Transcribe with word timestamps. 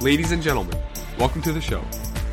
Ladies 0.00 0.30
and 0.30 0.42
gentlemen, 0.42 0.78
welcome 1.18 1.40
to 1.40 1.52
the 1.52 1.60
show. 1.60 1.82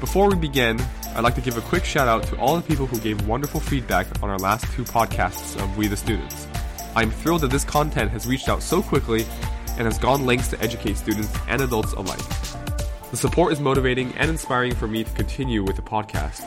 Before 0.01 0.29
we 0.29 0.35
begin, 0.35 0.77
I'd 1.15 1.23
like 1.23 1.33
to 1.35 1.41
give 1.41 1.57
a 1.57 1.61
quick 1.61 1.85
shout 1.85 2.09
out 2.09 2.23
to 2.23 2.37
all 2.37 2.57
the 2.57 2.61
people 2.61 2.85
who 2.85 2.99
gave 2.99 3.25
wonderful 3.25 3.61
feedback 3.61 4.05
on 4.21 4.29
our 4.29 4.37
last 4.37 4.65
two 4.73 4.83
podcasts 4.83 5.55
of 5.63 5.77
We 5.77 5.87
the 5.87 5.95
Students. 5.95 6.45
I'm 6.93 7.09
thrilled 7.09 7.39
that 7.41 7.51
this 7.51 7.63
content 7.63 8.11
has 8.11 8.27
reached 8.27 8.49
out 8.49 8.61
so 8.61 8.81
quickly 8.81 9.25
and 9.77 9.85
has 9.85 9.97
gone 9.97 10.25
lengths 10.25 10.49
to 10.49 10.61
educate 10.61 10.97
students 10.97 11.33
and 11.47 11.61
adults 11.61 11.93
alike. 11.93 12.19
The 13.11 13.17
support 13.17 13.53
is 13.53 13.61
motivating 13.61 14.13
and 14.17 14.29
inspiring 14.29 14.75
for 14.75 14.87
me 14.87 15.05
to 15.05 15.11
continue 15.11 15.63
with 15.63 15.77
the 15.77 15.81
podcast. 15.81 16.45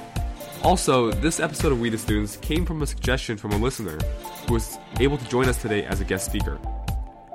Also, 0.62 1.10
this 1.12 1.40
episode 1.40 1.72
of 1.72 1.80
We 1.80 1.88
the 1.88 1.96
Students 1.96 2.36
came 2.36 2.66
from 2.66 2.82
a 2.82 2.86
suggestion 2.86 3.38
from 3.38 3.52
a 3.52 3.56
listener 3.56 3.98
who 4.46 4.52
was 4.52 4.76
able 5.00 5.16
to 5.16 5.28
join 5.28 5.48
us 5.48 5.60
today 5.62 5.82
as 5.86 6.02
a 6.02 6.04
guest 6.04 6.26
speaker. 6.26 6.58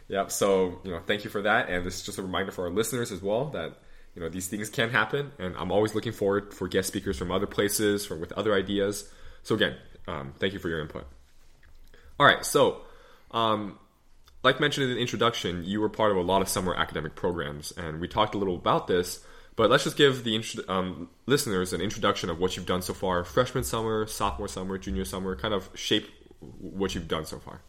Yep. 0.07 0.31
So 0.31 0.79
you 0.83 0.91
know, 0.91 0.99
thank 1.05 1.23
you 1.23 1.29
for 1.29 1.43
that. 1.43 1.69
And 1.69 1.85
this 1.85 1.97
is 1.97 2.03
just 2.03 2.17
a 2.17 2.23
reminder 2.23 2.51
for 2.51 2.65
our 2.65 2.71
listeners 2.71 3.11
as 3.11 3.21
well 3.21 3.45
that 3.51 3.73
you 4.15 4.21
know 4.21 4.29
these 4.29 4.47
things 4.47 4.69
can 4.69 4.89
happen. 4.89 5.31
And 5.37 5.55
I'm 5.55 5.71
always 5.71 5.93
looking 5.93 6.13
forward 6.13 6.53
for 6.53 6.67
guest 6.67 6.87
speakers 6.87 7.17
from 7.17 7.31
other 7.31 7.47
places, 7.47 8.05
from 8.05 8.19
with 8.19 8.31
other 8.33 8.53
ideas. 8.53 9.09
So 9.43 9.55
again, 9.55 9.75
um, 10.07 10.33
thank 10.39 10.53
you 10.53 10.59
for 10.59 10.69
your 10.69 10.81
input. 10.81 11.05
All 12.19 12.25
right. 12.25 12.45
So. 12.45 12.81
Um, 13.31 13.77
like 14.41 14.59
mentioned 14.59 14.89
in 14.89 14.95
the 14.95 15.01
introduction, 15.01 15.65
you 15.65 15.81
were 15.81 15.89
part 15.89 16.11
of 16.11 16.17
a 16.17 16.21
lot 16.21 16.41
of 16.41 16.47
summer 16.47 16.73
academic 16.73 17.13
programs, 17.13 17.73
and 17.73 17.99
we 17.99 18.07
talked 18.07 18.35
a 18.35 18.37
little 18.37 18.55
about 18.55 18.87
this. 18.87 19.19
But 19.59 19.69
let's 19.69 19.83
just 19.83 19.97
give 19.97 20.23
the 20.23 20.41
um, 20.69 21.09
listeners 21.25 21.73
an 21.73 21.81
introduction 21.81 22.29
of 22.29 22.39
what 22.39 22.55
you've 22.55 22.65
done 22.65 22.81
so 22.81 22.93
far: 22.93 23.25
freshman 23.25 23.65
summer, 23.65 24.07
sophomore 24.07 24.47
summer, 24.47 24.77
junior 24.77 25.03
summer. 25.03 25.35
Kind 25.35 25.53
of 25.53 25.69
shape 25.75 26.07
what 26.39 26.95
you've 26.95 27.09
done 27.09 27.25
so 27.25 27.39
far. 27.39 27.59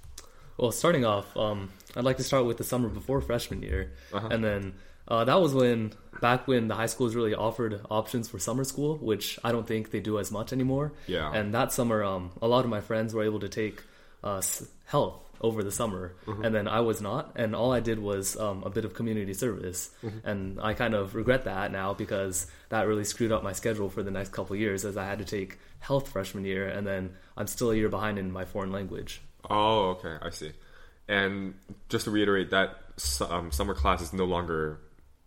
Well, 0.57 0.71
starting 0.71 1.05
off, 1.05 1.37
um, 1.37 1.71
I'd 1.97 2.05
like 2.05 2.17
to 2.19 2.23
start 2.23 2.45
with 2.45 2.59
the 2.59 2.63
summer 2.73 2.89
before 2.89 3.21
freshman 3.21 3.61
year, 3.63 3.91
Uh-huh. 4.13 4.29
and 4.31 4.45
then 4.45 4.75
uh, 5.09 5.25
that 5.25 5.41
was 5.41 5.53
when 5.53 5.93
back 6.21 6.47
when 6.47 6.69
the 6.69 6.77
high 6.77 6.87
schools 6.87 7.17
really 7.17 7.35
offered 7.35 7.81
options 7.91 8.29
for 8.29 8.39
summer 8.39 8.63
school, 8.63 8.97
which 8.99 9.37
I 9.43 9.51
don't 9.51 9.67
think 9.67 9.91
they 9.91 9.99
do 9.99 10.21
as 10.21 10.31
much 10.31 10.53
anymore. 10.53 10.93
Yeah. 11.09 11.33
And 11.33 11.53
that 11.55 11.73
summer, 11.73 12.05
um, 12.05 12.31
a 12.41 12.47
lot 12.47 12.65
of 12.65 12.71
my 12.71 12.81
friends 12.81 13.15
were 13.15 13.25
able 13.25 13.41
to 13.41 13.49
take 13.49 13.83
uh, 14.23 14.43
health 14.87 15.15
over 15.41 15.63
the 15.63 15.73
summer, 15.73 16.13
Mm-hmm. 16.27 16.45
and 16.45 16.55
then 16.55 16.69
I 16.69 16.81
was 16.81 17.01
not, 17.01 17.33
and 17.37 17.57
all 17.57 17.73
I 17.73 17.81
did 17.81 17.99
was 17.99 18.37
um, 18.39 18.63
a 18.65 18.71
bit 18.71 18.85
of 18.85 18.93
community 18.95 19.33
service, 19.33 19.91
Mm-hmm. 20.05 20.29
and 20.29 20.61
I 20.61 20.75
kind 20.75 20.95
of 20.95 21.15
regret 21.15 21.45
that 21.45 21.73
now 21.73 21.95
because 21.95 22.47
that 22.69 22.87
really 22.87 23.05
screwed 23.05 23.33
up 23.33 23.43
my 23.43 23.53
schedule 23.53 23.89
for 23.89 24.03
the 24.03 24.11
next 24.11 24.33
couple 24.33 24.55
years, 24.57 24.85
as 24.85 24.97
I 24.99 25.05
had 25.07 25.19
to 25.19 25.25
take 25.25 25.59
health 25.79 26.09
freshman 26.09 26.45
year, 26.45 26.69
and 26.69 26.87
then 26.87 27.15
I'm 27.37 27.47
still 27.47 27.71
a 27.71 27.75
year 27.77 27.89
behind 27.89 28.19
in 28.19 28.31
my 28.31 28.45
foreign 28.45 28.71
language. 28.73 29.23
Oh, 29.49 29.97
okay, 29.99 30.17
I 30.21 30.29
see. 30.31 30.53
And 31.09 31.55
just 31.89 32.05
to 32.05 32.11
reiterate, 32.11 32.51
that 32.51 32.77
um, 33.29 33.51
summer 33.51 33.75
class 33.75 34.03
is 34.03 34.13
no 34.13 34.27
longer 34.27 34.79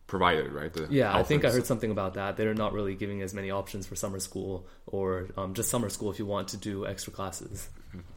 provided, 0.05 0.51
right? 0.53 0.71
The 0.71 0.87
Yeah, 0.91 1.13
I 1.13 1.23
think 1.23 1.43
I 1.43 1.49
heard 1.49 1.65
something 1.65 1.89
about 1.89 2.13
that. 2.13 2.37
They're 2.37 2.53
not 2.53 2.71
really 2.73 2.93
giving 2.93 3.23
as 3.23 3.33
many 3.33 3.49
options 3.49 3.87
for 3.87 3.95
summer 3.95 4.19
school 4.19 4.67
or 4.85 5.29
um, 5.35 5.55
just 5.55 5.69
summer 5.71 5.89
school 5.89 6.11
if 6.11 6.19
you 6.19 6.27
want 6.27 6.49
to 6.49 6.57
do 6.57 6.85
extra 6.85 7.11
classes. 7.11 7.67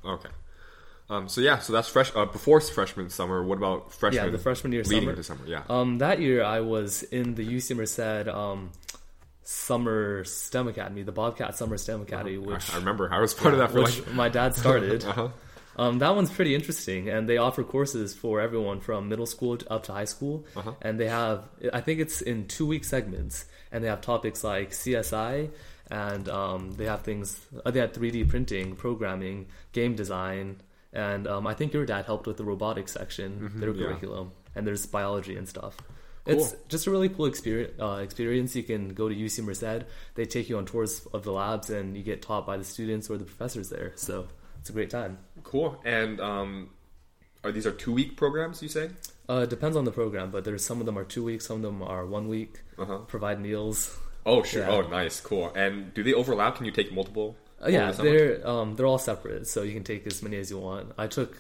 Okay. 0.05 0.29
Um, 1.09 1.29
so 1.29 1.41
yeah, 1.41 1.59
so 1.59 1.73
that's 1.73 1.89
fresh 1.89 2.11
uh, 2.17 2.25
before 2.27 2.61
freshman 2.61 3.11
summer. 3.11 3.43
What 3.43 3.59
about 3.59 3.93
freshman? 3.93 4.25
Yeah, 4.25 4.31
the 4.31 4.39
freshman 4.39 4.73
year 4.73 4.83
leading 4.83 5.01
summer. 5.01 5.11
into 5.11 5.23
summer. 5.23 5.47
Yeah. 5.47 5.63
Um, 5.69 5.99
that 5.99 6.21
year 6.21 6.43
I 6.43 6.61
was 6.61 7.05
in 7.05 7.35
the 7.35 7.47
UC 7.47 7.77
Merced 7.77 8.29
um, 8.29 8.73
Summer 9.45 10.25
STEM 10.25 10.67
Academy, 10.67 11.03
the 11.03 11.13
Bobcat 11.13 11.57
Summer 11.57 11.79
STEM 11.79 12.03
Academy, 12.03 12.39
which 12.39 12.75
I, 12.75 12.79
remember 12.79 13.13
I 13.13 13.21
was 13.21 13.33
part 13.33 13.55
of 13.55 13.61
that 13.61 13.71
for 13.71 13.83
which 13.83 13.99
like. 13.99 14.15
my 14.15 14.29
dad 14.29 14.55
started. 14.55 15.05
Uh-huh. 15.17 15.29
Um, 15.79 15.99
that 15.99 16.17
one's 16.17 16.31
pretty 16.31 16.55
interesting, 16.55 17.11
and 17.11 17.29
they 17.29 17.37
offer 17.37 17.63
courses 17.63 18.15
for 18.15 18.41
everyone 18.41 18.81
from 18.81 19.11
middle 19.11 19.27
school 19.27 19.59
to 19.59 19.71
up 19.71 19.85
to 19.85 19.93
high 19.93 20.07
school. 20.07 20.47
Uh-huh. 20.57 20.73
And 20.81 20.99
they 20.99 21.09
have, 21.09 21.45
I 21.73 21.83
think 21.83 22.01
it's 22.01 22.23
in 22.23 22.49
two 22.49 22.67
week 22.67 22.83
segments, 22.83 23.45
and 23.71 23.85
they 23.85 23.89
have 23.89 24.01
topics 24.01 24.43
like 24.43 24.71
CSI, 24.71 25.51
and 25.91 26.29
um, 26.31 26.73
they 26.73 26.87
have 26.87 27.03
things. 27.03 27.39
Uh, 27.65 27.71
they 27.71 27.81
had 27.81 27.93
3D 27.93 28.29
printing, 28.29 28.75
programming, 28.75 29.49
game 29.73 29.95
design, 29.95 30.63
and 30.97 31.27
um, 31.29 31.47
I 31.47 31.55
think 31.55 31.73
your 31.73 31.87
dad 31.87 32.07
helped 32.07 32.27
with 32.27 32.39
the 32.39 32.45
robotics 32.45 32.93
section, 32.93 33.53
their 33.61 33.71
Mm-hmm, 33.71 33.81
yeah. 33.81 33.87
curriculum, 33.87 34.33
and 34.55 34.67
there's 34.67 34.85
biology 34.87 35.37
and 35.37 35.49
stuff. 35.49 35.77
It's 36.27 36.57
just 36.69 36.89
a 36.89 36.91
really 36.91 37.09
cool 37.09 37.27
experience. 37.27 37.75
Uh, 37.81 38.01
experience. 38.03 38.57
You 38.57 38.65
can 38.65 38.89
go 38.95 39.09
to 39.09 39.15
UC 39.15 39.45
Merced. 39.45 39.85
They 40.17 40.25
take 40.25 40.49
you 40.49 40.59
on 40.59 40.67
tours 40.67 41.07
of 41.13 41.23
the 41.23 41.31
labs, 41.31 41.71
and 41.71 41.97
you 41.97 42.03
get 42.03 42.21
taught 42.21 42.45
by 42.47 42.57
the 42.57 42.65
students 42.65 43.09
or 43.09 43.17
the 43.17 43.25
professors 43.25 43.69
there. 43.71 43.93
So 43.95 44.27
it's 44.61 44.69
a 44.69 44.73
great 44.73 44.91
time. 44.91 45.19
Cool. 45.45 45.81
And 45.85 46.21
um, 46.21 46.71
are 47.45 47.53
these 47.53 47.65
are 47.67 47.71
two 47.71 47.93
week 47.93 48.17
programs? 48.17 48.61
You 48.61 48.69
say? 48.69 48.91
Uh, 49.29 49.43
it 49.47 49.51
depends 49.51 49.77
on 49.77 49.85
the 49.85 49.93
program, 49.93 50.31
but 50.33 50.43
there's 50.45 50.65
some 50.65 50.81
of 50.81 50.87
them 50.87 50.99
are 50.99 51.05
two 51.05 51.23
weeks, 51.23 51.47
some 51.47 51.57
of 51.59 51.63
them 51.63 51.81
are 51.83 52.05
one 52.07 52.27
week. 52.27 52.61
Uh-huh. 52.79 52.99
Provide 53.07 53.41
meals. 53.41 53.97
Oh 54.25 54.43
sure. 54.43 54.63
Yeah. 54.63 54.71
Oh 54.71 54.81
nice. 54.89 55.21
Cool. 55.21 55.53
And 55.55 55.95
do 55.95 56.03
they 56.03 56.13
overlap? 56.13 56.57
Can 56.57 56.67
you 56.67 56.73
take 56.73 56.91
multiple? 56.93 57.37
Uh, 57.65 57.69
yeah, 57.69 57.79
over 57.85 57.87
the 57.93 57.97
summer? 57.97 58.11
they're 58.11 58.49
um, 58.49 58.77
they're 58.77 58.87
all 58.87 58.99
separate, 58.99 59.47
so 59.49 59.63
you 59.63 59.73
can 59.73 59.85
take 59.85 60.07
as 60.07 60.23
many 60.23 60.37
as 60.37 60.51
you 60.51 60.59
want. 60.59 60.93
I 60.99 61.07
took, 61.07 61.37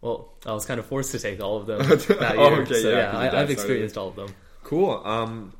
well, 0.00 0.32
I 0.46 0.52
was 0.52 0.64
kind 0.64 0.78
of 0.78 0.86
forced 0.86 1.10
to 1.12 1.18
take 1.18 1.40
all 1.40 1.56
of 1.56 1.66
them 1.66 1.78
that 1.88 2.34
Oh, 2.38 2.50
year. 2.50 2.62
okay, 2.62 2.82
so 2.82 2.90
yeah, 2.90 2.96
yeah, 2.96 3.10
'cause 3.10 3.22
your 3.22 3.22
dad 3.22 3.22
I, 3.22 3.24
I've 3.24 3.30
started 3.30 3.50
experienced 3.50 3.98
all 3.98 4.08
of 4.08 4.16
them. 4.16 4.28
cool. 4.62 5.02
Um, 5.04 5.52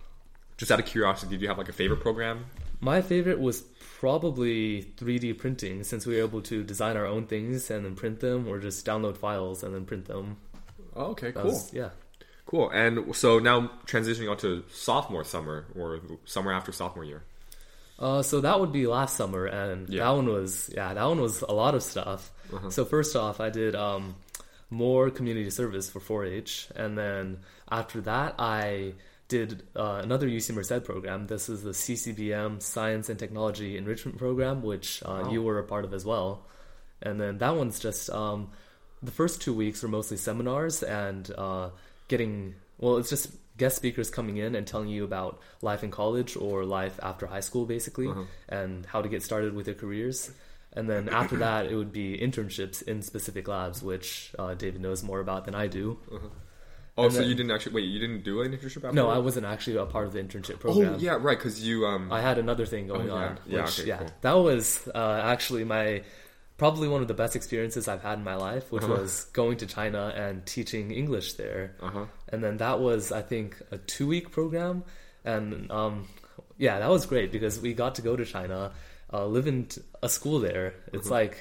just 0.58 0.70
out 0.72 0.78
of 0.80 0.86
curiosity, 0.86 1.32
did 1.32 1.42
you 1.42 1.48
have 1.48 1.58
like 1.58 1.68
a 1.68 1.72
favorite 1.72 2.00
program? 2.00 2.46
My 2.80 3.02
favorite 3.02 3.40
was 3.40 3.62
probably 3.98 4.82
3D 4.98 5.36
printing, 5.38 5.82
since 5.82 6.06
we 6.06 6.14
were 6.16 6.22
able 6.22 6.42
to 6.42 6.62
design 6.62 6.96
our 6.96 7.06
own 7.06 7.26
things 7.26 7.70
and 7.70 7.84
then 7.84 7.94
print 7.96 8.20
them, 8.20 8.46
or 8.48 8.58
just 8.58 8.86
download 8.86 9.16
files 9.16 9.62
and 9.64 9.74
then 9.74 9.84
print 9.84 10.04
them. 10.06 10.36
Oh, 10.94 11.06
okay. 11.06 11.32
That 11.32 11.42
Cool. 11.42 11.52
was- 11.52 11.72
yeah. 11.72 11.90
Cool. 12.46 12.70
And 12.70 13.14
so 13.16 13.40
now 13.40 13.70
transitioning 13.86 14.30
on 14.30 14.36
to 14.38 14.62
sophomore 14.70 15.24
summer 15.24 15.66
or 15.76 16.00
summer 16.26 16.52
after 16.52 16.70
sophomore 16.70 17.04
year. 17.04 17.24
Uh, 17.98 18.22
so 18.22 18.40
that 18.40 18.60
would 18.60 18.72
be 18.72 18.86
last 18.86 19.16
summer, 19.16 19.46
and 19.46 19.88
Yeah. 19.88 20.04
that 20.04 20.10
one 20.10 20.26
was 20.28 20.70
yeah, 20.74 20.92
that 20.94 21.04
one 21.04 21.20
was 21.20 21.42
a 21.42 21.52
lot 21.52 21.74
of 21.74 21.82
stuff. 21.82 22.30
Uh-huh. 22.52 22.70
So 22.70 22.84
first 22.84 23.16
off, 23.16 23.40
I 23.40 23.50
did 23.50 23.74
um, 23.74 24.16
more 24.70 25.10
community 25.10 25.50
service 25.50 25.88
for 25.88 26.00
4-H, 26.00 26.68
and 26.76 26.96
then 26.98 27.38
after 27.70 28.00
that, 28.02 28.34
I 28.38 28.92
did 29.28 29.62
uh, 29.74 30.00
another 30.04 30.28
UC 30.28 30.54
Merced 30.54 30.84
program. 30.84 31.26
This 31.26 31.48
is 31.48 31.62
the 31.62 31.70
CCBM 31.72 32.60
Science 32.62 33.08
and 33.08 33.18
Technology 33.18 33.76
Enrichment 33.76 34.18
Program, 34.18 34.62
which 34.62 35.02
uh, 35.04 35.22
Wow. 35.24 35.32
you 35.32 35.42
were 35.42 35.58
a 35.58 35.64
part 35.64 35.84
of 35.84 35.92
as 35.94 36.04
well. 36.04 36.46
And 37.02 37.20
then 37.20 37.38
that 37.38 37.56
one's 37.56 37.78
just 37.80 38.08
um, 38.10 38.50
the 39.02 39.10
first 39.10 39.40
two 39.40 39.52
weeks 39.54 39.82
were 39.82 39.88
mostly 39.88 40.16
seminars, 40.16 40.82
and 40.82 41.30
uh, 41.36 41.70
getting 42.08 42.54
well, 42.78 42.98
it's 42.98 43.10
just 43.10 43.30
guest 43.56 43.76
speakers 43.76 44.10
coming 44.10 44.36
in 44.36 44.54
and 44.54 44.66
telling 44.66 44.88
you 44.88 45.04
about 45.04 45.40
life 45.62 45.82
in 45.82 45.90
college 45.90 46.36
or 46.36 46.64
life 46.64 46.98
after 47.02 47.26
high 47.26 47.40
school, 47.40 47.64
basically, 47.66 48.08
Uh-huh. 48.08 48.24
and 48.48 48.84
how 48.86 49.00
to 49.02 49.08
get 49.08 49.22
started 49.22 49.54
with 49.54 49.66
your 49.66 49.76
careers. 49.76 50.30
And 50.72 50.90
then 50.90 51.08
after 51.08 51.36
that, 51.38 51.66
it 51.66 51.74
would 51.74 51.90
be 51.92 52.18
internships 52.18 52.82
in 52.82 53.00
specific 53.00 53.48
labs, 53.48 53.82
which 53.82 54.32
uh, 54.38 54.52
David 54.54 54.82
knows 54.82 55.02
more 55.02 55.20
about 55.20 55.46
than 55.46 55.54
I 55.54 55.68
do. 55.68 55.98
Oh, 56.98 57.04
And 57.04 57.12
so 57.12 57.20
then- 57.20 57.28
you 57.30 57.34
didn't 57.34 57.50
actually 57.52 57.74
wait? 57.74 57.84
You 57.84 57.98
didn't 57.98 58.24
do 58.24 58.42
an 58.42 58.52
internship 58.52 58.76
after? 58.84 58.92
No, 58.92 59.06
that? 59.08 59.16
I 59.16 59.18
wasn't 59.18 59.46
actually 59.46 59.76
a 59.76 59.86
part 59.86 60.06
of 60.06 60.12
the 60.12 60.20
internship 60.20 60.60
program. 60.60 60.76
Oh 60.86 60.90
program. 60.90 61.00
yeah, 61.00 61.18
right. 61.20 61.38
Because 61.38 61.62
you 61.66 61.86
um. 61.86 62.12
I 62.12 62.20
had 62.20 62.36
another 62.38 62.66
thing 62.66 62.86
going 62.88 63.10
Oh, 63.10 63.16
yeah. 63.16 63.26
on. 63.26 63.38
Yeah, 63.46 63.64
okay, 63.64 63.84
yeah, 63.86 63.98
cool. 63.98 64.10
that 64.22 64.32
was 64.34 64.86
uh, 64.94 65.20
actually 65.24 65.64
my 65.64 66.02
probably 66.56 66.88
one 66.88 67.02
of 67.02 67.08
the 67.08 67.14
best 67.14 67.36
experiences 67.36 67.86
I've 67.88 68.02
had 68.02 68.18
in 68.18 68.24
my 68.24 68.34
life, 68.36 68.72
which 68.72 68.82
Uh-huh. 68.84 68.94
was 69.00 69.24
going 69.32 69.58
to 69.58 69.66
China 69.66 70.12
and 70.16 70.44
teaching 70.46 70.90
English 70.90 71.34
there. 71.34 71.74
uh 71.80 71.90
huh. 71.90 72.06
And 72.28 72.42
then 72.42 72.56
that 72.58 72.80
was, 72.80 73.12
I 73.12 73.22
think, 73.22 73.56
a 73.70 73.78
two 73.78 74.06
week 74.06 74.30
program, 74.30 74.84
and 75.24 75.70
um, 75.70 76.08
yeah, 76.58 76.78
that 76.78 76.88
was 76.90 77.04
great 77.06 77.30
because 77.32 77.60
we 77.60 77.74
got 77.74 77.94
to 77.96 78.02
go 78.02 78.16
to 78.16 78.24
China, 78.24 78.72
uh, 79.12 79.26
live 79.26 79.46
in 79.46 79.68
a 80.02 80.08
school 80.08 80.38
there. 80.40 80.74
It's 80.92 81.08
Mhm. 81.08 81.18
like 81.20 81.36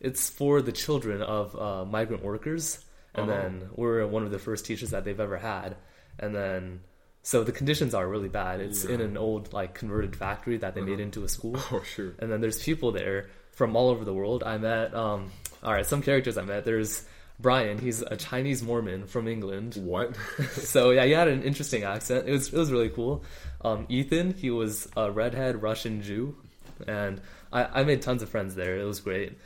it's 0.00 0.30
for 0.30 0.62
the 0.62 0.72
children 0.72 1.20
of 1.20 1.54
uh, 1.56 1.84
migrant 1.84 2.22
workers, 2.24 2.78
and 3.14 3.28
Uh-huh. 3.30 3.40
then 3.42 3.68
we're 3.76 4.06
one 4.06 4.24
of 4.24 4.30
the 4.30 4.38
first 4.38 4.64
teachers 4.64 4.90
that 4.90 5.04
they've 5.04 5.20
ever 5.20 5.36
had, 5.38 5.76
and 6.18 6.34
then. 6.34 6.80
So 7.22 7.44
the 7.44 7.52
conditions 7.52 7.92
are 7.92 8.08
really 8.08 8.30
bad. 8.30 8.60
It's 8.62 8.82
in 8.86 9.02
an 9.02 9.18
old 9.18 9.52
like 9.52 9.74
converted 9.74 10.16
factory 10.16 10.56
that 10.56 10.74
they 10.74 10.80
made 10.80 10.92
Uh-huh. 10.94 11.02
into 11.02 11.22
a 11.22 11.28
school, 11.28 11.56
Oh 11.70 11.82
shoot. 11.82 12.14
and 12.18 12.32
then 12.32 12.40
there's 12.40 12.62
people 12.62 12.92
there 12.92 13.28
from 13.60 13.76
all 13.76 13.90
over 13.90 14.06
the 14.06 14.14
world. 14.14 14.42
I 14.42 14.56
met, 14.56 14.94
um, 14.94 15.30
all 15.62 15.74
right, 15.74 15.84
some 15.84 16.00
characters 16.00 16.38
I 16.38 16.42
met. 16.44 16.64
There's 16.64 17.04
Brian. 17.38 17.76
He's 17.76 18.00
a 18.00 18.16
Chinese 18.16 18.62
Mormon 18.62 19.06
from 19.06 19.28
England. 19.28 19.76
What? 19.76 20.16
so 20.52 20.92
yeah, 20.92 21.04
he 21.04 21.10
had 21.10 21.28
an 21.28 21.42
interesting 21.42 21.82
accent. 21.84 22.26
It 22.26 22.32
was 22.32 22.46
it 22.48 22.56
was 22.56 22.72
really 22.72 22.88
cool. 22.88 23.22
Um, 23.60 23.84
Ethan, 23.90 24.32
he 24.32 24.48
was 24.48 24.88
a 24.96 25.12
redhead 25.12 25.60
Russian 25.60 26.00
Jew, 26.00 26.36
and 26.86 27.20
I, 27.52 27.80
I 27.80 27.84
made 27.84 28.00
tons 28.00 28.22
of 28.22 28.30
friends 28.30 28.54
there. 28.54 28.78
It 28.78 28.84
was 28.84 29.00
great. 29.00 29.36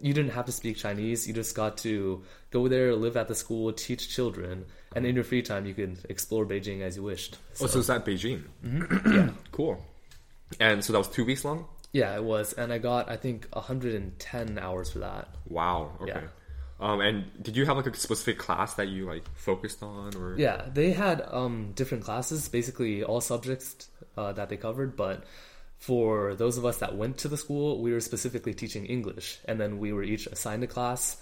You 0.00 0.12
didn't 0.12 0.32
have 0.32 0.46
to 0.46 0.52
speak 0.52 0.76
Chinese. 0.76 1.28
You 1.28 1.32
just 1.32 1.54
got 1.54 1.76
to 1.86 2.24
go 2.50 2.66
there, 2.66 2.96
live 2.96 3.16
at 3.16 3.28
the 3.28 3.36
school, 3.36 3.72
teach 3.72 4.08
children, 4.08 4.66
and 4.96 5.06
in 5.06 5.14
your 5.14 5.22
free 5.22 5.42
time, 5.42 5.66
you 5.66 5.74
could 5.74 5.98
explore 6.08 6.44
Beijing 6.44 6.80
as 6.80 6.96
you 6.96 7.04
wished. 7.04 7.38
Oh, 7.60 7.68
so 7.68 7.78
is 7.78 7.86
that 7.86 8.04
Beijing? 8.04 8.42
yeah, 9.06 9.30
Cool. 9.52 9.80
And 10.58 10.84
so 10.84 10.92
that 10.92 10.98
was 10.98 11.08
two 11.08 11.24
weeks 11.24 11.44
long. 11.44 11.66
Yeah, 11.92 12.14
it 12.16 12.24
was, 12.24 12.52
and 12.54 12.72
I 12.72 12.78
got 12.78 13.10
I 13.10 13.16
think 13.16 13.46
110 13.52 14.58
hours 14.58 14.90
for 14.90 15.00
that. 15.00 15.28
Wow. 15.48 15.92
Okay. 16.00 16.12
Yeah. 16.22 16.28
Um, 16.80 17.00
and 17.00 17.30
did 17.40 17.56
you 17.56 17.64
have 17.66 17.76
like 17.76 17.86
a 17.86 17.94
specific 17.94 18.38
class 18.38 18.74
that 18.74 18.88
you 18.88 19.06
like 19.06 19.22
focused 19.36 19.82
on, 19.82 20.16
or 20.16 20.36
Yeah, 20.36 20.62
they 20.72 20.90
had 20.90 21.24
um, 21.30 21.72
different 21.74 22.04
classes, 22.04 22.48
basically 22.48 23.04
all 23.04 23.20
subjects 23.20 23.88
uh, 24.16 24.32
that 24.32 24.48
they 24.48 24.56
covered. 24.56 24.96
But 24.96 25.24
for 25.78 26.34
those 26.34 26.58
of 26.58 26.64
us 26.64 26.78
that 26.78 26.96
went 26.96 27.18
to 27.18 27.28
the 27.28 27.36
school, 27.36 27.80
we 27.80 27.92
were 27.92 28.00
specifically 28.00 28.54
teaching 28.54 28.86
English, 28.86 29.38
and 29.44 29.60
then 29.60 29.78
we 29.78 29.92
were 29.92 30.02
each 30.02 30.26
assigned 30.26 30.64
a 30.64 30.66
class. 30.66 31.18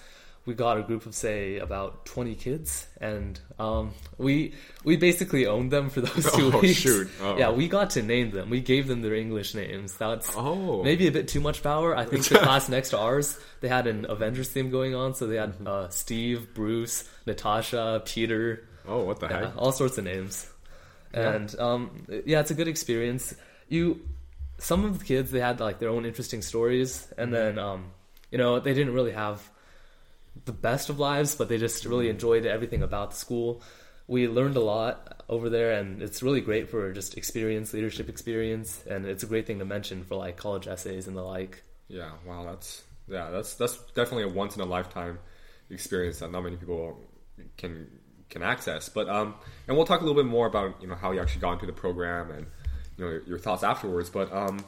We 0.51 0.57
got 0.57 0.79
a 0.79 0.83
group 0.83 1.07
of 1.07 1.15
say 1.15 1.59
about 1.59 2.05
twenty 2.07 2.35
kids, 2.35 2.89
and 3.01 3.39
um, 3.61 3.93
we 4.19 4.53
we 4.83 4.97
basically 4.97 5.47
owned 5.47 5.71
them 5.71 5.91
for 5.91 6.01
those 6.01 6.27
two 6.37 6.51
Oh, 6.53 6.59
weeks. 6.59 6.81
shoot. 6.81 7.09
Oh. 7.23 7.39
Yeah, 7.39 7.51
we 7.53 7.69
got 7.69 7.91
to 7.91 8.03
name 8.03 8.33
them. 8.33 8.51
We 8.51 8.61
gave 8.61 8.89
them 8.89 9.01
their 9.01 9.15
English 9.15 9.55
names. 9.55 9.97
That's 9.97 10.29
Oh. 10.37 10.83
maybe 10.83 11.07
a 11.07 11.13
bit 11.13 11.29
too 11.29 11.39
much 11.41 11.63
power. 11.63 11.97
I 11.97 12.05
think 12.05 12.25
the 12.27 12.39
class 12.47 12.69
next 12.69 12.91
to 12.91 12.99
ours, 12.99 13.39
they 13.61 13.69
had 13.69 13.87
an 13.87 14.07
Avengers 14.09 14.49
theme 14.49 14.71
going 14.71 14.93
on, 14.97 15.15
so 15.15 15.29
they 15.29 15.37
had 15.37 15.53
Mm-hmm. 15.55 15.69
uh, 15.69 15.89
Steve, 15.91 16.49
Bruce, 16.53 17.05
Natasha, 17.27 18.03
Peter. 18.05 18.67
Oh, 18.89 19.05
what 19.05 19.21
the 19.21 19.29
Yeah, 19.29 19.39
heck? 19.47 19.57
all 19.57 19.71
sorts 19.71 19.99
of 19.99 20.05
names. 20.05 20.51
Yeah. 21.15 21.31
And 21.33 21.61
um, 21.61 22.07
yeah, 22.27 22.41
it's 22.41 22.51
a 22.51 22.55
good 22.55 22.67
experience. 22.67 23.35
You, 23.69 24.01
some 24.59 24.85
of 24.85 24.99
the 24.99 25.05
kids 25.05 25.31
they 25.31 25.39
had 25.39 25.61
like 25.61 25.79
their 25.79 25.91
own 25.91 26.05
interesting 26.05 26.43
stories, 26.43 27.07
Mm-hmm. 27.07 27.21
and 27.23 27.33
then 27.33 27.59
um, 27.61 27.93
you 28.33 28.39
know 28.39 28.59
they 28.59 28.75
didn't 28.75 28.95
really 28.95 29.13
have 29.13 29.39
the 30.45 30.53
best 30.53 30.89
of 30.91 30.99
lives, 30.99 31.35
but 31.35 31.49
they 31.49 31.59
just 31.59 31.85
really 31.85 32.05
Mm-hmm. 32.07 32.11
enjoyed 32.13 32.47
everything 32.47 32.83
about 32.83 33.11
the 33.11 33.17
school. 33.17 33.63
We 34.07 34.27
learned 34.27 34.57
a 34.57 34.61
lot 34.61 35.23
over 35.29 35.49
there, 35.49 35.73
and 35.73 36.03
it's 36.03 36.23
really 36.23 36.41
great 36.41 36.69
for 36.71 36.93
just 36.93 37.17
experience, 37.17 37.73
leadership 37.73 38.09
experience, 38.09 38.85
and 38.89 39.07
it's 39.07 39.23
a 39.23 39.27
great 39.27 39.47
thing 39.47 39.61
to 39.61 39.65
mention 39.65 40.03
for 40.05 40.17
like 40.17 40.37
college 40.37 40.67
essays 40.67 41.07
and 41.07 41.17
the 41.17 41.23
like. 41.23 41.63
Yeah. 41.89 42.11
Wow. 42.27 42.45
That's 42.45 42.83
yeah. 43.09 43.31
That's 43.31 43.55
that's 43.55 43.77
definitely 43.95 44.25
a 44.25 44.29
once 44.29 44.57
in 44.57 44.63
a 44.63 44.65
lifetime 44.67 45.19
experience 45.71 46.19
that 46.19 46.33
not 46.33 46.43
many 46.43 46.57
people 46.57 46.99
can 47.57 47.87
can 48.29 48.43
access. 48.43 48.89
But 48.89 49.09
um, 49.09 49.35
and 49.69 49.77
we'll 49.77 49.87
talk 49.87 50.01
a 50.01 50.05
little 50.05 50.21
bit 50.21 50.29
more 50.29 50.47
about 50.47 50.81
you 50.83 50.89
know 50.89 50.95
how 50.97 51.13
you 51.13 51.21
actually 51.21 51.43
got 51.43 51.53
into 51.55 51.67
the 51.67 51.73
program 51.73 52.31
and 52.31 52.47
you 52.97 53.05
know 53.05 53.11
your, 53.11 53.23
your 53.25 53.39
thoughts 53.39 53.63
afterwards. 53.63 54.11
But 54.11 54.33
um, 54.33 54.65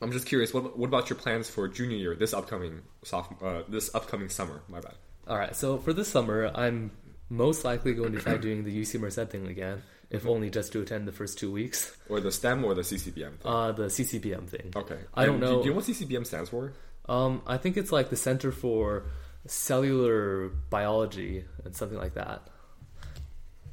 I'm 0.00 0.12
just 0.12 0.26
curious. 0.26 0.52
What 0.52 0.78
what 0.78 0.86
about 0.86 1.10
your 1.10 1.18
plans 1.18 1.48
for 1.48 1.68
junior 1.68 1.96
year? 1.96 2.14
This 2.14 2.34
upcoming 2.34 2.82
sophomore, 3.04 3.48
uh, 3.48 3.62
this 3.68 3.94
upcoming 3.94 4.28
summer. 4.28 4.62
My 4.68 4.80
bad. 4.80 4.94
All 5.26 5.38
right, 5.38 5.56
so 5.56 5.78
for 5.78 5.92
this 5.92 6.08
summer, 6.08 6.50
I'm 6.54 6.90
most 7.30 7.64
likely 7.64 7.94
going 7.94 8.12
to 8.12 8.20
try 8.20 8.36
doing 8.36 8.64
the 8.64 8.82
UC 8.82 9.00
Merced 9.00 9.30
thing 9.30 9.46
again, 9.46 9.82
if 10.10 10.26
only 10.26 10.50
just 10.50 10.72
to 10.72 10.82
attend 10.82 11.08
the 11.08 11.12
first 11.12 11.38
two 11.38 11.50
weeks. 11.50 11.96
Or 12.10 12.20
the 12.20 12.30
STEM 12.30 12.62
or 12.64 12.74
the 12.74 12.82
CCBM. 12.82 13.14
Thing? 13.14 13.38
Uh, 13.42 13.72
the 13.72 13.84
CCBM 13.84 14.46
thing. 14.48 14.72
okay. 14.76 14.98
I 15.14 15.24
don't 15.24 15.40
know. 15.40 15.60
Do 15.62 15.64
you 15.64 15.70
know 15.70 15.76
what 15.76 15.86
CCBM 15.86 16.26
stands 16.26 16.50
for? 16.50 16.72
Um, 17.08 17.40
I 17.46 17.56
think 17.56 17.76
it's 17.78 17.90
like 17.92 18.10
the 18.10 18.16
Center 18.16 18.52
for 18.52 19.04
Cellular 19.46 20.48
Biology 20.70 21.44
and 21.64 21.74
something 21.74 21.98
like 21.98 22.14
that. 22.14 22.48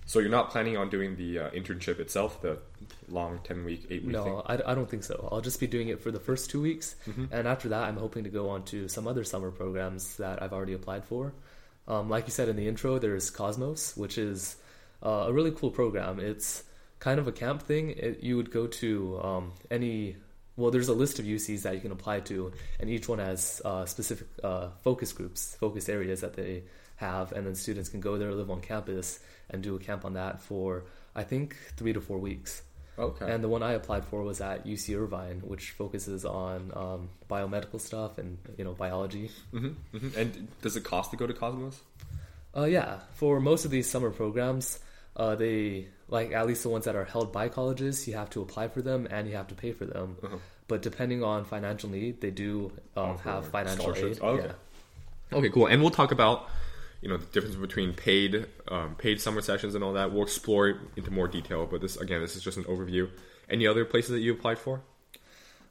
So 0.06 0.20
you're 0.20 0.30
not 0.30 0.50
planning 0.50 0.76
on 0.78 0.90
doing 0.90 1.16
the 1.16 1.40
uh, 1.40 1.50
internship 1.52 2.00
itself, 2.00 2.42
the 2.42 2.60
long 3.08 3.40
ten 3.44 3.64
week, 3.64 3.88
eight 3.90 4.04
week. 4.04 4.12
No, 4.12 4.44
I, 4.46 4.56
I 4.66 4.76
don't 4.76 4.90
think 4.90 5.04
so. 5.04 5.30
I'll 5.32 5.42
just 5.42 5.60
be 5.60 5.68
doing 5.68 5.88
it 5.88 6.02
for 6.02 6.12
the 6.12 6.20
first 6.20 6.50
two 6.50 6.62
weeks, 6.62 6.96
Mm-hmm. 7.08 7.26
and 7.32 7.48
after 7.48 7.70
that, 7.70 7.84
I'm 7.84 7.98
hoping 7.98 8.24
to 8.26 8.30
go 8.30 8.50
on 8.50 8.64
to 8.66 8.88
some 8.88 9.08
other 9.08 9.24
summer 9.24 9.52
programs 9.52 10.18
that 10.18 10.42
I've 10.44 10.54
already 10.54 10.74
applied 10.74 11.06
for. 11.06 11.34
Um, 11.88 12.10
like 12.10 12.26
you 12.28 12.32
said 12.32 12.50
in 12.50 12.56
the 12.58 12.68
intro, 12.68 13.00
there's 13.00 13.30
Cosmos, 13.30 13.96
which 13.98 14.18
is 14.18 14.56
uh, 15.04 15.26
a 15.28 15.34
really 15.34 15.52
cool 15.52 15.72
program. 15.72 16.20
It's 16.20 16.64
kind 17.00 17.20
of 17.20 17.28
a 17.28 17.32
camp 17.32 17.64
thing. 17.64 17.92
It, 17.92 18.22
you 18.22 18.38
would 18.38 18.52
go 18.52 18.68
to 18.68 19.20
um, 19.24 19.52
any 19.70 20.18
well, 20.58 20.70
there's 20.72 20.90
a 20.90 20.94
list 20.94 21.18
of 21.20 21.26
UCs 21.26 21.62
that 21.64 21.74
you 21.74 21.80
can 21.82 21.92
apply 21.92 22.20
to, 22.22 22.52
and 22.80 22.90
each 22.90 23.08
one 23.08 23.20
has 23.20 23.62
uh, 23.64 23.86
specific 23.86 24.28
uh, 24.44 24.68
focus 24.84 25.14
groups, 25.14 25.56
focus 25.60 25.88
areas 25.90 26.22
that 26.22 26.36
they 26.36 26.64
have, 27.02 27.32
and 27.34 27.46
then 27.46 27.56
students 27.56 27.90
can 27.90 28.00
go 28.00 28.18
there, 28.18 28.34
live 28.34 28.50
on 28.50 28.62
campus, 28.62 29.20
and 29.50 29.62
do 29.62 29.76
a 29.76 29.80
camp 29.80 30.06
on 30.06 30.14
that 30.14 30.42
for 30.42 30.84
I 31.16 31.24
think 31.24 31.58
three 31.76 31.94
to 31.94 32.02
four 32.02 32.18
weeks. 32.18 32.62
Okay. 32.98 33.32
And 33.32 33.44
the 33.44 33.50
one 33.50 33.64
I 33.64 33.74
applied 33.74 34.06
for 34.06 34.22
was 34.22 34.42
at 34.42 34.66
UC 34.66 34.98
Irvine, 34.98 35.42
which 35.44 35.72
focuses 35.72 36.24
on 36.26 36.72
um, 36.76 37.10
biomedical 37.30 37.80
stuff 37.80 38.18
and 38.18 38.38
you 38.58 38.64
know 38.64 38.74
biology. 38.74 39.32
hmm 39.52 39.70
hmm 39.92 40.10
And 40.16 40.48
does 40.62 40.76
it 40.76 40.84
cost 40.84 41.12
to 41.12 41.18
go 41.18 41.28
to 41.28 41.34
Cosmos? 41.34 41.82
Uh, 42.56 42.66
yeah, 42.66 43.00
for 43.14 43.40
most 43.40 43.66
of 43.66 43.72
these 43.72 43.90
summer 43.90 44.12
programs, 44.12 44.80
uh, 45.16 45.36
they 45.36 45.88
like 46.10 46.32
at 46.34 46.46
least 46.46 46.64
the 46.64 46.70
ones 46.70 46.86
that 46.86 46.96
are 46.96 47.06
held 47.06 47.32
by 47.32 47.50
colleges, 47.50 48.08
you 48.08 48.14
have 48.14 48.30
to 48.32 48.42
apply 48.42 48.68
for 48.68 48.82
them 48.82 49.08
and 49.10 49.28
you 49.28 49.36
have 49.36 49.48
to 49.48 49.56
pay 49.56 49.72
for 49.72 49.86
them. 49.86 50.18
Uh-huh. 50.22 50.38
But 50.68 50.82
depending 50.82 51.24
on 51.24 51.44
financial 51.46 51.90
need, 51.90 52.22
they 52.22 52.32
do 52.32 52.72
um, 52.96 53.18
have 53.20 53.48
financial 53.48 53.96
aid. 53.96 54.20
Oh, 54.22 54.30
okay. 54.30 54.48
Yeah. 54.48 55.38
Okay, 55.38 55.50
cool. 55.50 55.68
And 55.68 55.82
we'll 55.82 55.92
talk 55.92 56.12
about 56.12 56.50
you 57.02 57.10
know 57.10 57.18
the 57.18 57.26
difference 57.28 57.56
between 57.56 57.94
paid 57.94 58.46
um, 58.68 58.96
paid 58.96 59.20
summer 59.22 59.42
sessions 59.42 59.76
and 59.76 59.84
all 59.84 59.94
that. 59.94 60.12
We'll 60.14 60.24
explore 60.24 60.70
it 60.70 60.78
into 60.96 61.12
more 61.12 61.28
detail. 61.28 61.66
But 61.66 61.82
this 61.82 61.98
again, 61.98 62.22
this 62.22 62.36
is 62.36 62.44
just 62.44 62.58
an 62.58 62.64
overview. 62.66 63.10
Any 63.50 63.68
other 63.68 63.86
places 63.86 64.12
that 64.12 64.20
you 64.20 64.34
applied 64.34 64.60
for? 64.60 64.82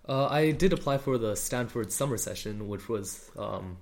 Uh, 0.08 0.26
I 0.26 0.50
did 0.50 0.72
apply 0.72 0.98
for 0.98 1.18
the 1.18 1.36
Stanford 1.36 1.92
summer 1.92 2.16
session, 2.16 2.66
which 2.68 2.88
was, 2.88 3.30
um, 3.38 3.76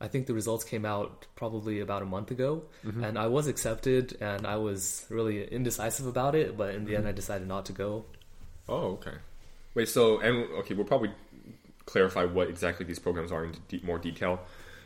I 0.00 0.08
think 0.08 0.26
the 0.26 0.34
results 0.34 0.64
came 0.64 0.84
out 0.84 1.26
probably 1.34 1.80
about 1.80 2.02
a 2.02 2.04
month 2.04 2.30
ago, 2.30 2.64
Mm-hmm. 2.84 3.02
and 3.02 3.18
I 3.18 3.28
was 3.28 3.46
accepted, 3.46 4.16
and 4.20 4.46
I 4.46 4.56
was 4.56 5.06
really 5.08 5.44
indecisive 5.50 6.06
about 6.06 6.34
it, 6.34 6.56
but 6.58 6.74
in 6.74 6.84
the 6.84 6.90
Mm-hmm. 6.92 6.98
end, 6.98 7.08
I 7.08 7.12
decided 7.12 7.48
not 7.48 7.64
to 7.66 7.72
go. 7.72 8.04
Oh, 8.68 8.92
okay. 8.98 9.14
Wait, 9.74 9.88
so 9.88 10.18
and 10.20 10.50
okay, 10.60 10.74
we'll 10.74 10.84
probably 10.84 11.10
clarify 11.86 12.24
what 12.24 12.48
exactly 12.48 12.84
these 12.84 12.98
programs 12.98 13.32
are 13.32 13.44
in 13.44 13.54
de- 13.68 13.80
more 13.82 13.98
detail. 13.98 14.40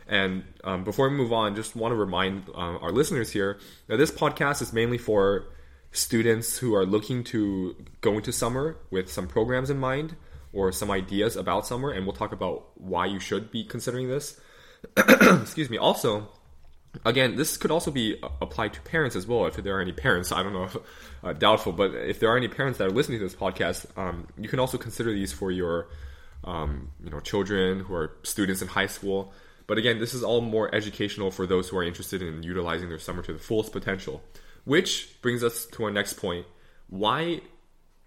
And 0.07 0.43
um, 0.63 0.83
before 0.83 1.09
we 1.09 1.15
move 1.15 1.33
on, 1.33 1.55
just 1.55 1.75
want 1.75 1.91
to 1.91 1.95
remind 1.95 2.49
uh, 2.49 2.77
our 2.77 2.91
listeners 2.91 3.31
here 3.31 3.59
that 3.87 3.97
this 3.97 4.11
podcast 4.11 4.61
is 4.61 4.71
mainly 4.71 4.97
for 4.97 5.45
students 5.91 6.57
who 6.57 6.75
are 6.75 6.85
looking 6.85 7.23
to 7.25 7.75
go 8.01 8.13
into 8.13 8.31
summer 8.31 8.77
with 8.91 9.11
some 9.11 9.27
programs 9.27 9.69
in 9.69 9.77
mind 9.77 10.15
or 10.53 10.71
some 10.71 10.89
ideas 10.89 11.35
about 11.35 11.67
summer, 11.67 11.91
and 11.91 12.05
we'll 12.05 12.15
talk 12.15 12.31
about 12.31 12.69
why 12.75 13.05
you 13.05 13.19
should 13.19 13.51
be 13.51 13.63
considering 13.63 14.07
this. 14.07 14.39
Excuse 14.97 15.69
me. 15.69 15.77
Also, 15.77 16.29
again, 17.05 17.35
this 17.35 17.57
could 17.57 17.71
also 17.71 17.91
be 17.91 18.17
uh, 18.21 18.29
applied 18.41 18.73
to 18.73 18.81
parents 18.81 19.15
as 19.15 19.27
well. 19.27 19.45
If 19.45 19.55
there 19.55 19.77
are 19.77 19.81
any 19.81 19.91
parents, 19.91 20.31
I 20.31 20.43
don't 20.43 20.53
know, 20.53 20.63
if, 20.63 20.77
uh, 21.23 21.33
doubtful, 21.33 21.73
but 21.73 21.93
if 21.93 22.19
there 22.19 22.29
are 22.29 22.37
any 22.37 22.47
parents 22.47 22.77
that 22.79 22.87
are 22.87 22.91
listening 22.91 23.19
to 23.19 23.25
this 23.25 23.35
podcast, 23.35 23.85
um, 23.97 24.27
you 24.37 24.49
can 24.49 24.59
also 24.59 24.77
consider 24.77 25.11
these 25.11 25.33
for 25.33 25.51
your, 25.51 25.87
um, 26.43 26.89
you 27.03 27.09
know, 27.09 27.19
children 27.19 27.81
who 27.81 27.93
are 27.93 28.13
students 28.23 28.61
in 28.61 28.67
high 28.67 28.87
school. 28.87 29.33
But 29.67 29.77
again, 29.77 29.99
this 29.99 30.13
is 30.13 30.23
all 30.23 30.41
more 30.41 30.73
educational 30.73 31.29
for 31.29 31.45
those 31.45 31.69
who 31.69 31.77
are 31.77 31.83
interested 31.83 32.21
in 32.21 32.41
utilizing 32.41 32.89
their 32.89 32.99
summer 32.99 33.21
to 33.23 33.33
the 33.33 33.39
fullest 33.39 33.73
potential. 33.73 34.23
Which 34.63 35.21
brings 35.21 35.43
us 35.43 35.65
to 35.73 35.83
our 35.83 35.91
next 35.91 36.13
point. 36.13 36.45
Why 36.89 37.41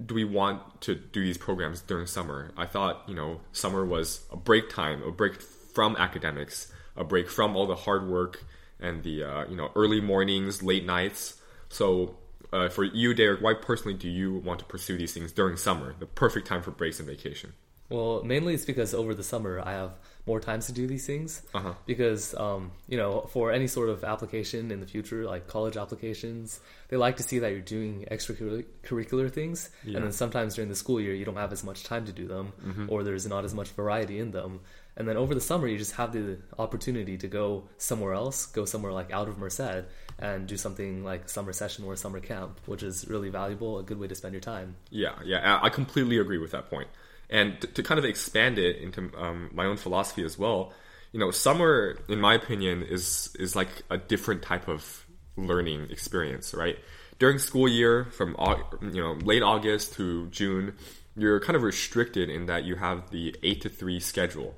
do 0.04 0.14
we 0.14 0.24
want 0.24 0.80
to 0.82 0.94
do 0.94 1.22
these 1.22 1.38
programs 1.38 1.82
during 1.82 2.06
summer? 2.06 2.52
I 2.56 2.66
thought, 2.66 3.04
you 3.06 3.14
know, 3.14 3.40
summer 3.52 3.84
was 3.84 4.26
a 4.32 4.36
break 4.36 4.70
time, 4.70 5.02
a 5.02 5.10
break 5.10 5.40
from 5.40 5.96
academics, 5.96 6.72
a 6.96 7.04
break 7.04 7.28
from 7.28 7.56
all 7.56 7.66
the 7.66 7.76
hard 7.76 8.08
work 8.08 8.44
and 8.78 9.02
the, 9.02 9.22
uh, 9.22 9.44
you 9.48 9.56
know, 9.56 9.70
early 9.76 10.00
mornings, 10.00 10.62
late 10.62 10.86
nights. 10.86 11.40
So, 11.68 12.16
uh, 12.52 12.68
for 12.68 12.84
you, 12.84 13.14
Derek, 13.14 13.40
why 13.40 13.54
personally 13.54 13.96
do 13.96 14.08
you 14.08 14.34
want 14.34 14.58
to 14.60 14.64
pursue 14.64 14.96
these 14.96 15.12
things 15.12 15.32
during 15.32 15.56
summer, 15.56 15.94
the 15.98 16.06
perfect 16.06 16.46
time 16.46 16.62
for 16.62 16.70
breaks 16.70 16.98
and 16.98 17.08
vacation? 17.08 17.52
Well, 17.90 18.22
mainly 18.24 18.54
it's 18.54 18.64
because 18.64 18.94
over 18.94 19.14
the 19.14 19.22
summer 19.24 19.60
I 19.62 19.72
have 19.72 19.92
more 20.26 20.38
times 20.40 20.66
to 20.66 20.72
do 20.72 20.86
these 20.86 21.06
things. 21.06 21.42
Uh-huh. 21.54 21.74
Because 21.86 22.34
um, 22.34 22.70
you 22.88 22.96
know, 22.96 23.28
for 23.32 23.52
any 23.52 23.66
sort 23.66 23.88
of 23.88 24.04
application 24.04 24.70
in 24.70 24.80
the 24.80 24.86
future, 24.86 25.24
like 25.24 25.46
college 25.48 25.76
applications, 25.76 26.60
they 26.88 26.96
like 26.96 27.16
to 27.16 27.22
see 27.22 27.38
that 27.40 27.50
you're 27.50 27.60
doing 27.60 28.06
extracurricular 28.10 29.30
things, 29.30 29.70
Yeah. 29.84 29.96
and 29.96 30.04
then 30.04 30.12
sometimes 30.12 30.54
during 30.54 30.68
the 30.68 30.76
school 30.76 31.00
year 31.00 31.14
you 31.14 31.24
don't 31.24 31.36
have 31.36 31.52
as 31.52 31.64
much 31.64 31.84
time 31.84 32.04
to 32.06 32.12
do 32.12 32.26
them, 32.26 32.86
or 32.88 33.02
there's 33.02 33.26
not 33.26 33.44
as 33.44 33.54
much 33.54 33.68
variety 33.70 34.18
in 34.18 34.30
them. 34.30 34.60
And 34.96 35.08
then 35.08 35.16
over 35.16 35.34
the 35.34 35.40
summer, 35.40 35.66
you 35.66 35.78
just 35.78 35.92
have 35.92 36.12
the 36.12 36.38
opportunity 36.58 37.16
to 37.18 37.28
go 37.28 37.64
somewhere 37.78 38.12
else, 38.12 38.46
go 38.46 38.64
somewhere 38.66 38.92
like 38.92 39.10
out 39.12 39.28
of 39.28 39.38
Merced, 39.38 39.84
and 40.18 40.46
do 40.46 40.56
something 40.56 41.04
like 41.04 41.28
summer 41.28 41.52
session 41.52 41.84
or 41.84 41.96
summer 41.96 42.20
camp, 42.20 42.60
which 42.66 42.82
is 42.82 43.08
really 43.08 43.30
valuable, 43.30 43.78
a 43.78 43.82
good 43.82 43.98
way 43.98 44.08
to 44.08 44.14
spend 44.14 44.34
your 44.34 44.42
time. 44.42 44.76
Yeah, 44.90 45.14
yeah, 45.24 45.58
I 45.62 45.70
completely 45.70 46.18
agree 46.18 46.38
with 46.38 46.50
that 46.50 46.68
point. 46.68 46.88
And 47.30 47.60
to, 47.74 47.82
kind 47.82 47.98
of 47.98 48.04
expand 48.04 48.58
it 48.58 48.78
into 48.78 49.10
um, 49.16 49.50
my 49.54 49.64
own 49.64 49.76
philosophy 49.76 50.24
as 50.24 50.36
well, 50.36 50.72
you 51.12 51.20
know, 51.20 51.30
summer, 51.30 51.96
in 52.08 52.20
my 52.20 52.34
opinion, 52.34 52.82
is 52.82 53.34
is 53.38 53.54
like 53.54 53.68
a 53.88 53.96
different 53.98 54.42
type 54.42 54.68
of 54.68 55.06
learning 55.36 55.88
experience, 55.90 56.52
right? 56.54 56.76
During 57.20 57.38
school 57.38 57.68
year, 57.68 58.06
from 58.06 58.34
you 58.82 59.00
know 59.00 59.12
late 59.12 59.42
August 59.42 59.94
to 59.94 60.26
June, 60.28 60.74
you're 61.16 61.38
kind 61.40 61.56
of 61.56 61.62
restricted 61.62 62.30
in 62.30 62.46
that 62.46 62.64
you 62.64 62.76
have 62.76 63.10
the 63.10 63.34
eight 63.44 63.60
to 63.62 63.68
three 63.68 64.00
schedule, 64.00 64.56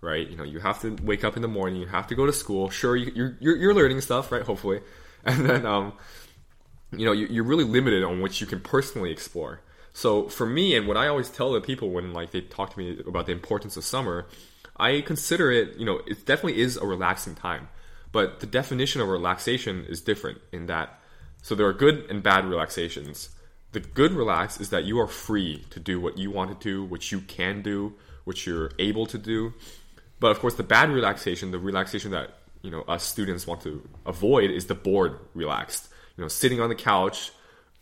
right? 0.00 0.26
You 0.28 0.36
know, 0.36 0.44
you 0.44 0.60
have 0.60 0.80
to 0.82 0.96
wake 1.02 1.24
up 1.24 1.36
in 1.36 1.42
the 1.42 1.48
morning, 1.48 1.80
you 1.80 1.86
have 1.88 2.06
to 2.08 2.14
go 2.14 2.24
to 2.26 2.32
school. 2.32 2.70
Sure, 2.70 2.96
you, 2.96 3.34
you're 3.40 3.56
you're 3.56 3.74
learning 3.74 4.00
stuff, 4.00 4.32
right? 4.32 4.42
Hopefully, 4.42 4.80
and 5.24 5.44
then 5.44 5.66
um, 5.66 5.92
you 6.96 7.04
know, 7.04 7.12
you- 7.12 7.26
you're 7.28 7.44
really 7.44 7.64
limited 7.64 8.04
on 8.04 8.20
what 8.20 8.40
you 8.40 8.46
can 8.46 8.60
personally 8.60 9.10
explore. 9.10 9.60
So 9.94 10.28
for 10.28 10.44
me, 10.44 10.76
and 10.76 10.86
what 10.86 10.96
I 10.96 11.06
always 11.06 11.30
tell 11.30 11.52
the 11.52 11.60
people 11.60 11.90
when 11.90 12.12
like 12.12 12.32
they 12.32 12.42
talk 12.42 12.72
to 12.74 12.78
me 12.78 13.00
about 13.06 13.26
the 13.26 13.32
importance 13.32 13.76
of 13.76 13.84
summer, 13.84 14.26
I 14.76 15.00
consider 15.00 15.52
it, 15.52 15.76
you 15.76 15.86
know, 15.86 16.00
it 16.06 16.26
definitely 16.26 16.60
is 16.60 16.76
a 16.76 16.84
relaxing 16.84 17.36
time. 17.36 17.68
But 18.10 18.40
the 18.40 18.46
definition 18.46 19.00
of 19.00 19.08
relaxation 19.08 19.86
is 19.88 20.00
different 20.00 20.40
in 20.52 20.66
that, 20.66 21.00
so 21.42 21.54
there 21.54 21.66
are 21.66 21.72
good 21.72 22.10
and 22.10 22.22
bad 22.22 22.44
relaxations. 22.44 23.30
The 23.70 23.80
good 23.80 24.12
relax 24.12 24.60
is 24.60 24.70
that 24.70 24.84
you 24.84 25.00
are 25.00 25.06
free 25.06 25.64
to 25.70 25.80
do 25.80 26.00
what 26.00 26.18
you 26.18 26.30
want 26.30 26.50
to 26.60 26.68
do, 26.68 26.84
what 26.84 27.10
you 27.10 27.20
can 27.20 27.62
do, 27.62 27.94
what 28.24 28.46
you're 28.46 28.72
able 28.78 29.06
to 29.06 29.18
do. 29.18 29.52
But 30.18 30.32
of 30.32 30.40
course, 30.40 30.54
the 30.54 30.62
bad 30.64 30.90
relaxation, 30.90 31.50
the 31.50 31.58
relaxation 31.58 32.10
that 32.10 32.38
you 32.62 32.70
know 32.70 32.82
us 32.82 33.04
students 33.04 33.46
want 33.46 33.62
to 33.62 33.88
avoid, 34.06 34.50
is 34.50 34.66
the 34.66 34.74
bored 34.74 35.18
relaxed. 35.34 35.88
You 36.16 36.22
know, 36.22 36.28
sitting 36.28 36.60
on 36.60 36.68
the 36.68 36.74
couch 36.74 37.32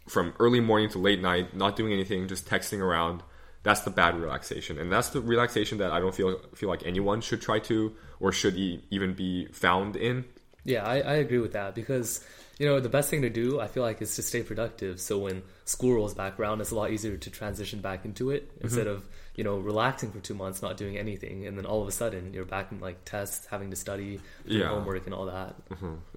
from 0.09 0.35
early 0.39 0.61
morning 0.61 0.89
to 0.91 0.99
late 0.99 1.21
night, 1.21 1.57
not 1.57 1.77
doing 1.77 1.93
anything, 1.93 2.29
just 2.29 2.47
texting 2.49 2.81
around. 2.81 3.23
That's 3.65 3.81
the 3.83 3.91
bad 3.91 4.19
relaxation, 4.19 4.79
and 4.79 4.91
that's 4.91 5.11
the 5.11 5.21
relaxation 5.21 5.79
that 5.79 5.93
I 5.93 6.01
don't 6.01 6.15
feel 6.15 6.41
feel 6.55 6.69
like 6.69 6.85
anyone 6.85 7.21
should 7.21 7.41
try 7.41 7.61
to 7.61 7.95
or 8.19 8.33
should 8.33 8.57
e- 8.57 8.83
even 8.91 9.15
be 9.15 9.47
found 9.53 9.95
in. 9.95 10.25
Yeah, 10.65 10.85
I, 10.85 10.97
I 11.01 11.15
agree 11.15 11.39
with 11.39 11.53
that 11.53 11.75
because 11.77 12.25
you 12.59 12.67
know 12.67 12.81
the 12.81 12.89
best 12.89 13.09
thing 13.09 13.23
to 13.23 13.31
do 13.31 13.61
I 13.61 13.69
feel 13.69 13.85
like 13.85 14.03
is 14.03 14.17
to 14.17 14.23
stay 14.23 14.43
productive. 14.43 15.01
So 15.01 15.19
when 15.19 15.43
school 15.65 15.95
rolls 15.95 16.13
back 16.15 16.41
around, 16.41 16.61
it's 16.61 16.73
a 16.73 16.75
lot 16.75 16.91
easier 16.91 17.17
to 17.17 17.31
transition 17.31 17.81
back 17.81 18.05
into 18.05 18.31
it 18.31 18.49
Mm-hmm. 18.55 18.65
instead 18.65 18.87
of 18.89 19.07
you 19.37 19.45
know 19.45 19.59
relaxing 19.59 20.11
for 20.11 20.19
two 20.19 20.35
months, 20.35 20.61
not 20.61 20.77
doing 20.77 20.99
anything, 20.99 21.47
and 21.47 21.57
then 21.57 21.65
all 21.65 21.83
of 21.83 21.87
a 21.89 21.93
sudden 21.93 22.35
you're 22.35 22.45
back 22.45 22.73
in 22.73 22.81
like 22.81 23.05
tests, 23.05 23.47
having 23.47 23.71
to 23.71 23.77
study, 23.77 24.19
Yeah. 24.45 24.67
homework, 24.69 25.07
and 25.07 25.15
all 25.15 25.27
that. 25.27 25.55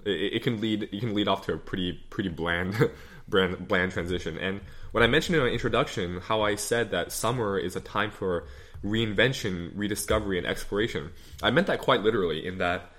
it, 0.04 0.34
it 0.34 0.42
can 0.42 0.60
lead 0.60 0.88
you 0.90 0.98
can 1.00 1.14
lead 1.14 1.28
off 1.28 1.46
to 1.46 1.52
a 1.54 1.58
pretty 1.58 1.92
pretty 2.10 2.28
bland 2.28 2.74
bland 3.28 3.68
bland 3.68 3.92
transition. 3.92 4.38
And 4.38 4.60
when 4.92 5.02
i 5.02 5.06
mentioned 5.06 5.36
in 5.36 5.42
my 5.42 5.48
introduction 5.48 6.20
how 6.20 6.42
i 6.42 6.54
said 6.54 6.90
that 6.90 7.12
summer 7.12 7.58
is 7.58 7.76
a 7.76 7.80
time 7.80 8.10
for 8.10 8.46
reinvention 8.82 9.72
rediscovery 9.74 10.38
and 10.38 10.46
exploration 10.46 11.10
i 11.42 11.50
meant 11.50 11.66
that 11.66 11.80
quite 11.80 12.00
literally 12.00 12.46
in 12.46 12.58
that 12.58 12.92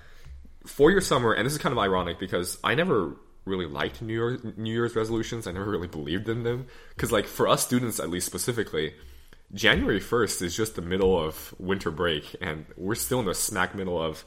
for 0.66 0.92
your 0.92 1.02
summer 1.02 1.34
and 1.34 1.46
this 1.46 1.54
is 1.54 1.60
kind 1.60 1.74
of 1.74 1.80
ironic 1.80 2.20
because 2.20 2.58
i 2.64 2.76
never 2.76 3.16
really 3.48 3.66
liked 3.66 4.02
new 4.02 4.14
year 4.14 4.54
new 4.58 4.72
year's 4.72 4.96
resolutions. 4.96 5.48
I 5.48 5.52
never 5.54 5.72
really 5.72 5.88
believed 5.88 6.30
in 6.30 6.44
them. 6.44 6.68
Because 6.90 7.12
like 7.12 7.26
for 7.26 7.48
us 7.48 7.64
students 7.64 8.00
at 8.00 8.10
least 8.10 8.28
specifically 8.28 8.94
january 9.54 10.02
1st 10.02 10.42
is 10.42 10.58
just 10.58 10.76
the 10.76 10.82
middle 10.82 11.18
of 11.18 11.56
winter 11.58 11.90
break 11.90 12.36
and 12.42 12.66
we're 12.76 12.96
still 12.96 13.22
in 13.22 13.26
the 13.26 13.34
smack 13.34 13.74
middle 13.74 14.02
of 14.02 14.26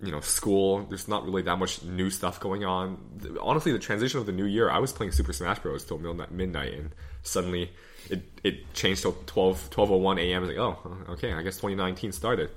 you 0.00 0.12
know 0.12 0.20
school 0.20 0.84
there's 0.84 1.08
not 1.08 1.24
really 1.24 1.42
that 1.42 1.56
much 1.56 1.82
new 1.82 2.10
stuff 2.10 2.38
going 2.40 2.64
on. 2.64 2.98
Honestly 3.40 3.72
the 3.72 3.78
transition 3.78 4.20
of 4.20 4.26
the 4.26 4.32
new 4.32 4.44
year 4.44 4.70
i 4.70 4.78
was 4.78 4.92
playing 4.92 5.12
super 5.12 5.32
smash 5.32 5.58
bros. 5.60 5.84
till 5.84 5.98
midnight, 5.98 6.74
and 6.74 6.90
suddenly 7.22 7.70
it, 8.10 8.22
it 8.44 8.72
changed 8.74 9.02
till 9.02 9.16
12 9.26 9.74
1201 9.74 10.18
am 10.18 10.46
like 10.46 10.56
oh 10.56 10.78
okay 11.10 11.32
i 11.32 11.42
guess 11.42 11.56
2019 11.56 12.12
started. 12.12 12.50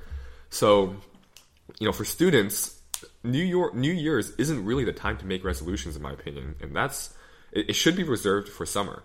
So 0.49 0.95
you 1.79 1.85
know 1.85 1.93
for 1.93 2.05
students 2.05 2.81
new 3.23 3.43
york 3.43 3.73
new 3.73 3.93
year's 3.93 4.31
isn't 4.31 4.65
really 4.65 4.83
the 4.83 4.91
time 4.91 5.17
to 5.17 5.25
make 5.25 5.43
resolutions 5.43 5.95
in 5.95 6.01
my 6.01 6.11
opinion. 6.11 6.55
And 6.61 6.75
that's 6.75 7.13
it, 7.51 7.69
it 7.69 7.73
should 7.73 7.95
be 7.95 8.03
reserved 8.03 8.49
for 8.49 8.65
summer 8.65 9.03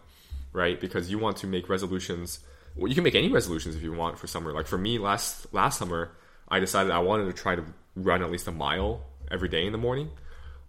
right? 0.53 0.81
Because 0.81 1.11
you 1.11 1.19
want 1.19 1.37
to 1.39 1.47
make 1.47 1.69
resolutions 1.69 2.41
well 2.75 2.89
you 2.89 2.97
can 2.97 3.05
make 3.05 3.15
any 3.15 3.31
resolutions 3.31 3.77
if 3.77 3.83
you 3.83 3.93
want 3.93 4.19
for 4.19 4.27
summer. 4.27 4.53
Like 4.53 4.67
for 4.67 4.79
me 4.79 4.99
last 4.99 5.53
last 5.55 5.79
summer 5.79 6.11
i 6.49 6.59
decided 6.59 6.91
i 6.91 6.99
wanted 6.99 7.25
to 7.27 7.33
try 7.33 7.55
to 7.55 7.65
run 7.97 8.23
at 8.23 8.31
least 8.31 8.49
a 8.49 8.53
mile 8.53 9.03
every 9.31 9.49
day 9.49 9.67
in 9.67 9.73
the 9.73 9.79
morning. 9.79 10.11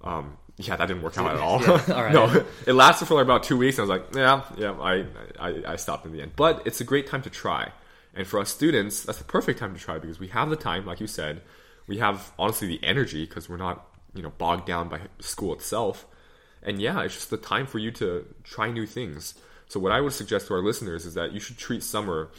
Um, 0.03 0.37
yeah 0.57 0.75
that 0.75 0.87
didn't 0.87 1.03
work 1.03 1.17
out 1.17 1.31
at 1.31 1.37
all. 1.41 1.61
Yeah, 1.61 1.67
all 1.69 2.03
right. 2.03 2.13
no 2.13 2.45
it 2.65 2.73
lasted 2.73 3.07
for 3.07 3.15
like 3.15 3.23
about 3.23 3.43
two 3.43 3.57
weeks 3.57 3.77
and 3.77 3.91
i 3.91 3.95
was 3.95 4.01
like 4.01 4.15
yeah 4.15 4.41
yeah 4.57 4.71
I, 4.71 5.05
I 5.39 5.73
i 5.73 5.75
stopped 5.75 6.05
in 6.05 6.11
the 6.11 6.21
end. 6.21 6.33
But 6.35 6.63
it's 6.65 6.81
a 6.81 6.83
great 6.83 7.07
time 7.07 7.21
to 7.23 7.29
try. 7.29 7.71
And 8.13 8.25
for 8.25 8.39
us 8.39 8.49
students 8.49 9.03
that's 9.03 9.17
the 9.17 9.25
perfect 9.25 9.59
time 9.59 9.73
to 9.73 9.79
try 9.79 9.97
because 9.97 10.19
we 10.19 10.27
have 10.29 10.49
the 10.49 10.55
time 10.55 10.85
like 10.85 10.99
you 10.99 11.07
said. 11.07 11.41
We 11.87 11.97
have 11.99 12.31
honestly 12.39 12.67
the 12.67 12.83
energy 12.83 13.25
because 13.25 13.49
we're 13.49 13.57
not 13.57 13.85
you 14.13 14.23
know 14.23 14.31
bogged 14.37 14.65
down 14.65 14.89
by 14.89 15.01
school 15.19 15.53
itself. 15.53 16.05
And 16.63 16.81
yeah 16.81 17.03
it's 17.03 17.15
just 17.15 17.29
the 17.29 17.37
time 17.37 17.67
for 17.67 17.79
you 17.79 17.91
to 17.91 18.25
try 18.43 18.71
new 18.71 18.85
things. 18.85 19.35
So 19.67 19.79
what 19.79 19.91
i 19.91 19.99
would 19.99 20.13
suggest 20.13 20.47
to 20.47 20.53
our 20.53 20.61
listeners 20.61 21.05
is 21.05 21.15
that 21.15 21.33
you 21.33 21.39
should 21.39 21.57
treat 21.57 21.83
summer 21.83 22.29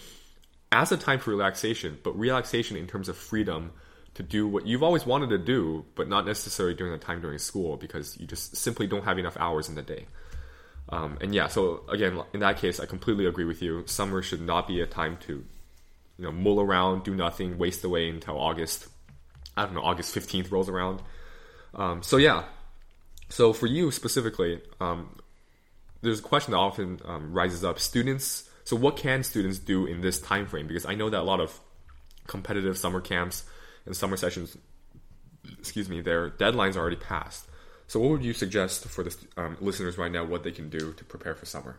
as 0.73 0.90
a 0.90 0.97
time 0.97 1.19
for 1.19 1.31
relaxation 1.31 1.99
but 2.02 2.19
relaxation 2.19 2.76
in 2.76 2.87
terms 2.87 3.09
of 3.09 3.16
freedom 3.16 3.73
to 4.16 4.23
do 4.23 4.49
what 4.49 4.66
you've 4.66 4.82
always 4.82 5.04
wanted 5.04 5.28
to 5.28 5.37
do 5.37 5.85
but 5.94 6.08
not 6.08 6.25
necessarily 6.25 6.75
during 6.75 6.90
the 6.90 6.99
time 6.99 7.20
during 7.20 7.38
school 7.38 7.76
because 7.76 8.18
you 8.18 8.26
just 8.26 8.56
simply 8.56 8.87
don't 8.87 9.04
have 9.04 9.18
enough 9.18 9.37
hours 9.38 9.68
in 9.68 9.75
the 9.75 9.82
day. 9.82 10.06
Um, 10.88 11.18
and 11.20 11.35
yeah 11.35 11.49
so 11.49 11.82
again 11.90 12.23
in 12.32 12.40
that 12.40 12.56
case 12.58 12.80
i 12.80 12.87
completely 12.87 13.26
agree 13.26 13.44
with 13.44 13.61
you. 13.61 13.82
Summer 13.87 14.23
should 14.23 14.40
not 14.40 14.66
be 14.66 14.80
a 14.80 14.87
time 14.87 15.18
to 15.26 15.44
you 16.18 16.25
know 16.25 16.32
mull 16.32 16.61
around 16.61 17.04
do 17.04 17.14
nothing 17.14 17.58
waste 17.58 17.85
away 17.85 18.08
until 18.08 18.38
august 18.40 18.88
i 19.54 19.64
don't 19.64 19.75
know 19.75 19.82
august 19.82 20.14
15th 20.14 20.50
rolls 20.50 20.70
around. 20.70 21.02
Um, 21.75 22.02
so 22.02 22.16
yeah. 22.16 22.44
So 23.28 23.52
for 23.52 23.66
you 23.66 23.90
specifically 23.90 24.62
um, 24.80 25.18
there's 26.00 26.20
a 26.20 26.23
question 26.23 26.52
that 26.52 26.58
often 26.58 27.00
um, 27.04 27.35
rises 27.35 27.64
up. 27.64 27.78
Students 27.78 28.49
so 28.64 28.76
what 28.76 28.96
can 28.96 29.23
students 29.23 29.58
do 29.58 29.85
in 29.85 30.00
this 30.00 30.20
time 30.20 30.46
frame 30.46 30.66
because 30.66 30.87
i 30.87 30.94
know 30.94 31.11
that 31.11 31.20
a 31.20 31.28
lot 31.32 31.40
of 31.40 31.61
competitive 32.26 32.78
summer 32.78 33.00
camps 33.02 33.44
and 33.87 33.97
summer 33.97 34.16
sessions 34.16 34.57
excuse 35.59 35.88
me 35.88 36.00
their 36.00 36.31
deadlines 36.31 36.76
are 36.76 36.81
already 36.81 36.97
passed 36.97 37.47
so 37.87 38.00
what 38.00 38.11
would 38.11 38.25
you 38.25 38.33
suggest 38.33 38.85
for 38.87 39.05
the 39.05 39.16
um, 39.37 39.57
listeners 39.61 39.97
right 39.97 40.11
now 40.12 40.25
what 40.25 40.43
they 40.43 40.50
can 40.50 40.69
do 40.69 40.93
to 40.93 41.05
prepare 41.05 41.35
for 41.35 41.47
summer 41.47 41.76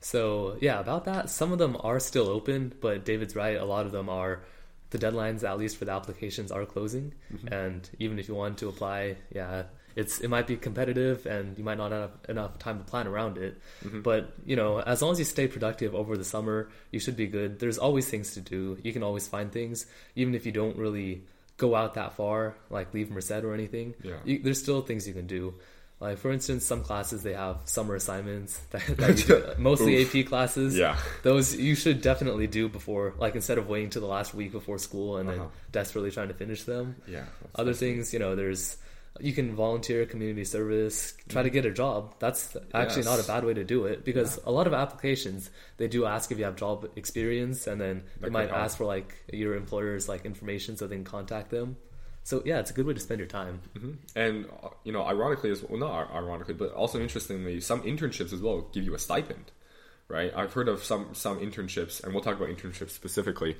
So 0.00 0.56
yeah, 0.60 0.78
about 0.78 1.04
that, 1.06 1.28
some 1.30 1.52
of 1.52 1.58
them 1.58 1.76
are 1.80 1.98
still 2.00 2.28
open, 2.28 2.72
but 2.80 3.04
David's 3.04 3.34
right. 3.34 3.56
A 3.58 3.64
lot 3.64 3.84
of 3.86 3.92
them 3.92 4.08
are 4.08 4.44
the 4.90 4.98
deadlines, 4.98 5.42
at 5.42 5.58
least 5.58 5.76
for 5.76 5.84
the 5.86 5.92
applications, 5.92 6.52
are 6.52 6.64
closing. 6.66 7.14
And 7.50 7.88
even 7.98 8.18
if 8.18 8.28
you 8.28 8.34
want 8.34 8.58
to 8.58 8.68
apply, 8.68 9.16
yeah, 9.34 9.64
it's 9.96 10.20
it 10.20 10.28
might 10.28 10.46
be 10.46 10.56
competitive, 10.56 11.26
and 11.26 11.56
you 11.58 11.64
might 11.64 11.78
not 11.78 11.92
have 11.92 12.10
enough 12.28 12.58
time 12.58 12.78
to 12.78 12.84
plan 12.84 13.06
around 13.06 13.38
it. 13.38 13.58
But 14.02 14.32
you 14.46 14.56
know, 14.56 14.80
as 14.80 15.02
long 15.02 15.12
as 15.12 15.18
you 15.18 15.24
stay 15.24 15.48
productive 15.48 15.94
over 15.94 16.16
the 16.16 16.24
summer, 16.24 16.68
you 16.92 17.00
should 17.00 17.16
be 17.16 17.26
good. 17.26 17.58
There's 17.58 17.78
always 17.78 18.08
things 18.08 18.34
to 18.34 18.40
do. 18.40 18.78
You 18.82 18.92
can 18.92 19.02
always 19.02 19.26
find 19.26 19.50
things, 19.52 19.86
even 20.16 20.34
if 20.34 20.46
you 20.46 20.52
don't 20.52 20.76
really 20.76 21.22
go 21.56 21.74
out 21.74 21.94
that 21.94 22.12
far, 22.14 22.54
like 22.70 22.94
leave 22.94 23.10
Merced 23.10 23.32
or 23.44 23.52
anything. 23.54 23.94
Yeah. 24.02 24.14
You, 24.24 24.38
there's 24.38 24.60
still 24.62 24.82
things 24.82 25.08
you 25.08 25.14
can 25.14 25.26
do. 25.26 25.54
Like 26.00 26.18
for 26.18 26.30
instance, 26.30 26.64
some 26.64 26.84
classes 26.84 27.24
they 27.24 27.32
have 27.32 27.56
summer 27.64 27.96
assignments 27.96 28.56
that, 28.70 28.86
that 28.98 29.16
do, 29.26 29.42
mostly 29.60 30.00
AP 30.04 30.26
classes. 30.28 30.78
Yeah. 30.78 30.96
those 31.24 31.56
you 31.56 31.74
should 31.74 32.00
definitely 32.02 32.46
do 32.46 32.68
before, 32.68 33.14
like 33.18 33.34
instead 33.34 33.58
of 33.58 33.68
waiting 33.68 33.90
to 33.90 33.98
the 33.98 34.06
last 34.06 34.32
week 34.32 34.52
before 34.52 34.78
school 34.78 35.16
and 35.16 35.28
then 35.28 35.40
Uh-huh. 35.40 35.48
desperately 35.72 36.12
trying 36.12 36.28
to 36.28 36.34
finish 36.34 36.62
them. 36.62 36.94
yeah 37.08 37.24
Other 37.56 37.74
things, 37.74 38.12
you 38.12 38.20
know, 38.20 38.36
there's 38.36 38.76
you 39.20 39.32
can 39.32 39.54
volunteer 39.54 40.06
community 40.06 40.44
service 40.44 41.14
try 41.28 41.42
to 41.42 41.50
get 41.50 41.64
a 41.66 41.70
job 41.70 42.14
that's 42.18 42.56
actually 42.74 43.04
not 43.04 43.18
a 43.18 43.26
bad 43.26 43.44
way 43.44 43.54
to 43.54 43.64
do 43.64 43.84
it 43.86 44.04
because 44.04 44.38
a 44.44 44.50
lot 44.50 44.66
of 44.66 44.72
applications 44.74 45.50
they 45.76 45.88
do 45.88 46.04
ask 46.04 46.30
if 46.30 46.38
you 46.38 46.44
have 46.44 46.56
job 46.56 46.88
experience 46.96 47.66
and 47.66 47.80
then 47.80 48.02
they 48.20 48.28
might 48.30 48.48
help. 48.48 48.62
ask 48.62 48.78
for 48.78 48.84
like 48.84 49.14
your 49.32 49.54
employer's 49.54 50.08
like 50.08 50.24
information 50.24 50.76
so 50.76 50.86
they 50.86 50.96
can 50.96 51.04
contact 51.04 51.50
them 51.50 51.76
so 52.24 52.42
yeah 52.44 52.58
it's 52.58 52.70
a 52.70 52.74
good 52.74 52.86
way 52.86 52.94
to 52.94 53.00
spend 53.00 53.18
your 53.18 53.28
time 53.28 53.60
And 54.16 54.46
uh, 54.62 54.68
you 54.84 54.92
know, 54.92 55.02
ironically 55.04 55.50
as 55.50 55.62
well, 55.62 55.78
not 55.78 56.10
ironically, 56.14 56.54
but 56.54 56.72
also 56.72 57.00
interestingly, 57.00 57.60
some 57.60 57.82
internships 57.82 58.32
as 58.32 58.40
well 58.40 58.68
give 58.72 58.84
you 58.84 58.94
a 58.94 58.98
stipend, 58.98 59.50
right? 60.08 60.32
I've 60.34 60.52
heard 60.52 60.68
of 60.68 60.82
some 60.84 61.14
some 61.14 61.38
internships, 61.40 62.02
and 62.02 62.12
we'll 62.12 62.22
talk 62.22 62.36
about 62.36 62.48
internships 62.48 62.90
specifically. 62.90 63.56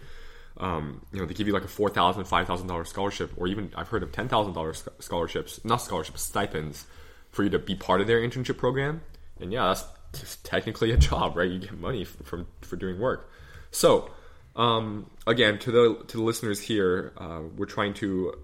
Um, 0.59 1.03
you 1.13 1.21
know, 1.21 1.27
they 1.27 1.35
give 1.35 1.47
you 1.47 1.53
like 1.53 1.65
a 1.65 1.69
four 1.69 1.89
thousand, 1.89 2.25
five 2.25 2.47
thousand 2.47 2.67
dollar 2.67 2.85
scholarship, 2.85 3.33
or 3.37 3.47
even 3.47 3.71
I've 3.77 3.89
heard 3.89 4.03
of 4.03 4.13
ten 4.13 4.29
thousand 4.29 4.55
dollars 4.55 4.87
scholarships, 4.99 5.65
not 5.65 5.77
scholarships, 5.77 6.23
stipends, 6.23 6.87
for 7.31 7.45
you 7.45 7.51
to 7.51 7.59
be 7.59 7.75
part 7.75 8.01
of 8.01 8.07
their 8.07 8.21
internship 8.21 8.59
program. 8.59 9.03
And 9.41 9.53
yeah, 9.53 9.75
that's 10.13 10.37
technically 10.43 10.91
a 10.91 10.97
job, 11.09 11.37
right? 11.37 11.51
You 11.51 11.61
get 11.61 11.79
money 11.79 12.05
from 12.05 12.47
for 12.63 12.77
doing 12.77 12.99
work. 12.99 13.31
So, 13.71 14.11
um, 14.57 15.11
again, 15.27 15.59
to 15.61 15.71
the 15.71 16.05
to 16.09 16.17
the 16.17 16.23
listeners 16.23 16.61
here, 16.61 17.13
uh, 17.17 17.43
we're 17.57 17.67
trying 17.67 17.95
to 17.95 18.35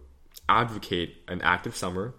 advocate 0.48 1.16
an 1.28 1.42
active 1.42 1.74
summer, 1.74 2.14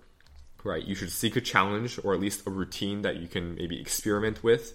right? 0.63 0.83
You 0.83 0.95
should 0.95 1.11
seek 1.11 1.35
a 1.35 1.41
challenge 1.41 1.99
or 2.03 2.13
at 2.13 2.19
least 2.19 2.45
a 2.47 2.49
routine 2.49 3.03
that 3.03 3.17
you 3.17 3.27
can 3.27 3.55
maybe 3.55 3.79
experiment 3.79 4.43
with. 4.43 4.73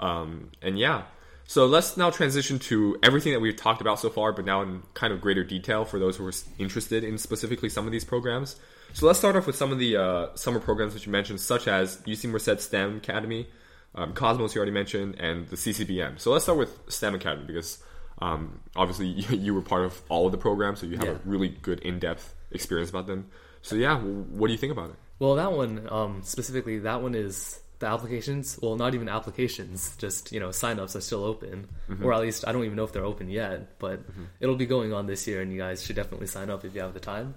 Um, 0.00 0.50
and 0.62 0.78
yeah, 0.78 1.04
so 1.46 1.66
let's 1.66 1.96
now 1.96 2.10
transition 2.10 2.58
to 2.60 2.98
everything 3.02 3.32
that 3.32 3.40
we've 3.40 3.56
talked 3.56 3.80
about 3.80 4.00
so 4.00 4.10
far, 4.10 4.32
but 4.32 4.44
now 4.44 4.62
in 4.62 4.82
kind 4.94 5.12
of 5.12 5.20
greater 5.20 5.44
detail 5.44 5.84
for 5.84 5.98
those 5.98 6.16
who 6.16 6.26
are 6.26 6.32
interested 6.58 7.04
in 7.04 7.18
specifically 7.18 7.68
some 7.68 7.86
of 7.86 7.92
these 7.92 8.04
programs. 8.04 8.56
So 8.92 9.06
let's 9.06 9.18
start 9.18 9.36
off 9.36 9.46
with 9.46 9.56
some 9.56 9.72
of 9.72 9.78
the 9.78 9.96
uh, 9.96 10.34
summer 10.34 10.58
programs 10.60 10.94
that 10.94 11.04
you 11.06 11.12
mentioned, 11.12 11.40
such 11.40 11.68
as 11.68 11.98
UC 11.98 12.30
Merced 12.30 12.60
STEM 12.60 12.96
Academy, 12.98 13.46
um, 13.94 14.12
Cosmos 14.12 14.54
you 14.54 14.58
already 14.58 14.72
mentioned, 14.72 15.16
and 15.18 15.46
the 15.48 15.56
CCBM. 15.56 16.18
So 16.18 16.32
let's 16.32 16.44
start 16.44 16.58
with 16.58 16.78
STEM 16.88 17.14
Academy 17.14 17.46
because 17.46 17.82
um, 18.20 18.60
obviously 18.74 19.06
you, 19.08 19.36
you 19.36 19.54
were 19.54 19.62
part 19.62 19.84
of 19.84 20.00
all 20.08 20.26
of 20.26 20.32
the 20.32 20.38
programs, 20.38 20.80
so 20.80 20.86
you 20.86 20.96
have 20.96 21.06
Yeah. 21.06 21.12
a 21.12 21.18
really 21.24 21.48
good 21.48 21.80
in-depth 21.80 22.34
experience 22.50 22.90
about 22.90 23.06
them. 23.06 23.26
So 23.62 23.76
yeah, 23.76 23.98
what 23.98 24.46
do 24.48 24.52
you 24.52 24.58
think 24.58 24.72
about 24.72 24.90
it? 24.90 24.96
Well, 25.18 25.34
that 25.36 25.52
one 25.52 25.88
um, 25.90 26.20
specifically, 26.22 26.78
that 26.80 27.02
one 27.02 27.14
is 27.14 27.60
the 27.78 27.86
applications. 27.86 28.58
Well, 28.62 28.76
not 28.76 28.94
even 28.94 29.08
applications, 29.08 29.96
just 29.96 30.32
you 30.32 30.40
know, 30.40 30.48
signups 30.48 30.96
are 30.96 31.00
still 31.00 31.24
open, 31.24 31.68
or 32.02 32.12
at 32.14 32.20
least 32.20 32.46
I 32.46 32.52
don't 32.52 32.64
even 32.64 32.76
know 32.76 32.84
if 32.84 32.92
they're 32.92 33.04
open 33.04 33.28
yet. 33.28 33.78
But 33.78 34.00
it'll 34.40 34.56
be 34.56 34.66
going 34.66 34.92
on 34.92 35.06
this 35.06 35.26
year, 35.26 35.42
and 35.42 35.52
you 35.52 35.58
guys 35.58 35.84
should 35.84 35.96
definitely 35.96 36.26
sign 36.26 36.50
up 36.50 36.64
if 36.64 36.74
you 36.74 36.80
have 36.80 36.94
the 36.94 37.00
time. 37.00 37.34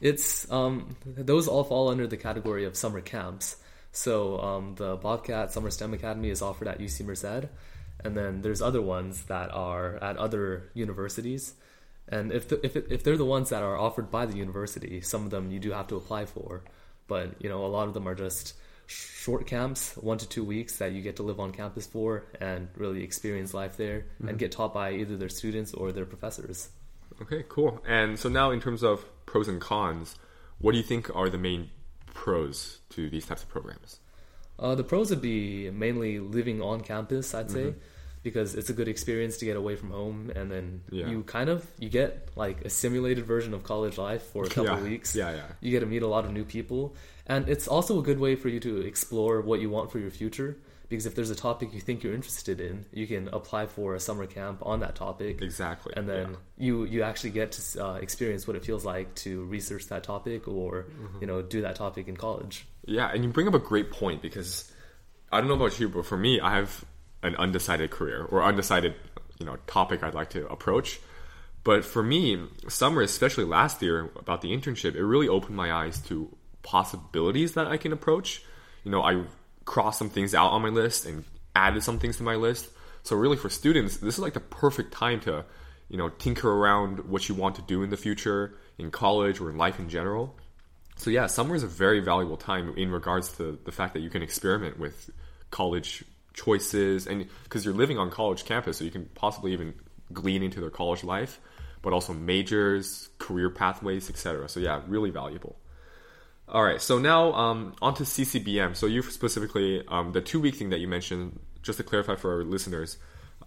It's 0.00 0.50
um, 0.50 0.96
those 1.06 1.48
all 1.48 1.64
fall 1.64 1.88
under 1.88 2.06
the 2.06 2.16
category 2.16 2.64
of 2.64 2.76
summer 2.76 3.00
camps. 3.00 3.56
So 3.92 4.40
um, 4.40 4.74
the 4.74 4.96
Bobcat 4.96 5.52
Summer 5.52 5.70
STEM 5.70 5.94
Academy 5.94 6.30
is 6.30 6.42
offered 6.42 6.66
at 6.66 6.78
UC 6.78 7.04
Merced, 7.04 7.48
and 8.04 8.16
then 8.16 8.40
there's 8.42 8.62
other 8.62 8.80
ones 8.82 9.24
that 9.24 9.52
are 9.54 10.02
at 10.02 10.16
other 10.16 10.70
universities. 10.74 11.54
And 12.08 12.32
if 12.32 12.48
the, 12.48 12.64
if 12.64 12.74
it, 12.76 12.86
if 12.90 13.04
they're 13.04 13.16
the 13.16 13.24
ones 13.24 13.50
that 13.50 13.62
are 13.62 13.78
offered 13.78 14.10
by 14.10 14.26
the 14.26 14.36
university, 14.36 15.00
some 15.02 15.24
of 15.24 15.30
them 15.30 15.50
you 15.50 15.60
do 15.60 15.70
have 15.72 15.86
to 15.88 15.96
apply 15.96 16.24
for. 16.26 16.62
But 17.06 17.40
you 17.40 17.48
know, 17.48 17.64
a 17.64 17.68
lot 17.68 17.86
of 17.86 17.94
them 17.94 18.08
are 18.08 18.14
just 18.14 18.54
short 18.92 19.46
camps, 19.46 19.94
one 19.96 20.18
to 20.18 20.28
two 20.28 20.44
weeks 20.44 20.76
that 20.78 20.92
you 20.92 21.00
get 21.02 21.16
to 21.16 21.22
live 21.22 21.40
on 21.40 21.52
campus 21.52 21.86
for 21.86 22.24
and 22.40 22.68
really 22.76 23.02
experience 23.02 23.54
life 23.54 23.76
there 23.76 24.06
and 24.26 24.38
get 24.38 24.52
taught 24.52 24.74
by 24.74 24.92
either 24.92 25.16
their 25.16 25.28
students 25.28 25.72
or 25.74 25.92
their 25.92 26.06
professors. 26.06 26.68
Okay, 27.20 27.44
cool. 27.48 27.82
And 27.86 28.18
so 28.18 28.28
now, 28.28 28.50
in 28.50 28.60
terms 28.60 28.82
of 28.82 29.04
pros 29.26 29.48
and 29.48 29.60
cons, 29.60 30.16
what 30.58 30.72
do 30.72 30.78
you 30.78 30.84
think 30.84 31.14
are 31.14 31.28
the 31.28 31.38
main 31.38 31.70
pros 32.14 32.80
to 32.90 33.08
these 33.08 33.26
types 33.26 33.42
of 33.42 33.48
programs? 33.48 34.00
Uh, 34.58 34.74
the 34.74 34.84
pros 34.84 35.10
would 35.10 35.22
be 35.22 35.70
mainly 35.70 36.18
living 36.18 36.60
on 36.62 36.80
campus, 36.80 37.34
I'd 37.34 37.50
say, 37.50 37.74
because 38.22 38.54
it's 38.54 38.70
a 38.70 38.72
good 38.72 38.86
experience 38.88 39.36
to 39.38 39.44
get 39.44 39.56
away 39.56 39.76
from 39.76 39.90
home, 39.90 40.30
and 40.36 40.50
then 40.50 40.82
Yeah. 40.90 41.08
you 41.08 41.22
kind 41.24 41.48
of 41.48 41.66
you 41.78 41.88
get 41.88 42.28
like 42.36 42.64
a 42.64 42.70
simulated 42.70 43.24
version 43.24 43.54
of 43.54 43.62
college 43.64 43.98
life 43.98 44.22
for 44.22 44.44
a 44.44 44.48
couple 44.54 44.64
Yeah. 44.66 44.76
of 44.78 44.82
weeks. 44.82 45.14
Yeah, 45.16 45.32
yeah. 45.34 45.46
You 45.60 45.70
get 45.70 45.80
to 45.80 45.86
meet 45.86 46.02
a 46.02 46.06
lot 46.06 46.24
of 46.24 46.32
new 46.32 46.44
people, 46.44 46.94
and 47.26 47.48
it's 47.48 47.68
also 47.68 47.98
a 47.98 48.02
good 48.02 48.18
way 48.18 48.36
for 48.36 48.48
you 48.48 48.60
to 48.60 48.80
explore 48.80 49.40
what 49.40 49.60
you 49.60 49.70
want 49.70 49.90
for 49.90 49.98
your 49.98 50.10
future. 50.10 50.56
Because 50.88 51.06
if 51.06 51.14
there's 51.14 51.30
a 51.30 51.34
topic 51.34 51.72
you 51.72 51.80
think 51.80 52.02
you're 52.02 52.12
interested 52.12 52.60
in, 52.60 52.84
you 52.92 53.06
can 53.06 53.28
apply 53.28 53.64
for 53.66 53.94
a 53.94 54.00
summer 54.00 54.26
camp 54.26 54.58
on 54.60 54.80
that 54.80 54.94
topic. 54.94 55.40
Exactly. 55.40 55.94
And 55.96 56.06
then 56.06 56.32
yeah. 56.32 56.36
you 56.58 56.84
you 56.84 57.02
actually 57.02 57.30
get 57.30 57.52
to 57.52 57.86
uh, 57.86 57.94
experience 57.94 58.46
what 58.46 58.56
it 58.56 58.64
feels 58.64 58.84
like 58.84 59.14
to 59.24 59.44
research 59.44 59.86
that 59.88 60.04
topic 60.04 60.46
or 60.46 60.82
Mm-hmm. 60.82 61.18
you 61.20 61.26
know 61.26 61.40
do 61.40 61.62
that 61.62 61.76
topic 61.76 62.08
in 62.08 62.16
college. 62.16 62.66
Yeah, 62.84 63.10
and 63.12 63.24
you 63.24 63.30
bring 63.30 63.48
up 63.48 63.54
a 63.54 63.58
great 63.58 63.90
point 63.90 64.20
because 64.20 64.70
I 65.30 65.38
don't 65.40 65.48
know 65.48 65.54
about 65.54 65.80
you, 65.80 65.88
but 65.88 66.04
for 66.04 66.16
me, 66.18 66.40
I 66.40 66.56
have 66.56 66.84
an 67.22 67.36
undecided 67.36 67.90
career 67.90 68.24
or 68.24 68.42
undecided, 68.42 68.94
you 69.38 69.46
know, 69.46 69.56
topic 69.66 70.02
I'd 70.02 70.14
like 70.14 70.30
to 70.30 70.46
approach. 70.48 71.00
But 71.64 71.84
for 71.84 72.02
me, 72.02 72.38
summer, 72.68 73.00
especially 73.02 73.44
last 73.44 73.80
year 73.80 74.10
about 74.16 74.42
the 74.42 74.50
internship, 74.50 74.94
it 74.94 75.04
really 75.04 75.28
opened 75.28 75.56
my 75.56 75.72
eyes 75.72 76.00
to 76.08 76.36
possibilities 76.62 77.54
that 77.54 77.66
I 77.66 77.76
can 77.76 77.92
approach. 77.92 78.42
You 78.84 78.90
know, 78.90 79.02
I 79.02 79.24
crossed 79.64 79.98
some 79.98 80.10
things 80.10 80.34
out 80.34 80.50
on 80.50 80.62
my 80.62 80.68
list 80.68 81.06
and 81.06 81.24
added 81.54 81.82
some 81.82 81.98
things 81.98 82.16
to 82.18 82.22
my 82.22 82.34
list. 82.34 82.70
So 83.02 83.16
really, 83.16 83.36
for 83.36 83.50
students, 83.50 83.96
this 83.96 84.14
is 84.14 84.20
like 84.20 84.34
the 84.34 84.40
perfect 84.40 84.92
time 84.92 85.20
to, 85.20 85.44
you 85.88 85.96
know, 85.96 86.08
tinker 86.08 86.50
around 86.50 87.08
what 87.08 87.28
you 87.28 87.34
want 87.34 87.56
to 87.56 87.62
do 87.62 87.82
in 87.82 87.90
the 87.90 87.96
future 87.96 88.54
in 88.78 88.90
college 88.90 89.40
or 89.40 89.50
in 89.50 89.56
life 89.56 89.78
in 89.78 89.88
general. 89.88 90.36
So 90.96 91.10
yeah, 91.10 91.26
summer 91.26 91.54
is 91.54 91.62
a 91.62 91.68
very 91.68 92.00
valuable 92.00 92.36
time 92.36 92.74
in 92.76 92.90
regards 92.90 93.32
to 93.38 93.58
the 93.64 93.72
fact 93.72 93.94
that 93.94 94.00
you 94.00 94.10
can 94.10 94.22
experiment 94.22 94.78
with 94.78 95.10
college 95.50 96.04
choices 96.34 97.06
and 97.06 97.28
because 97.44 97.64
you're 97.64 97.74
living 97.74 97.98
on 97.98 98.10
college 98.10 98.44
campus, 98.44 98.78
so 98.78 98.84
you 98.84 98.90
can 98.90 99.06
possibly 99.14 99.52
even 99.52 99.74
glean 100.12 100.42
into 100.42 100.60
their 100.60 100.70
college 100.70 101.02
life, 101.04 101.40
but 101.82 101.92
also 101.92 102.12
majors, 102.12 103.08
career 103.18 103.50
pathways, 103.50 104.08
etc. 104.10 104.48
So 104.48 104.60
yeah, 104.60 104.82
really 104.86 105.10
valuable. 105.10 105.56
All 106.48 106.62
right, 106.62 106.80
so 106.80 106.98
now 106.98 107.32
um, 107.32 107.74
on 107.80 107.94
to 107.94 108.02
CCBM. 108.02 108.76
So 108.76 108.86
you 108.86 109.02
specifically 109.02 109.82
um, 109.88 110.12
the 110.12 110.20
two 110.20 110.40
week 110.40 110.56
thing 110.56 110.70
that 110.70 110.80
you 110.80 110.88
mentioned, 110.88 111.40
just 111.62 111.78
to 111.78 111.84
clarify 111.84 112.16
for 112.16 112.32
our 112.34 112.44
listeners. 112.44 112.98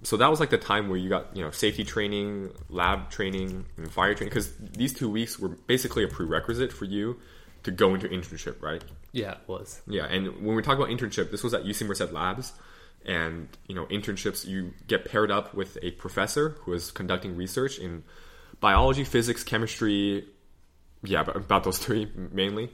So 0.04 0.18
that 0.18 0.30
was 0.30 0.40
like 0.40 0.50
the 0.50 0.58
time 0.58 0.90
where 0.90 0.98
you 0.98 1.10
got 1.10 1.36
you 1.36 1.44
know 1.44 1.52
safety 1.52 1.84
training, 1.84 2.52
lab 2.70 3.10
training, 3.10 3.66
and 3.78 3.92
fire 3.92 4.14
training 4.14 4.32
because 4.32 4.56
these 4.58 4.94
two 4.94 5.10
weeks 5.10 5.38
were 5.40 5.50
basically 5.50 6.04
a 6.04 6.08
prerequisite 6.08 6.72
for 6.72 6.86
you 6.86 7.20
to 7.64 7.72
go 7.72 7.94
into 7.94 8.08
internship, 8.08 8.62
right? 8.62 8.84
Yeah, 9.12 9.32
it 9.32 9.48
was. 9.48 9.82
Yeah, 9.88 10.06
and 10.06 10.44
when 10.46 10.56
we 10.56 10.62
talk 10.62 10.78
about 10.78 10.90
internship, 10.90 11.32
this 11.32 11.44
was 11.44 11.54
at 11.54 11.64
UC 11.64 11.88
Merced 11.88 12.12
Labs, 12.12 12.54
and 13.06 13.48
you 13.68 13.76
know 13.76 13.86
internships 13.88 14.46
you 14.48 14.74
get 14.88 15.06
paired 15.06 15.32
up 15.32 15.54
with 15.54 15.78
a 15.82 15.92
professor 15.92 16.58
who 16.62 16.74
is 16.74 16.92
conducting 16.92 17.36
research 17.36 17.78
in 17.78 18.04
biology, 18.60 19.04
physics, 19.04 19.44
chemistry. 19.44 20.28
Yeah, 21.04 21.22
about 21.22 21.64
those 21.64 21.78
three 21.78 22.12
mainly. 22.16 22.72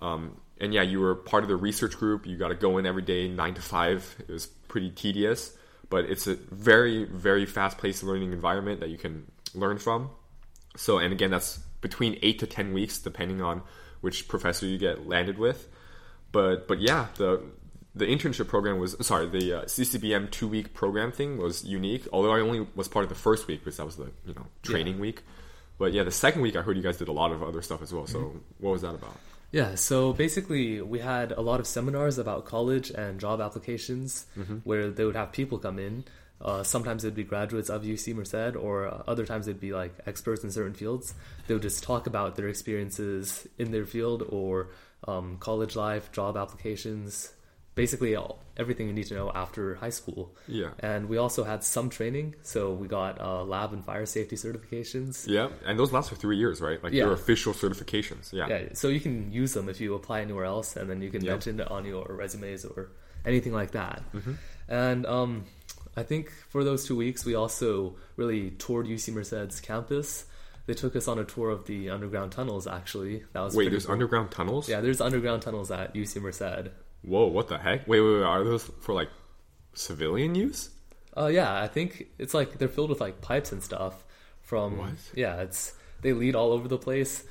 Um, 0.00 0.40
and 0.60 0.74
yeah, 0.74 0.82
you 0.82 1.00
were 1.00 1.14
part 1.14 1.42
of 1.42 1.48
the 1.48 1.56
research 1.56 1.96
group. 1.96 2.26
You 2.26 2.36
got 2.36 2.48
to 2.48 2.54
go 2.54 2.78
in 2.78 2.86
every 2.86 3.02
day, 3.02 3.28
nine 3.28 3.54
to 3.54 3.62
five. 3.62 4.14
It 4.18 4.30
was 4.30 4.46
pretty 4.46 4.90
tedious, 4.90 5.56
but 5.88 6.04
it's 6.04 6.26
a 6.26 6.34
very, 6.34 7.04
very 7.04 7.46
fast-paced 7.46 8.02
learning 8.02 8.32
environment 8.32 8.80
that 8.80 8.90
you 8.90 8.98
can 8.98 9.30
learn 9.54 9.78
from. 9.78 10.10
So, 10.76 10.98
and 10.98 11.12
again, 11.12 11.30
that's 11.30 11.58
between 11.80 12.18
eight 12.22 12.38
to 12.40 12.46
ten 12.46 12.72
weeks, 12.72 12.98
depending 12.98 13.40
on 13.42 13.62
which 14.00 14.28
professor 14.28 14.66
you 14.66 14.78
get 14.78 15.06
landed 15.08 15.38
with. 15.38 15.68
But 16.32 16.68
but 16.68 16.80
yeah, 16.80 17.06
the 17.16 17.42
the 17.94 18.04
internship 18.06 18.48
program 18.48 18.78
was 18.78 18.96
sorry, 19.04 19.28
the 19.28 19.60
uh, 19.60 19.64
CCBM 19.64 20.30
two 20.30 20.46
week 20.46 20.74
program 20.74 21.10
thing 21.10 21.38
was 21.38 21.64
unique. 21.64 22.06
Although 22.12 22.32
I 22.32 22.40
only 22.40 22.66
was 22.74 22.88
part 22.88 23.04
of 23.04 23.08
the 23.08 23.14
first 23.14 23.46
week 23.46 23.60
because 23.60 23.78
that 23.78 23.86
was 23.86 23.96
the 23.96 24.10
you 24.26 24.34
know 24.34 24.46
training 24.62 25.00
week. 25.00 25.22
But 25.78 25.92
yeah, 25.92 26.04
the 26.04 26.10
second 26.10 26.42
week 26.42 26.56
I 26.56 26.62
heard 26.62 26.76
you 26.76 26.82
guys 26.82 26.98
did 26.98 27.08
a 27.08 27.12
lot 27.12 27.32
of 27.32 27.42
other 27.42 27.62
stuff 27.62 27.82
as 27.82 27.92
well. 27.92 28.06
So 28.06 28.40
what 28.58 28.72
was 28.72 28.82
that 28.82 28.94
about? 28.94 29.16
Yeah, 29.52 29.74
so 29.74 30.12
basically, 30.12 30.80
we 30.80 31.00
had 31.00 31.32
a 31.32 31.40
lot 31.40 31.58
of 31.58 31.66
seminars 31.66 32.18
about 32.18 32.44
college 32.44 32.90
and 32.90 33.18
job 33.18 33.40
applications 33.40 34.26
where 34.64 34.90
they 34.90 35.04
would 35.04 35.16
have 35.16 35.32
people 35.32 35.58
come 35.58 35.78
in. 35.78 36.04
Uh, 36.40 36.62
sometimes 36.62 37.04
it'd 37.04 37.16
be 37.16 37.24
graduates 37.24 37.68
of 37.68 37.82
UC 37.82 38.14
Merced, 38.14 38.56
or 38.56 39.02
other 39.06 39.26
times 39.26 39.48
it'd 39.48 39.60
be 39.60 39.72
like 39.72 39.92
experts 40.06 40.44
in 40.44 40.50
certain 40.50 40.72
fields. 40.72 41.14
They 41.46 41.54
would 41.54 41.62
just 41.62 41.82
talk 41.82 42.06
about 42.06 42.36
their 42.36 42.48
experiences 42.48 43.46
in 43.58 43.72
their 43.72 43.86
field 43.86 44.22
or 44.28 44.68
um, 45.06 45.36
college 45.38 45.76
life, 45.76 46.12
job 46.12 46.36
applications, 46.36 47.32
basically 47.82 48.12
all, 48.20 48.32
everything 48.62 48.84
you 48.90 48.92
need 49.00 49.08
to 49.12 49.14
know 49.18 49.28
after 49.44 49.62
high 49.84 49.94
school. 50.00 50.22
Yeah. 50.60 50.70
And 50.90 51.00
we 51.12 51.16
also 51.24 51.40
had 51.52 51.60
some 51.76 51.88
training, 51.98 52.26
so 52.42 52.60
we 52.82 52.86
got 53.00 53.12
uh, 53.28 53.42
lab 53.54 53.72
and 53.76 53.82
fire 53.90 54.06
safety 54.16 54.36
certifications. 54.44 55.14
Yeah, 55.36 55.48
and 55.66 55.74
those 55.80 55.92
last 55.96 56.08
for 56.10 56.16
three 56.24 56.36
years, 56.36 56.56
right? 56.60 56.78
Like 56.84 56.92
Yeah. 56.92 57.04
your 57.04 57.14
official 57.22 57.52
certifications. 57.62 58.24
Yeah. 58.38 58.46
Yeah, 58.52 58.62
so 58.80 58.88
you 58.88 59.00
can 59.06 59.16
use 59.42 59.52
them 59.56 59.66
if 59.72 59.80
you 59.80 59.88
apply 60.00 60.18
anywhere 60.26 60.44
else, 60.56 60.76
and 60.78 60.86
then 60.90 60.98
you 61.04 61.10
can 61.14 61.22
mention 61.32 61.58
it 61.62 61.68
on 61.76 61.82
your 61.92 62.04
resumes 62.22 62.62
or 62.72 62.80
anything 63.30 63.54
like 63.60 63.70
that. 63.80 64.02
And 64.68 65.06
um, 65.06 65.44
I 65.96 66.02
think 66.10 66.30
for 66.52 66.60
those 66.68 66.80
two 66.88 66.96
weeks, 67.04 67.24
we 67.24 67.34
also 67.34 67.96
really 68.16 68.42
toured 68.62 68.86
UC 68.94 69.04
Merced's 69.16 69.60
campus. 69.70 70.08
they 70.66 70.74
took 70.74 70.94
us 71.00 71.06
on 71.08 71.18
a 71.18 71.24
tour 71.24 71.48
of 71.56 71.64
the 71.70 71.80
underground 71.96 72.30
tunnels. 72.32 72.66
Actually, 72.66 73.24
that 73.32 73.40
was 73.46 73.54
Wait, 73.56 73.70
there's 73.70 73.86
cool. 73.86 73.94
underground 73.94 74.30
tunnels? 74.30 74.68
Yeah, 74.68 74.80
there's 74.84 75.00
underground 75.00 75.40
tunnels 75.42 75.70
at 75.70 75.94
UC 75.94 76.20
Merced. 76.26 76.68
Whoa, 77.02 77.26
what 77.26 77.48
the 77.48 77.58
heck? 77.58 77.86
Wait, 77.88 78.00
wait, 78.00 78.14
wait. 78.18 78.22
Are 78.22 78.44
those 78.44 78.64
for 78.80 78.94
like 78.94 79.08
civilian 79.74 80.34
use? 80.34 80.70
Uh, 81.16 81.26
yeah, 81.26 81.60
I 81.62 81.66
think 81.66 82.06
it's 82.18 82.34
like 82.34 82.58
they're 82.58 82.68
filled 82.68 82.90
with 82.90 83.00
like 83.00 83.20
pipes 83.20 83.52
and 83.52 83.62
stuff. 83.62 84.04
From 84.42 84.78
What? 84.78 84.90
yeah, 85.14 85.40
it's 85.42 85.74
they 86.02 86.12
lead 86.12 86.34
all 86.34 86.52
over 86.52 86.66
the 86.66 86.78
place. 86.78 87.22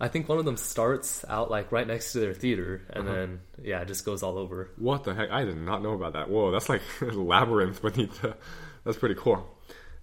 I 0.00 0.06
think 0.06 0.28
one 0.28 0.38
of 0.38 0.44
them 0.44 0.56
starts 0.56 1.24
out 1.28 1.50
like 1.50 1.72
right 1.72 1.86
next 1.86 2.12
to 2.12 2.20
their 2.20 2.32
theater, 2.34 2.82
and 2.90 3.08
Uh-huh. 3.08 3.16
then 3.16 3.40
yeah, 3.62 3.80
it 3.80 3.88
just 3.88 4.04
goes 4.04 4.22
all 4.22 4.38
over. 4.38 4.70
What 4.76 5.02
the 5.04 5.12
heck? 5.14 5.30
I 5.30 5.44
did 5.44 5.56
not 5.56 5.82
know 5.82 5.94
about 5.94 6.12
that. 6.12 6.30
Whoa, 6.30 6.52
that's 6.52 6.68
like 6.68 6.82
a 7.00 7.04
labyrinth 7.32 7.82
beneath 7.82 8.20
the. 8.22 8.36
That's 8.84 8.96
pretty 8.96 9.16
cool. 9.16 9.44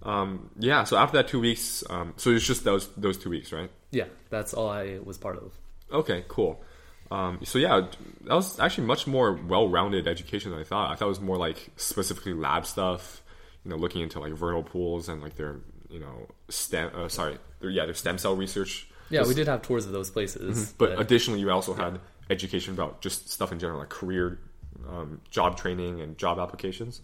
Um, 0.02 0.50
yeah, 0.58 0.84
so 0.84 0.98
after 0.98 1.16
that 1.16 1.28
two 1.28 1.40
weeks, 1.40 1.82
um, 1.88 2.12
so 2.16 2.30
it's 2.30 2.46
just 2.46 2.62
those 2.64 2.88
those 2.96 3.16
two 3.16 3.30
weeks, 3.30 3.52
right? 3.52 3.70
Yeah, 3.90 4.04
that's 4.28 4.52
all 4.52 4.68
I 4.68 4.98
was 5.02 5.16
part 5.16 5.36
of. 5.38 5.54
Okay, 5.90 6.24
cool. 6.28 6.62
Um, 7.10 7.40
so 7.44 7.58
yeah, 7.58 7.86
that 8.24 8.34
was 8.34 8.58
actually 8.58 8.86
much 8.86 9.06
more 9.06 9.32
well-rounded 9.32 10.08
education 10.08 10.50
than 10.50 10.60
I 10.60 10.64
thought. 10.64 10.90
I 10.90 10.96
thought 10.96 11.06
it 11.06 11.10
was 11.10 11.20
more 11.20 11.36
like 11.36 11.70
specifically 11.76 12.34
lab 12.34 12.66
stuff, 12.66 13.22
you 13.64 13.70
know, 13.70 13.76
looking 13.76 14.02
into 14.02 14.18
like 14.20 14.32
vernal 14.32 14.62
pools 14.62 15.08
and 15.08 15.22
like 15.22 15.36
their, 15.36 15.56
you 15.88 16.00
know, 16.00 16.28
stem. 16.48 16.90
Uh, 16.94 17.08
sorry, 17.08 17.38
their, 17.60 17.70
yeah, 17.70 17.84
their 17.84 17.94
stem 17.94 18.18
cell 18.18 18.34
research. 18.34 18.88
Yeah, 19.10 19.20
Just- 19.20 19.28
we 19.28 19.34
did 19.34 19.46
have 19.46 19.62
tours 19.62 19.86
of 19.86 19.92
those 19.92 20.10
places, 20.10 20.56
Mm-hmm. 20.56 20.76
But 20.78 21.00
additionally, 21.00 21.40
you 21.40 21.50
also 21.50 21.74
had 21.74 22.00
education 22.28 22.74
about 22.74 23.00
just 23.00 23.30
stuff 23.30 23.52
in 23.52 23.58
general, 23.60 23.78
like 23.78 23.88
career, 23.88 24.40
um, 24.88 25.20
job 25.30 25.56
training, 25.56 26.00
and 26.00 26.18
job 26.18 26.38
applications. 26.40 27.02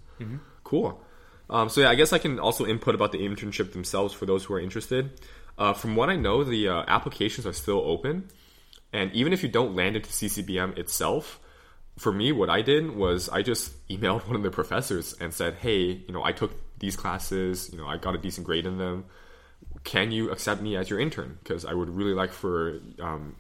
Cool. 0.65 1.01
Um, 1.49 1.69
so 1.69 1.83
yeah, 1.83 1.91
I 1.91 1.95
guess 1.95 2.13
I 2.13 2.19
can 2.19 2.39
also 2.41 2.67
input 2.67 2.95
about 2.95 3.13
the 3.13 3.19
internship 3.19 3.73
themselves 3.73 4.15
for 4.15 4.27
those 4.27 4.45
who 4.45 4.55
are 4.55 4.61
interested. 4.61 5.21
Uh, 5.59 5.75
from 5.75 5.95
what 5.97 6.09
I 6.09 6.17
know, 6.17 6.43
the 6.45 6.69
uh, 6.69 6.85
applications 6.89 7.47
are 7.47 7.53
still 7.53 7.81
open, 7.85 8.29
and 8.93 9.13
even 9.13 9.33
if 9.33 9.43
you 9.43 9.49
don't 9.49 9.75
land 9.75 9.97
into 9.97 10.11
CCBM 10.11 10.79
itself, 10.79 11.41
for 11.99 12.13
me, 12.13 12.33
what 12.33 12.51
I 12.51 12.63
did 12.63 12.95
was 12.97 13.29
I 13.29 13.43
just 13.43 13.87
emailed 13.89 14.27
one 14.27 14.37
of 14.37 14.43
the 14.43 14.51
professors 14.51 15.15
and 15.21 15.33
said, 15.33 15.55
"Hey, 15.55 15.83
you 16.07 16.13
know, 16.13 16.25
I 16.25 16.33
took 16.33 16.53
these 16.79 16.97
classes. 16.97 17.71
You 17.73 17.79
know, 17.79 17.87
I 17.87 17.97
got 17.97 18.15
a 18.15 18.19
decent 18.19 18.47
grade 18.47 18.67
in 18.67 18.79
them. 18.79 19.07
Can 19.85 20.13
you 20.13 20.31
accept 20.31 20.61
me 20.61 20.77
as 20.77 20.91
your 20.91 21.01
intern? 21.01 21.39
Because 21.43 21.65
I 21.65 21.75
would 21.75 21.89
really 21.89 22.15
like 22.15 22.33
for 22.33 22.81
um, 23.01 23.37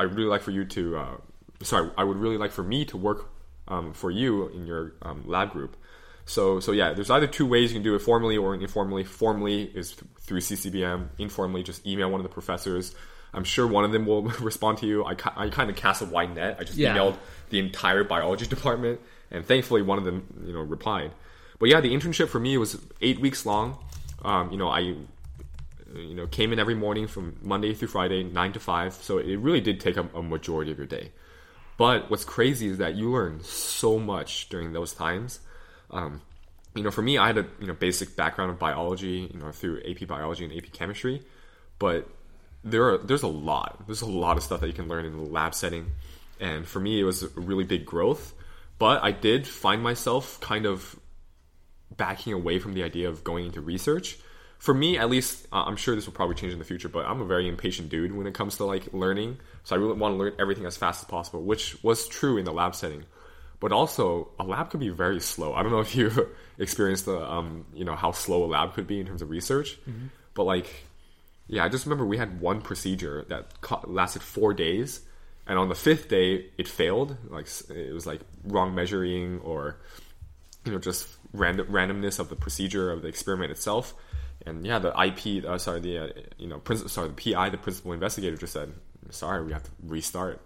I 0.00 0.04
really 0.04 0.28
like 0.30 0.40
for 0.40 0.50
you 0.50 0.64
to, 0.64 0.96
uh, 0.96 1.16
sorry, 1.62 1.90
I 1.98 2.04
would 2.04 2.16
really 2.16 2.38
like 2.38 2.52
for 2.52 2.62
me 2.62 2.86
to 2.86 2.96
work 2.96 3.28
um, 3.68 3.92
for 3.92 4.10
you 4.10 4.48
in 4.48 4.66
your 4.66 4.94
um, 5.02 5.24
lab 5.26 5.50
group. 5.50 5.76
So, 6.24 6.58
so 6.58 6.72
yeah, 6.72 6.94
there's 6.94 7.10
either 7.10 7.26
two 7.26 7.46
ways 7.46 7.70
you 7.70 7.76
can 7.76 7.82
do 7.82 7.94
it 7.94 7.98
formally 7.98 8.38
or 8.38 8.54
informally. 8.54 9.04
Formally 9.04 9.64
is 9.64 9.92
through 10.20 10.40
CCBM. 10.40 11.10
Informally, 11.18 11.62
just 11.62 11.86
email 11.86 12.10
one 12.10 12.18
of 12.18 12.22
the 12.22 12.32
professors. 12.32 12.94
I'm 13.32 13.44
sure 13.44 13.66
one 13.66 13.84
of 13.84 13.92
them 13.92 14.06
will 14.06 14.22
respond 14.40 14.78
to 14.78 14.86
you. 14.86 15.04
I, 15.04 15.14
I 15.36 15.48
kind 15.50 15.70
of 15.70 15.76
cast 15.76 16.02
a 16.02 16.06
wide 16.06 16.34
net. 16.34 16.56
I 16.58 16.64
just 16.64 16.78
Yeah. 16.78 16.96
emailed 16.96 17.16
the 17.50 17.58
entire 17.58 18.04
biology 18.04 18.46
department, 18.56 19.00
and 19.30 19.44
thankfully 19.44 19.82
one 19.82 19.98
of 19.98 20.04
them, 20.04 20.26
you 20.46 20.52
know, 20.52 20.60
replied. 20.60 21.12
But 21.58 21.68
yeah, 21.68 21.80
the 21.80 21.94
internship 21.94 22.28
for 22.28 22.40
me 22.40 22.56
was 22.58 22.80
eight 23.00 23.20
weeks 23.20 23.44
long. 23.46 23.78
Um, 24.22 24.50
you 24.50 24.58
know, 24.58 24.68
I 24.68 24.80
you 24.80 26.14
know 26.14 26.26
came 26.26 26.52
in 26.52 26.58
every 26.58 26.74
morning 26.74 27.06
from 27.08 27.36
Monday 27.42 27.74
through 27.74 27.88
Friday, 27.88 28.22
nine 28.22 28.52
to 28.52 28.60
five. 28.60 28.94
So 28.94 29.18
it 29.18 29.36
really 29.36 29.60
did 29.60 29.80
take 29.80 29.96
a, 29.96 30.08
a 30.14 30.22
majority 30.22 30.70
of 30.70 30.78
your 30.78 30.86
day. 30.86 31.12
But 31.76 32.10
what's 32.10 32.24
crazy 32.24 32.68
is 32.68 32.78
that 32.78 32.94
you 32.94 33.10
learn 33.10 33.40
so 33.42 33.98
much 33.98 34.48
during 34.50 34.72
those 34.72 34.92
times. 34.92 35.40
Um, 35.90 36.20
you 36.74 36.82
know, 36.82 36.90
for 36.90 37.02
me, 37.02 37.18
I 37.18 37.26
had 37.26 37.38
a 37.38 37.46
you 37.60 37.66
know 37.66 37.74
basic 37.74 38.16
background 38.16 38.50
of 38.50 38.58
biology, 38.58 39.30
you 39.32 39.40
know, 39.40 39.50
through 39.52 39.80
AP 39.88 40.06
biology 40.06 40.44
and 40.44 40.52
AP 40.56 40.72
chemistry, 40.72 41.22
but 41.78 42.08
there 42.62 42.88
are 42.90 42.98
there's 42.98 43.22
a 43.22 43.28
lot 43.28 43.86
there's 43.86 44.02
a 44.02 44.06
lot 44.06 44.36
of 44.36 44.42
stuff 44.42 44.60
that 44.60 44.66
you 44.66 44.72
can 44.72 44.88
learn 44.88 45.04
in 45.04 45.16
the 45.16 45.22
lab 45.22 45.54
setting, 45.54 45.92
and 46.38 46.66
for 46.66 46.80
me, 46.80 47.00
it 47.00 47.04
was 47.04 47.22
a 47.22 47.28
really 47.36 47.64
big 47.64 47.84
growth. 47.84 48.34
But 48.78 49.02
I 49.02 49.12
did 49.12 49.46
find 49.46 49.82
myself 49.82 50.40
kind 50.40 50.64
of 50.64 50.98
backing 51.96 52.32
away 52.32 52.58
from 52.58 52.72
the 52.72 52.82
idea 52.82 53.08
of 53.08 53.24
going 53.24 53.46
into 53.46 53.60
research. 53.60 54.18
For 54.58 54.74
me, 54.74 54.98
at 54.98 55.08
least, 55.08 55.46
uh, 55.52 55.64
I'm 55.66 55.76
sure 55.76 55.94
this 55.94 56.06
will 56.06 56.12
probably 56.12 56.34
change 56.34 56.52
in 56.52 56.58
the 56.58 56.64
future, 56.64 56.88
but 56.88 57.06
I'm 57.06 57.20
a 57.20 57.24
very 57.24 57.48
impatient 57.48 57.88
dude 57.88 58.14
when 58.14 58.26
it 58.26 58.34
comes 58.34 58.56
to 58.58 58.64
like 58.64 58.92
learning. 58.92 59.38
So 59.64 59.74
I 59.74 59.78
really 59.78 59.94
want 59.94 60.14
to 60.14 60.18
learn 60.18 60.32
everything 60.38 60.66
as 60.66 60.76
fast 60.76 61.02
as 61.02 61.08
possible, 61.08 61.42
which 61.42 61.82
was 61.82 62.08
true 62.08 62.36
in 62.36 62.44
the 62.44 62.52
lab 62.52 62.74
setting. 62.74 63.04
But 63.58 63.72
also, 63.72 64.28
a 64.38 64.44
lab 64.44 64.70
could 64.70 64.80
be 64.80 64.88
very 64.88 65.20
slow. 65.20 65.54
I 65.54 65.62
don't 65.62 65.72
know 65.72 65.80
if 65.80 65.94
you've 65.94 66.18
experienced 66.58 67.06
the, 67.06 67.20
um, 67.22 67.66
you 67.74 67.84
know, 67.84 67.94
how 67.96 68.12
slow 68.12 68.44
a 68.44 68.46
lab 68.46 68.74
could 68.74 68.86
be 68.86 69.00
in 69.00 69.06
terms 69.06 69.22
of 69.22 69.30
research. 69.30 69.78
But 70.34 70.44
like, 70.44 70.86
yeah, 71.50 71.64
I 71.64 71.68
just 71.68 71.84
remember 71.84 72.06
we 72.06 72.16
had 72.16 72.40
one 72.40 72.62
procedure 72.62 73.26
that 73.28 73.60
co- 73.60 73.82
lasted 73.86 74.22
four 74.22 74.54
days, 74.54 75.00
and 75.48 75.58
on 75.58 75.68
the 75.68 75.74
fifth 75.74 76.08
day 76.08 76.46
it 76.56 76.68
failed. 76.68 77.16
Like 77.28 77.48
it 77.68 77.92
was 77.92 78.06
like 78.06 78.20
wrong 78.44 78.72
measuring 78.72 79.40
or 79.40 79.80
you 80.64 80.70
know 80.70 80.78
just 80.78 81.08
random 81.32 81.66
randomness 81.66 82.20
of 82.20 82.28
the 82.28 82.36
procedure 82.36 82.92
of 82.92 83.02
the 83.02 83.08
experiment 83.08 83.50
itself. 83.50 83.94
And 84.46 84.64
yeah, 84.64 84.78
the 84.78 84.90
IP, 84.90 85.44
uh, 85.44 85.58
sorry, 85.58 85.80
the 85.80 85.98
uh, 85.98 86.08
you 86.38 86.46
know, 86.46 86.62
sorry, 86.86 87.08
the 87.08 87.32
PI, 87.32 87.50
the 87.50 87.58
principal 87.58 87.92
investigator, 87.92 88.36
just 88.36 88.52
said, 88.52 88.72
"Sorry, 89.10 89.44
we 89.44 89.52
have 89.52 89.64
to 89.64 89.70
restart." 89.82 90.40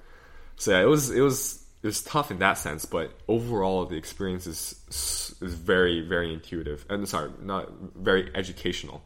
So 0.56 0.70
yeah, 0.70 0.80
it 0.80 0.88
was 0.88 1.10
it 1.10 1.20
was 1.20 1.62
it 1.82 1.86
was 1.86 2.02
tough 2.02 2.30
in 2.30 2.38
that 2.38 2.54
sense, 2.54 2.86
but 2.86 3.12
overall 3.28 3.84
the 3.84 3.96
experience 3.96 4.46
is 4.46 5.36
is 5.42 5.52
very 5.52 6.00
very 6.00 6.32
intuitive 6.32 6.86
and 6.88 7.06
sorry, 7.06 7.30
not 7.42 7.70
very 7.94 8.34
educational. 8.34 9.04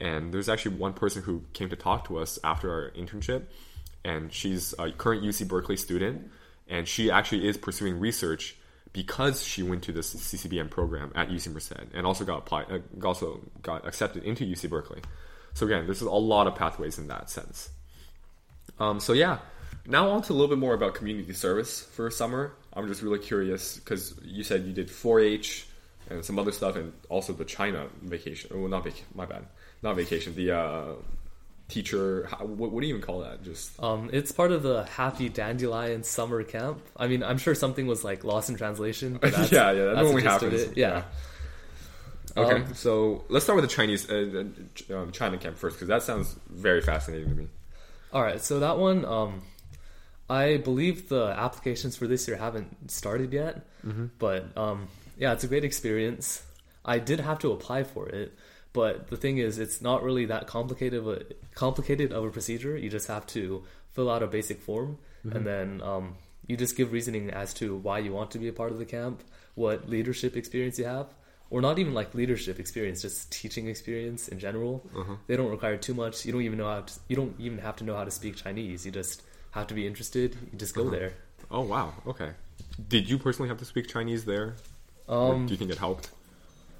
And 0.00 0.32
there's 0.32 0.48
actually 0.48 0.76
one 0.76 0.92
person 0.92 1.22
who 1.22 1.44
came 1.52 1.68
to 1.70 1.76
talk 1.76 2.08
to 2.08 2.18
us 2.18 2.38
after 2.42 2.72
our 2.72 2.90
internship, 2.90 3.44
and 4.04 4.32
she's 4.32 4.74
a 4.78 4.90
current 4.90 5.22
UC 5.22 5.48
Berkeley 5.48 5.76
student, 5.76 6.30
and 6.68 6.88
she 6.88 7.10
actually 7.10 7.46
is 7.46 7.56
pursuing 7.56 8.00
research 8.00 8.56
because 8.92 9.42
she 9.42 9.62
went 9.62 9.82
to 9.82 9.92
this 9.92 10.14
CCBM 10.14 10.70
program 10.70 11.12
at 11.14 11.28
UC 11.28 11.52
Merced 11.52 11.72
and 11.94 12.06
also 12.06 12.24
got 12.24 12.38
applied, 12.38 12.66
uh, 12.70 13.06
also 13.06 13.40
got 13.60 13.86
accepted 13.86 14.22
into 14.24 14.44
UC 14.44 14.70
Berkeley. 14.70 15.02
So 15.52 15.66
again, 15.66 15.84
there's 15.84 16.00
a 16.00 16.10
lot 16.10 16.46
of 16.46 16.54
pathways 16.54 16.98
in 16.98 17.08
that 17.08 17.28
sense. 17.28 17.70
Um, 18.78 19.00
so 19.00 19.12
yeah, 19.12 19.38
now 19.86 20.10
on 20.10 20.22
to 20.22 20.32
a 20.32 20.34
little 20.34 20.48
bit 20.48 20.58
more 20.58 20.74
about 20.74 20.94
community 20.94 21.32
service 21.32 21.82
for 21.82 22.10
summer. 22.10 22.54
I'm 22.72 22.88
just 22.88 23.02
really 23.02 23.18
curious 23.18 23.76
because 23.76 24.14
you 24.22 24.42
said 24.44 24.64
you 24.64 24.72
did 24.72 24.88
4-H 24.88 25.66
and 26.10 26.24
some 26.24 26.38
other 26.38 26.52
stuff, 26.52 26.76
and 26.76 26.92
also 27.08 27.32
the 27.32 27.44
China 27.44 27.86
vacation. 28.02 28.50
Oh, 28.54 28.66
not 28.66 28.84
vac- 28.84 29.04
my 29.14 29.26
bad, 29.26 29.46
not 29.82 29.96
vacation. 29.96 30.34
The 30.34 30.50
uh, 30.52 30.84
teacher. 31.68 32.28
What, 32.40 32.72
what 32.72 32.80
do 32.80 32.86
you 32.86 32.94
even 32.94 33.02
call 33.06 33.20
that? 33.20 33.42
Just 33.42 33.82
Um, 33.82 34.10
it's 34.12 34.32
part 34.32 34.52
of 34.52 34.62
the 34.62 34.84
Happy 34.84 35.28
Dandelion 35.28 36.02
summer 36.02 36.42
camp. 36.42 36.80
I 36.96 37.06
mean, 37.06 37.22
I'm 37.22 37.38
sure 37.38 37.54
something 37.54 37.86
was 37.86 38.04
like 38.04 38.24
lost 38.24 38.50
in 38.50 38.56
translation. 38.56 39.18
Yeah, 39.22 39.72
yeah, 39.72 39.72
that 39.84 39.96
normally 39.96 40.22
happens. 40.22 40.60
it. 40.62 40.76
Yeah. 40.76 41.04
okay. 42.36 42.62
Um, 42.62 42.74
so 42.74 43.24
let's 43.28 43.44
start 43.44 43.56
with 43.60 43.64
the 43.68 43.74
Chinese 43.74 44.10
uh, 44.10 44.44
um, 44.92 45.12
China 45.12 45.38
camp 45.38 45.56
first 45.56 45.76
because 45.76 45.88
that 45.88 46.02
sounds 46.02 46.36
very 46.50 46.80
fascinating 46.80 47.28
to 47.30 47.34
me. 47.34 47.48
All 48.12 48.22
right, 48.22 48.40
so 48.40 48.60
that 48.60 48.78
one, 48.78 49.04
um, 49.04 49.42
I 50.30 50.58
believe 50.58 51.08
the 51.08 51.34
applications 51.36 51.96
for 51.96 52.06
this 52.06 52.28
year 52.28 52.36
haven't 52.36 52.90
started 52.90 53.32
yet, 53.32 53.66
but 54.18 54.56
um, 54.56 54.86
yeah, 55.16 55.32
it's 55.32 55.44
a 55.44 55.48
great 55.48 55.64
experience. 55.64 56.42
I 56.84 56.98
did 56.98 57.20
have 57.20 57.38
to 57.40 57.52
apply 57.52 57.84
for 57.84 58.08
it, 58.08 58.34
but 58.72 59.08
the 59.08 59.16
thing 59.16 59.38
is, 59.38 59.58
it's 59.58 59.80
not 59.80 60.02
really 60.02 60.26
that 60.26 60.46
complicated 60.46 60.98
of 61.00 61.08
a 61.08 61.22
complicated 61.54 62.12
of 62.12 62.24
a 62.24 62.30
procedure. 62.30 62.76
You 62.76 62.90
just 62.90 63.08
have 63.08 63.26
to 63.28 63.64
fill 63.92 64.10
out 64.10 64.22
a 64.22 64.26
basic 64.26 64.60
form, 64.60 64.98
and 65.22 65.32
mm-hmm. 65.32 65.44
then 65.44 65.82
um, 65.82 66.16
you 66.46 66.56
just 66.56 66.76
give 66.76 66.92
reasoning 66.92 67.30
as 67.30 67.54
to 67.54 67.76
why 67.76 67.98
you 67.98 68.12
want 68.12 68.30
to 68.32 68.38
be 68.38 68.48
a 68.48 68.52
part 68.52 68.72
of 68.72 68.78
the 68.78 68.84
camp, 68.84 69.22
what 69.54 69.88
leadership 69.88 70.36
experience 70.36 70.78
you 70.78 70.84
have, 70.84 71.06
or 71.50 71.60
not 71.60 71.78
even 71.78 71.94
like 71.94 72.14
leadership 72.14 72.58
experience, 72.58 73.02
just 73.02 73.32
teaching 73.32 73.68
experience 73.68 74.28
in 74.28 74.38
general. 74.38 74.84
Mm-hmm. 74.94 75.14
They 75.26 75.36
don't 75.36 75.50
require 75.50 75.76
too 75.76 75.94
much. 75.94 76.26
You 76.26 76.32
don't 76.32 76.42
even 76.42 76.58
know 76.58 76.68
how 76.68 76.80
to, 76.80 77.00
you 77.08 77.16
don't 77.16 77.34
even 77.38 77.58
have 77.58 77.76
to 77.76 77.84
know 77.84 77.96
how 77.96 78.04
to 78.04 78.10
speak 78.10 78.36
Chinese. 78.36 78.84
You 78.84 78.92
just 78.92 79.22
have 79.52 79.68
to 79.68 79.74
be 79.74 79.86
interested. 79.86 80.36
You 80.52 80.58
just 80.58 80.74
go 80.74 80.82
uh-huh. 80.82 80.90
there. 80.90 81.12
Oh 81.50 81.60
wow. 81.60 81.94
Okay. 82.06 82.30
Did 82.88 83.08
you 83.08 83.18
personally 83.18 83.48
have 83.48 83.58
to 83.58 83.64
speak 83.64 83.88
Chinese 83.88 84.24
there? 84.24 84.56
Um, 85.08 85.46
do 85.46 85.52
you 85.52 85.58
think 85.58 85.70
it 85.70 85.78
helped? 85.78 86.10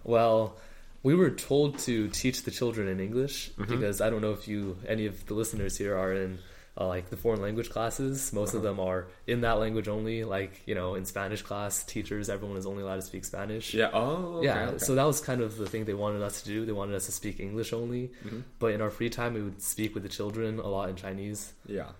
Well, 0.04 0.56
we 1.02 1.14
were 1.14 1.30
told 1.30 1.78
to 1.80 2.08
teach 2.08 2.42
the 2.44 2.50
children 2.50 2.88
in 2.88 3.00
English 3.00 3.50
Mm-hmm. 3.50 3.70
because 3.70 4.00
I 4.00 4.10
don't 4.10 4.22
know 4.22 4.32
if 4.32 4.48
you 4.48 4.76
any 4.86 5.06
of 5.06 5.26
the 5.26 5.34
listeners 5.34 5.76
here 5.76 5.96
are 5.96 6.12
in 6.12 6.38
uh, 6.76 6.88
like 6.88 7.08
the 7.10 7.16
foreign 7.16 7.40
language 7.40 7.70
classes. 7.70 8.32
Most 8.32 8.52
of 8.54 8.64
Uh-huh. 8.64 8.68
them 8.74 8.80
are 8.80 9.06
in 9.26 9.42
that 9.42 9.58
language 9.60 9.86
only. 9.88 10.24
Like 10.24 10.62
you 10.66 10.74
know, 10.74 10.94
in 10.96 11.04
Spanish 11.04 11.42
class, 11.42 11.84
teachers 11.84 12.28
everyone 12.28 12.56
is 12.56 12.66
only 12.66 12.82
allowed 12.82 12.96
to 12.96 13.02
speak 13.02 13.24
Spanish. 13.24 13.72
Yeah. 13.74 13.90
Oh. 13.92 14.38
Okay, 14.38 14.46
yeah, 14.46 14.68
okay. 14.70 14.78
so 14.78 14.94
that 14.94 15.04
was 15.04 15.20
kind 15.20 15.40
of 15.40 15.56
the 15.56 15.66
thing 15.68 15.84
they 15.84 15.94
wanted 15.94 16.22
us 16.22 16.42
to 16.42 16.48
do. 16.48 16.64
They 16.66 16.72
wanted 16.72 16.94
us 16.96 17.06
to 17.06 17.12
speak 17.12 17.38
English 17.40 17.72
only, 17.72 18.10
Mm-hmm. 18.24 18.40
but 18.58 18.72
in 18.74 18.80
our 18.80 18.90
free 18.90 19.10
time, 19.10 19.34
we 19.34 19.42
would 19.42 19.62
speak 19.62 19.94
with 19.94 20.02
the 20.02 20.08
children 20.08 20.58
a 20.58 20.66
lot 20.68 20.88
in 20.88 20.96
Chinese. 20.96 21.52
yeah. 21.66 21.90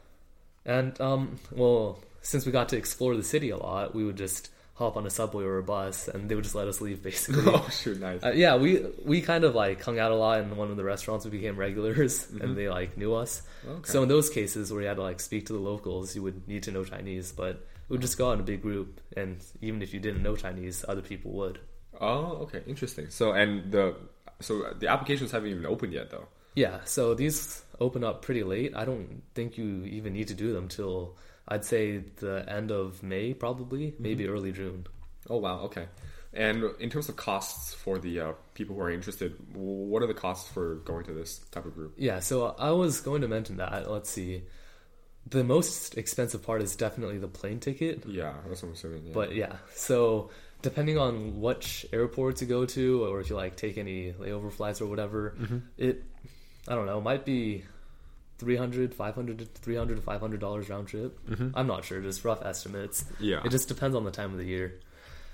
And 0.66 0.98
um, 1.00 1.36
well, 1.52 1.98
since 2.22 2.46
we 2.46 2.50
got 2.52 2.70
to 2.70 2.76
explore 2.78 3.14
the 3.16 3.22
city 3.22 3.50
a 3.50 3.56
lot, 3.58 3.94
we 3.94 4.02
would 4.02 4.16
just 4.16 4.48
hop 4.74 4.96
on 4.96 5.06
a 5.06 5.10
subway 5.10 5.44
or 5.44 5.58
a 5.58 5.62
bus, 5.62 6.08
and 6.08 6.28
they 6.28 6.34
would 6.34 6.44
just 6.44 6.56
let 6.56 6.68
us 6.68 6.80
leave 6.80 7.02
basically. 7.02 7.42
oh 7.46 7.68
shoot, 7.70 8.00
nice. 8.00 8.22
Uh, 8.22 8.32
yeah, 8.34 8.56
we 8.56 8.84
we 9.04 9.20
kind 9.20 9.44
of 9.44 9.54
like 9.54 9.82
hung 9.82 9.98
out 9.98 10.10
a 10.10 10.16
lot 10.16 10.40
in 10.40 10.56
one 10.56 10.70
of 10.70 10.76
the 10.76 10.84
restaurants. 10.84 11.24
We 11.24 11.30
became 11.30 11.56
regulars, 11.56 12.28
and 12.40 12.56
they 12.56 12.68
like 12.68 12.96
knew 12.96 13.14
us. 13.14 13.42
Mm-hmm. 13.62 13.76
Okay. 13.76 13.90
So 13.90 14.02
in 14.02 14.08
those 14.08 14.28
cases 14.30 14.72
where 14.72 14.82
you 14.82 14.88
had 14.88 14.96
to 14.96 15.02
like 15.02 15.20
speak 15.20 15.46
to 15.46 15.52
the 15.52 15.58
locals, 15.58 16.14
you 16.14 16.22
would 16.22 16.46
need 16.48 16.64
to 16.64 16.72
know 16.72 16.84
Chinese. 16.84 17.32
But 17.32 17.64
we 17.88 17.94
would 17.94 18.02
just 18.02 18.18
go 18.18 18.30
out 18.30 18.34
in 18.34 18.40
a 18.40 18.44
big 18.44 18.62
group, 18.62 19.00
and 19.16 19.42
even 19.60 19.80
if 19.82 19.94
you 19.94 20.00
didn't 20.00 20.22
know 20.22 20.36
Chinese, 20.36 20.84
other 20.88 21.02
people 21.02 21.32
would. 21.32 21.60
Oh, 22.00 22.38
okay, 22.42 22.62
interesting. 22.66 23.10
So 23.10 23.32
and 23.32 23.70
the 23.70 23.96
so 24.40 24.72
the 24.78 24.88
applications 24.88 25.30
haven't 25.30 25.50
even 25.50 25.66
opened 25.66 25.92
yet 25.92 26.10
though. 26.10 26.26
Yeah, 26.56 26.80
so 26.84 27.14
these 27.14 27.62
open 27.80 28.04
up 28.04 28.22
pretty 28.22 28.44
late. 28.44 28.74
I 28.76 28.84
don't 28.84 29.22
think 29.34 29.58
you 29.58 29.84
even 29.84 30.12
need 30.12 30.28
to 30.28 30.34
do 30.34 30.52
them 30.52 30.68
till 30.68 31.16
I'd 31.46 31.64
say 31.64 31.98
the 32.16 32.44
end 32.48 32.70
of 32.70 33.02
May, 33.02 33.34
probably, 33.34 33.88
Mm-hmm. 33.92 34.02
maybe 34.02 34.28
early 34.28 34.52
June. 34.52 34.86
Oh 35.28 35.38
wow, 35.38 35.60
okay. 35.60 35.86
And 36.32 36.64
in 36.80 36.90
terms 36.90 37.08
of 37.08 37.14
costs 37.16 37.74
for 37.74 37.98
the 37.98 38.18
uh, 38.20 38.32
people 38.54 38.74
who 38.74 38.82
are 38.82 38.90
interested, 38.90 39.36
what 39.54 40.02
are 40.02 40.06
the 40.08 40.14
costs 40.14 40.50
for 40.50 40.76
going 40.84 41.04
to 41.04 41.12
this 41.12 41.38
type 41.52 41.64
of 41.64 41.74
group? 41.74 41.94
Yeah, 41.96 42.18
so 42.20 42.56
I 42.58 42.72
was 42.72 43.00
going 43.00 43.20
to 43.22 43.28
mention 43.28 43.58
that. 43.58 43.88
Let's 43.90 44.10
see. 44.10 44.42
The 45.28 45.44
most 45.44 45.96
expensive 45.96 46.42
part 46.42 46.60
is 46.60 46.74
definitely 46.76 47.18
the 47.18 47.28
plane 47.28 47.60
ticket. 47.60 48.04
Yeah, 48.06 48.34
that's 48.48 48.62
what 48.62 48.68
I'm 48.70 48.74
assuming. 48.74 49.06
Yeah. 49.06 49.12
But 49.14 49.34
yeah, 49.34 49.56
so 49.74 50.30
depending 50.60 50.98
on 50.98 51.40
which 51.40 51.86
airport 51.92 52.36
to 52.36 52.46
go 52.46 52.66
to, 52.66 53.04
or 53.04 53.20
if 53.20 53.30
you 53.30 53.36
like 53.36 53.56
take 53.56 53.78
any 53.78 54.12
layover 54.12 54.52
flights 54.52 54.80
or 54.80 54.86
whatever, 54.86 55.34
Mm-hmm. 55.40 55.58
it, 55.78 56.02
I 56.66 56.74
don't 56.74 56.86
know, 56.86 57.00
might 57.00 57.24
be 57.24 57.64
300 58.38 58.94
500 58.94 59.38
to 59.38 59.44
300 59.44 59.96
to 59.96 60.02
500 60.02 60.40
dollars 60.40 60.68
round 60.68 60.88
trip. 60.88 61.18
I'm 61.54 61.66
not 61.66 61.84
sure, 61.84 62.00
just 62.00 62.24
rough 62.24 62.44
estimates. 62.44 63.04
Mm-hmm. 63.04 63.24
Yeah. 63.24 63.40
It 63.44 63.50
just 63.50 63.68
depends 63.68 63.94
on 63.96 64.04
the 64.04 64.10
time 64.10 64.32
of 64.32 64.38
the 64.38 64.44
year. 64.44 64.74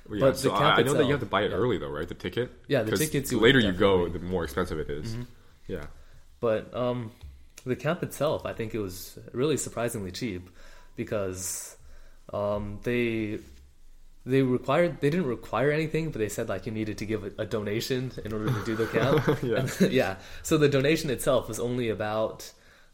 Well, 0.08 0.18
yeah, 0.18 0.24
but 0.26 0.38
so 0.38 0.48
the 0.48 0.54
I, 0.54 0.58
camp 0.58 0.78
I 0.78 0.82
know 0.82 0.92
that 0.94 0.98
you 0.98 1.02
itself- 1.04 1.10
have 1.10 1.20
to 1.20 1.26
buy 1.26 1.42
it 1.42 1.50
yeah. 1.50 1.56
early 1.56 1.78
though, 1.78 1.90
right? 1.90 2.08
The 2.08 2.14
ticket. 2.14 2.50
Yeah, 2.68 2.82
the 2.82 2.96
tickets 2.96 3.30
The 3.30 3.38
later 3.38 3.58
you 3.60 3.72
go, 3.72 4.08
the 4.08 4.18
more 4.18 4.44
expensive 4.44 4.78
it 4.78 4.90
is. 4.90 5.16
Yeah. 5.66 5.84
But 6.40 6.74
um, 6.74 7.12
the 7.64 7.76
camp 7.76 8.02
itself, 8.02 8.44
I 8.46 8.52
think 8.54 8.74
it 8.74 8.78
was 8.80 9.18
really 9.32 9.56
surprisingly 9.56 10.10
cheap 10.10 10.48
because 10.96 11.76
um, 12.32 12.80
they 12.82 13.38
they 14.26 14.42
required 14.42 15.00
they 15.00 15.10
didn't 15.10 15.26
require 15.26 15.70
anything, 15.70 16.10
but 16.10 16.18
they 16.18 16.28
said 16.28 16.48
like 16.48 16.66
you 16.66 16.72
needed 16.72 16.98
to 16.98 17.06
give 17.06 17.24
a, 17.24 17.42
a 17.42 17.46
donation 17.46 18.12
in 18.24 18.32
order 18.32 18.46
to 18.52 18.64
do 18.64 18.76
the 18.76 18.86
camp. 18.98 19.42
Yeah. 19.42 19.56
And- 19.56 19.92
yeah. 19.92 20.16
So 20.42 20.58
the 20.58 20.68
donation 20.68 21.10
itself 21.10 21.48
was 21.48 21.60
only 21.60 21.88
about 21.88 22.50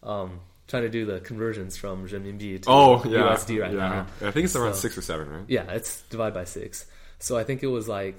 um, 0.07 0.41
trying 0.69 0.85
to 0.85 0.89
do 0.89 1.05
the 1.05 1.21
conversions 1.21 1.77
from 1.77 2.09
renminbi 2.09 2.63
to 2.63 2.71
Oh 2.71 3.03
yeah. 3.05 3.35
USD 3.35 3.61
right 3.61 3.73
yeah. 3.73 3.79
now. 4.21 4.29
I 4.29 4.31
think 4.31 4.45
it's 4.47 4.57
around 4.57 4.75
So- 4.75 4.81
six 4.81 4.97
or 4.97 5.03
seven, 5.03 5.29
right? 5.29 5.45
Yeah, 5.49 5.71
it's 5.73 6.03
divided 6.09 6.35
by 6.35 6.45
six. 6.45 6.87
So 7.19 7.37
I 7.37 7.45
think 7.45 7.63
it 7.63 7.69
was 7.69 7.89
like 7.89 8.19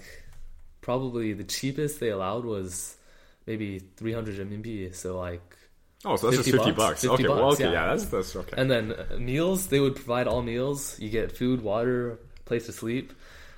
probably 0.82 1.34
the 1.34 1.43
cheapest 1.43 2.00
they 2.00 2.10
allowed 2.10 2.45
was 2.45 2.95
maybe 3.45 3.80
300 3.97 4.38
renminbi. 4.38 4.93
So 4.93 5.17
like 5.17 5.41
Oh, 6.06 6.15
so 6.15 6.28
that's 6.30 6.38
just 6.45 6.52
50 6.52 6.71
bucks? 6.71 6.78
bucks. 6.78 7.02
50 7.02 7.13
okay, 7.13 7.28
well, 7.28 7.52
okay, 7.54 7.63
yeah. 7.65 7.71
yeah, 7.71 7.88
that's 7.88 8.06
that's 8.06 8.36
okay. 8.36 8.54
And 8.56 8.69
then 8.69 8.93
uh, 8.93 9.17
meals, 9.17 9.67
they 9.67 9.80
would 9.80 9.95
provide 9.95 10.28
all 10.28 10.43
meals. 10.43 10.97
You 11.00 11.10
get 11.10 11.32
food, 11.36 11.62
water, 11.62 12.19
place 12.45 12.67
to 12.67 12.71
sleep. 12.71 13.13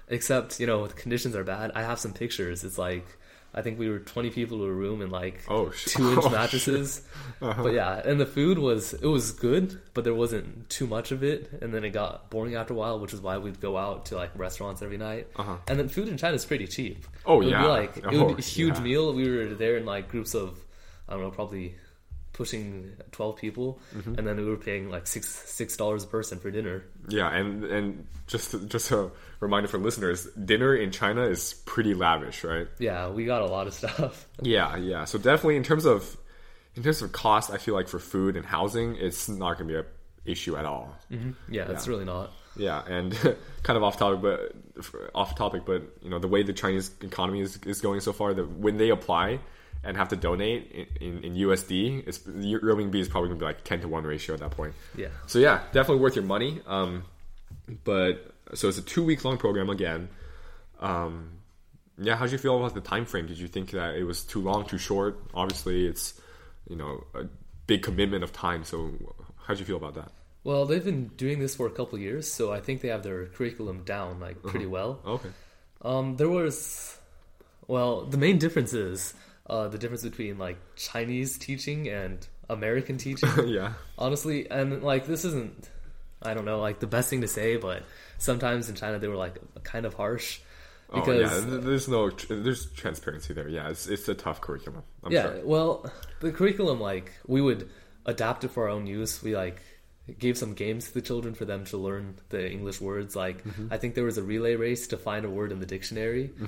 Except, 0.08 0.60
you 0.60 0.66
know, 0.66 0.88
the 0.88 0.94
conditions 0.94 1.36
are 1.36 1.44
bad. 1.44 1.72
I 1.76 1.84
have 1.84 2.00
some 2.00 2.14
pictures. 2.14 2.64
It's 2.64 2.78
like, 2.78 3.06
I 3.54 3.62
think 3.62 3.80
we 3.80 3.90
were 3.90 4.00
20 4.00 4.30
people 4.30 4.60
to 4.60 4.66
a 4.66 4.72
room 4.72 5.02
and 5.02 5.12
like 5.12 5.42
Oh, 5.48 5.72
sh- 5.72 5.94
two 5.94 6.12
inch 6.14 6.22
oh, 6.26 6.30
mattresses. 6.30 7.02
Uh-huh. 7.42 7.64
But 7.64 7.74
yeah, 7.74 8.02
and 8.04 8.20
the 8.20 8.26
food 8.26 8.60
was, 8.60 8.94
it 8.94 9.06
was 9.06 9.32
good, 9.32 9.80
but 9.94 10.04
there 10.04 10.14
wasn't 10.14 10.70
too 10.70 10.86
much 10.86 11.14
of 11.14 11.24
it. 11.24 11.50
And 11.62 11.74
then 11.74 11.86
it 11.86 11.92
got 11.92 12.30
boring 12.30 12.56
after 12.56 12.74
a 12.74 12.78
while, 12.78 13.00
which 13.00 13.14
is 13.14 13.22
why 13.22 13.38
we'd 13.38 13.62
go 13.62 13.78
out 13.78 14.08
to 14.08 14.16
like 14.16 14.32
restaurants 14.38 14.82
every 14.82 14.98
night. 14.98 15.28
Uh-huh. 15.38 15.56
And 15.70 15.80
then 15.80 15.88
food 15.88 16.10
in 16.10 16.18
China 16.18 16.36
is 16.36 16.44
pretty 16.44 16.68
cheap. 16.68 17.06
Oh, 17.26 17.36
it 17.36 17.46
would 17.46 17.52
yeah. 17.52 17.62
Be 17.62 17.68
like, 17.68 17.98
it 17.98 18.12
would 18.12 18.36
be 18.36 18.42
a 18.44 18.46
huge 18.46 18.76
yeah. 18.76 18.84
meal. 18.84 19.14
We 19.14 19.30
were 19.30 19.54
there 19.54 19.78
in 19.78 19.86
like 19.86 20.10
groups 20.10 20.36
of, 20.36 20.60
I 21.08 21.14
don't 21.14 21.22
know, 21.22 21.32
probably 21.32 21.76
pushing 22.40 22.94
12 23.12 23.36
people. 23.36 23.80
Mm-hmm. 23.94 24.16
And 24.16 24.26
then 24.26 24.38
we 24.38 24.46
were 24.46 24.56
paying 24.56 24.90
like 24.90 25.06
six 25.08 25.28
six 25.28 25.76
dollars 25.76 26.06
a 26.06 26.08
person 26.08 26.40
for 26.40 26.50
dinner. 26.50 26.86
Yeah, 27.10 27.30
and 27.30 27.66
and 27.66 28.08
just 28.28 28.56
just 28.70 28.92
a 28.92 29.12
reminder 29.42 29.68
for 29.68 29.78
listeners, 29.78 30.26
dinner 30.46 30.74
in 30.74 30.92
China 30.92 31.24
is 31.24 31.56
pretty 31.66 31.94
lavish, 31.94 32.46
right? 32.46 32.68
Yeah, 32.80 33.10
we 33.10 33.26
got 33.26 33.42
a 33.42 33.48
lot 33.48 33.68
of 33.68 33.74
stuff. 33.74 34.26
Yeah, 34.42 34.78
yeah. 34.78 35.04
So 35.04 35.18
definitely 35.18 35.58
in 35.58 35.64
terms 35.64 35.86
of 35.86 36.16
in 36.76 36.84
terms 36.84 37.02
of 37.02 37.12
cost, 37.12 37.52
I 37.52 37.58
feel 37.58 37.74
like 37.74 37.90
for 37.90 38.00
food 38.00 38.38
and 38.38 38.46
housing, 38.46 38.96
it's 38.96 39.28
not 39.28 39.58
going 39.58 39.68
to 39.68 39.74
be 39.74 39.80
a 39.80 40.32
issue 40.32 40.56
at 40.56 40.64
all. 40.64 40.96
Yeah, 41.50 41.70
it's 41.70 41.90
really 41.90 42.06
not. 42.06 42.32
Yeah, 42.56 42.82
and 42.88 43.14
kind 43.64 43.76
of 43.76 43.84
off 43.84 43.98
topic, 43.98 44.22
but 44.22 44.56
off 45.14 45.36
topic, 45.36 45.64
but 45.66 45.82
you 46.02 46.10
know 46.10 46.20
the 46.20 46.30
way 46.30 46.44
the 46.44 46.54
Chinese 46.54 46.90
economy 47.02 47.42
is, 47.42 47.60
is 47.66 47.82
going 47.82 48.00
so 48.00 48.14
far, 48.14 48.34
that 48.34 48.50
when 48.50 48.78
they 48.78 48.92
apply 48.92 49.40
and 49.84 49.96
have 49.98 50.10
to 50.10 50.16
donate 50.16 50.72
in, 51.00 51.08
in, 51.08 51.24
in 51.24 51.34
USD, 51.36 52.08
it's 52.08 52.18
the 52.20 52.56
renminbi 52.56 52.96
is 52.96 53.08
probably 53.08 53.30
going 53.30 53.40
to 53.40 53.44
be 53.44 53.48
like 53.48 53.64
ten 53.64 53.80
to 53.82 53.88
one 53.88 54.04
ratio 54.04 54.34
at 54.34 54.42
that 54.42 54.52
point. 54.52 54.74
Yeah. 54.96 55.08
So 55.28 55.40
yeah, 55.40 55.64
definitely 55.72 56.02
worth 56.02 56.16
your 56.16 56.26
money. 56.26 56.62
Um, 56.68 57.04
but 57.84 58.34
so 58.56 58.68
it's 58.68 58.78
a 58.78 58.82
two 58.82 59.04
week 59.04 59.24
long 59.24 59.38
program 59.38 59.70
again. 59.70 60.10
Um, 60.80 61.32
yeah, 61.98 62.16
how 62.16 62.26
did 62.26 62.32
you 62.32 62.38
feel 62.38 62.58
about 62.58 62.74
the 62.74 62.82
time 62.82 63.06
frame? 63.06 63.28
Did 63.28 63.38
you 63.40 63.48
think 63.48 63.72
that 63.72 63.96
it 63.96 64.04
was 64.04 64.24
too 64.24 64.42
long, 64.42 64.66
too 64.66 64.78
short? 64.78 65.20
Obviously, 65.34 65.86
it's 65.86 66.20
you 66.70 66.76
know 66.76 67.04
a 67.14 67.26
big 67.68 67.84
commitment 67.84 68.24
of 68.24 68.32
time. 68.34 68.64
So 68.64 68.92
how 69.44 69.54
did 69.54 69.60
you 69.60 69.66
feel 69.66 69.78
about 69.78 69.96
that? 69.96 70.12
Well, 70.44 70.66
they've 70.66 70.84
been 70.84 71.08
doing 71.18 71.40
this 71.40 71.56
for 71.56 71.68
a 71.68 71.72
couple 71.72 72.00
years, 72.00 72.32
so 72.32 72.52
I 72.52 72.62
think 72.62 72.82
they 72.82 72.88
have 72.88 73.04
their 73.04 73.26
curriculum 73.26 73.84
down 73.84 74.20
like 74.22 74.42
pretty 74.42 74.66
Uh-huh. 74.66 74.70
well. 74.72 75.00
Okay. 75.06 75.30
Um, 75.82 76.16
there 76.16 76.30
was, 76.30 76.98
well, 77.68 78.06
the 78.06 78.18
main 78.18 78.38
difference 78.38 78.74
is 78.74 79.14
uh, 79.50 79.68
the 79.68 79.78
difference 79.78 80.04
between 80.04 80.38
like 80.38 80.58
Chinese 80.76 81.38
teaching 81.38 81.88
and 81.88 82.26
American 82.50 82.98
teaching. 83.06 83.30
yeah. 83.48 83.74
honestly 83.98 84.50
and 84.50 84.82
like 84.84 85.06
this 85.06 85.24
isn't 85.26 85.70
i 86.22 86.34
don't 86.34 86.46
know 86.46 86.60
like 86.60 86.80
the 86.80 86.88
best 86.88 87.10
thing 87.10 87.22
to 87.22 87.28
say 87.28 87.56
but 87.58 87.84
sometimes 88.18 88.68
in 88.70 88.76
china 88.76 88.98
they 89.00 89.08
were 89.08 89.16
like 89.16 89.38
kind 89.64 89.86
of 89.86 89.94
harsh 89.94 90.40
Oh, 90.92 91.02
because 91.02 91.46
yeah, 91.46 91.58
there's 91.60 91.88
no 91.88 92.10
there's 92.10 92.66
transparency 92.72 93.32
there. 93.36 93.48
Yeah, 93.48 93.70
it's 93.70 93.86
it's 93.86 94.10
a 94.10 94.16
tough 94.16 94.42
curriculum. 94.42 94.82
I'm 95.04 95.12
yeah 95.12 95.38
well 95.44 95.86
the 96.20 96.32
curriculum 96.32 96.80
like 96.82 97.12
we 97.28 97.42
would 97.42 97.70
adapt 98.08 98.44
it 98.44 98.48
for 98.50 98.64
our 98.64 98.70
own 98.70 98.88
use 98.88 99.22
we 99.22 99.36
like 99.36 99.62
gave 100.18 100.36
some 100.36 100.56
games 100.56 100.88
to 100.88 100.94
the 100.96 101.02
children 101.02 101.36
for 101.36 101.46
them 101.46 101.64
to 101.66 101.78
learn 101.78 102.16
the 102.30 102.52
english 102.52 102.82
words 102.82 103.16
like 103.16 103.44
Mm-hmm. 103.46 103.68
i 103.72 103.78
think 103.78 103.94
there 103.94 104.04
was 104.04 104.18
a 104.18 104.24
relay 104.24 104.56
race 104.56 104.88
to 104.88 104.98
find 104.98 105.26
a 105.26 105.30
word 105.30 105.52
in 105.52 105.60
the 105.60 105.68
dictionary 105.68 106.32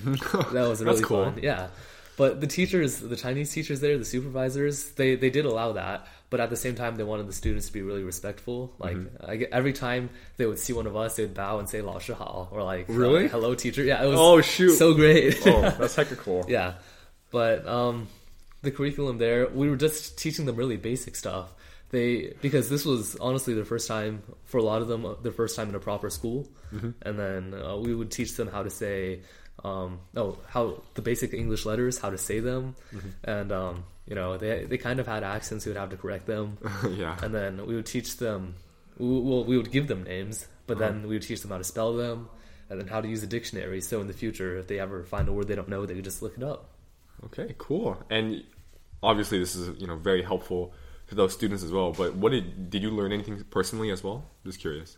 that 0.54 0.66
was 0.68 0.84
really 0.84 1.04
cool. 1.04 1.26
fun 1.26 1.40
yeah 1.44 1.68
but 2.22 2.40
the 2.40 2.46
teachers, 2.46 3.00
the 3.00 3.16
Chinese 3.16 3.52
teachers 3.52 3.80
there, 3.80 3.98
the 3.98 4.06
supervisors, 4.06 4.92
they 4.92 5.16
they 5.16 5.32
did 5.32 5.46
allow 5.46 5.72
that. 5.72 6.06
But 6.30 6.40
at 6.40 6.52
the 6.52 6.56
same 6.56 6.76
time, 6.76 6.96
they 6.96 7.04
wanted 7.04 7.28
the 7.28 7.34
students 7.34 7.66
to 7.66 7.74
be 7.74 7.82
really 7.82 8.04
respectful. 8.04 8.68
Mm-hmm. 8.68 8.84
Like 8.84 8.98
mm-hmm. 8.98 9.32
I, 9.32 9.48
every 9.52 9.74
time 9.74 10.12
they 10.38 10.46
would 10.46 10.60
see 10.60 10.72
one 10.72 10.86
of 10.86 10.96
us, 10.96 11.16
they'd 11.16 11.34
bow 11.34 11.58
and 11.58 11.68
say 11.68 11.82
"Lao 11.82 11.98
Shi 11.98 12.14
Hao" 12.14 12.50
or 12.52 12.62
like 12.62 12.88
uh, 12.88 12.94
"Really, 12.94 13.26
uh, 13.26 13.30
hello, 13.30 13.56
teacher." 13.56 13.84
Yeah, 13.84 14.04
it 14.04 14.08
was 14.08 14.20
oh 14.20 14.40
shoot, 14.42 14.78
so 14.78 14.94
great. 14.94 15.36
oh, 15.48 15.62
that's 15.62 15.96
hecka 15.96 16.16
cool. 16.26 16.46
yeah, 16.48 16.74
but 17.32 17.68
um, 17.68 18.08
the 18.62 18.70
curriculum 18.70 19.18
there, 19.18 19.50
we 19.50 19.68
were 19.68 19.76
just 19.76 20.20
teaching 20.20 20.46
them 20.46 20.58
really 20.58 20.78
basic 20.78 21.16
stuff. 21.16 21.52
They 21.90 22.36
because 22.40 22.70
this 22.70 22.86
was 22.86 23.16
honestly 23.16 23.56
their 23.56 23.66
first 23.66 23.88
time 23.88 24.22
for 24.46 24.60
a 24.60 24.64
lot 24.64 24.84
of 24.84 24.88
them, 24.88 25.16
their 25.24 25.32
first 25.32 25.56
time 25.56 25.70
in 25.70 25.76
a 25.76 25.80
proper 25.80 26.12
school, 26.12 26.48
mm-hmm. 26.72 26.92
and 27.02 27.18
then 27.18 27.56
uh, 27.60 27.78
we 27.78 27.96
would 27.96 28.12
teach 28.12 28.36
them 28.36 28.48
how 28.48 28.62
to 28.62 28.70
say 28.70 29.22
um, 29.64 30.00
oh, 30.16 30.38
how 30.48 30.82
the 30.96 31.02
basic 31.02 31.34
English 31.34 31.66
letters, 31.66 32.00
how 32.00 32.10
to 32.10 32.18
say 32.18 32.40
them, 32.40 32.76
and 33.24 33.52
um, 33.52 33.84
you 34.08 34.16
know 34.16 34.38
they 34.38 34.66
they 34.66 34.78
kind 34.78 35.00
of 35.00 35.08
had 35.08 35.24
accents, 35.24 35.66
we 35.66 35.72
would 35.72 35.80
have 35.80 35.90
to 35.90 35.98
correct 35.98 36.26
them, 36.26 36.58
yeah. 36.90 37.18
and 37.22 37.34
then 37.34 37.66
we 37.66 37.76
would 37.76 37.86
teach 37.86 38.18
them, 38.18 38.56
we, 38.98 39.08
well, 39.08 39.44
we 39.44 39.58
would 39.58 39.72
give 39.72 39.88
them 39.88 40.04
names, 40.04 40.48
but 40.68 40.78
then 40.78 41.04
we 41.04 41.16
would 41.16 41.24
teach 41.24 41.42
them 41.42 41.52
how 41.52 41.58
to 41.58 41.64
spell 41.64 41.94
them. 41.94 42.30
And 42.70 42.80
then 42.80 42.88
how 42.88 43.02
to 43.02 43.08
use 43.10 43.22
a 43.22 43.28
dictionary, 43.28 43.82
so 43.82 44.00
in 44.00 44.08
the 44.08 44.14
future, 44.14 44.56
if 44.56 44.68
they 44.68 44.80
ever 44.80 45.04
find 45.04 45.28
a 45.28 45.34
word 45.34 45.50
they 45.50 45.56
don't 45.56 45.68
know, 45.68 45.86
they 45.86 45.94
could 45.94 46.06
just 46.06 46.22
look 46.22 46.38
it 46.38 46.44
up. 46.44 46.70
Okay, 47.26 47.54
cool. 47.58 48.02
And 48.10 48.46
obviously, 49.04 49.40
this 49.40 49.56
is 49.56 49.80
you 49.80 49.88
know 49.88 49.98
very 49.98 50.24
helpful 50.24 50.74
to 51.08 51.16
those 51.16 51.34
students 51.34 51.64
as 51.64 51.72
well. 51.72 51.92
But 51.92 52.16
what 52.16 52.32
did 52.32 52.70
did 52.70 52.82
you 52.82 52.90
learn 52.90 53.12
anything 53.12 53.44
personally 53.50 53.92
as 53.92 54.04
well? 54.04 54.24
Just 54.46 54.60
curious. 54.60 54.98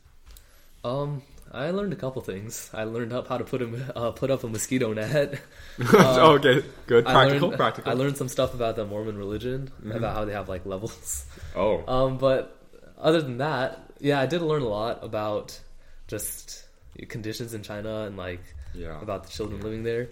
Um, 0.84 1.24
I 1.54 1.70
learned 1.70 1.94
a 1.94 1.96
couple 1.96 2.22
things. 2.24 2.70
I 2.74 2.86
learned 2.86 3.14
up 3.14 3.28
how 3.28 3.38
to 3.38 3.44
put 3.44 3.62
a 3.62 3.98
uh, 3.98 4.12
put 4.12 4.32
up 4.32 4.44
a 4.44 4.48
mosquito 4.48 4.92
net. 4.94 5.40
oh, 5.94 6.34
okay, 6.34 6.64
good. 6.88 7.06
I 7.06 7.14
Practical, 7.14 7.50
learned, 7.50 7.60
practical. 7.60 7.92
I 7.92 7.96
learned 7.96 8.18
some 8.18 8.28
stuff 8.28 8.56
about 8.56 8.76
the 8.76 8.86
Mormon 8.86 9.18
religion, 9.18 9.72
about 9.92 10.16
how 10.16 10.26
they 10.26 10.34
have 10.34 10.50
like 10.50 10.66
levels. 10.66 11.26
oh, 11.56 11.84
Um, 11.88 12.18
but 12.18 12.58
other 12.98 13.22
than 13.22 13.38
that, 13.38 13.80
yeah, 14.00 14.20
I 14.20 14.26
did 14.26 14.42
learn 14.42 14.64
a 14.64 14.68
lot 14.68 15.04
about 15.04 15.60
just 16.08 16.66
conditions 17.08 17.54
in 17.54 17.62
China 17.62 18.04
and 18.04 18.18
like 18.18 18.42
yeah. 18.74 19.00
about 19.02 19.26
the 19.26 19.30
children 19.30 19.62
living 19.62 19.84
there. 19.84 20.10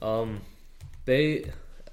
Um, 0.00 0.42
they 1.04 1.50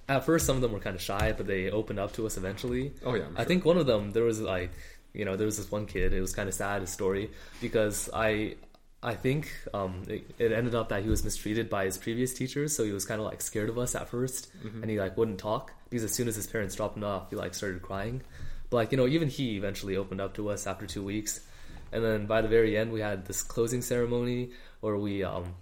at 0.07 0.25
first 0.25 0.45
some 0.45 0.55
of 0.55 0.61
them 0.61 0.71
were 0.71 0.79
kind 0.79 0.95
of 0.95 1.01
shy, 1.01 1.33
but 1.35 1.47
they 1.47 1.71
opened 1.71 1.99
up 1.99 2.13
to 2.13 2.25
us 2.25 2.37
eventually. 2.37 2.93
oh 3.03 3.15
yeah. 3.15 3.25
I 3.35 3.45
think 3.45 3.65
one 3.65 3.77
of 3.77 3.87
them 3.87 4.11
there 4.11 4.23
was 4.23 4.39
like 4.39 4.71
you 5.13 5.25
know 5.25 5.35
there 5.35 5.45
was 5.45 5.57
this 5.57 5.71
one 5.71 5.85
kid. 5.87 6.13
It 6.13 6.21
was 6.21 6.33
kind 6.33 6.47
of 6.47 6.53
sad 6.53 6.81
his 6.81 6.91
story 6.91 7.31
because 7.61 8.09
I 8.13 8.55
I 9.05 9.13
think 9.13 9.51
um, 9.71 10.01
it, 10.07 10.31
it 10.39 10.51
ended 10.51 10.73
up 10.73 10.89
that 10.89 11.03
he 11.03 11.09
was 11.09 11.23
mistreated 11.23 11.69
by 11.69 11.85
his 11.85 11.95
previous 11.95 12.33
teachers, 12.33 12.75
so 12.75 12.83
he 12.83 12.91
was 12.91 13.05
kind 13.05 13.21
of 13.21 13.27
like 13.27 13.39
scared 13.39 13.69
of 13.69 13.77
us 13.77 13.93
at 13.93 14.09
1st 14.09 14.47
and 14.81 14.89
he 14.89 14.99
like 14.99 15.15
wouldn't 15.15 15.37
talk 15.37 15.71
because 15.91 16.03
as 16.03 16.11
soon 16.11 16.27
as 16.27 16.35
his 16.35 16.47
parents 16.47 16.75
dropped 16.75 16.97
him 16.97 17.03
off, 17.03 17.29
he 17.29 17.35
like 17.35 17.53
started 17.53 17.83
crying. 17.83 18.23
But 18.71 18.77
like 18.77 18.91
you 18.91 18.97
know, 18.97 19.05
even 19.05 19.29
he 19.29 19.57
eventually 19.57 19.95
opened 19.95 20.21
up 20.21 20.33
to 20.35 20.49
us 20.49 20.65
after 20.65 20.87
two 20.87 21.03
weeks, 21.03 21.41
and 21.91 22.03
then 22.03 22.25
by 22.25 22.41
the 22.41 22.47
very 22.47 22.75
end, 22.75 22.91
we 22.91 22.99
had 22.99 23.27
this 23.27 23.43
closing 23.43 23.83
ceremony 23.83 24.49
where 24.79 24.97
we 24.97 25.23
um, 25.23 25.53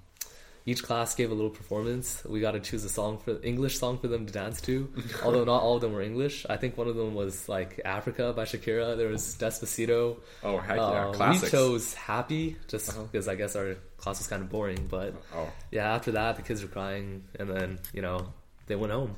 each 0.65 0.81
class 0.83 1.13
gave 1.15 1.29
a 1.29 1.33
little 1.33 1.49
performance. 1.49 2.23
We 2.25 2.39
got 2.39 2.51
to 2.51 2.59
choose 2.59 2.83
a 2.85 2.89
song 2.89 3.17
for 3.17 3.37
English 3.43 3.77
song 3.79 3.97
for 3.97 4.07
them 4.07 4.25
to 4.25 4.31
dance 4.33 4.61
to. 4.61 4.89
Although 5.23 5.43
not 5.43 5.61
all 5.61 5.75
of 5.75 5.81
them 5.81 5.91
were 5.93 6.01
English. 6.01 6.45
I 6.49 6.55
think 6.57 6.77
one 6.77 6.87
of 6.87 6.95
them 6.95 7.13
was 7.15 7.49
like 7.49 7.81
Africa 7.83 8.31
by 8.33 8.45
Shakira. 8.45 8.95
There 8.95 9.09
was 9.09 9.35
Despacito. 9.37 10.17
Oh, 10.43 10.57
heck 10.59 10.77
yeah. 10.77 11.07
Uh, 11.09 11.31
we 11.41 11.49
chose 11.49 11.93
Happy 11.93 12.55
just 12.67 12.95
because 13.11 13.27
I 13.27 13.35
guess 13.35 13.55
our 13.57 13.75
class 13.97 14.19
was 14.19 14.27
kind 14.27 14.41
of 14.41 14.49
boring. 14.49 14.87
But 14.89 15.15
Oh, 15.35 15.49
yeah, 15.71 15.93
after 15.93 16.11
that, 16.13 16.37
the 16.37 16.41
kids 16.41 16.61
were 16.61 16.69
crying, 16.69 17.23
and 17.39 17.49
then 17.49 17.79
you 17.93 18.01
know 18.01 18.31
they 18.67 18.75
went 18.75 18.93
home. 18.93 19.15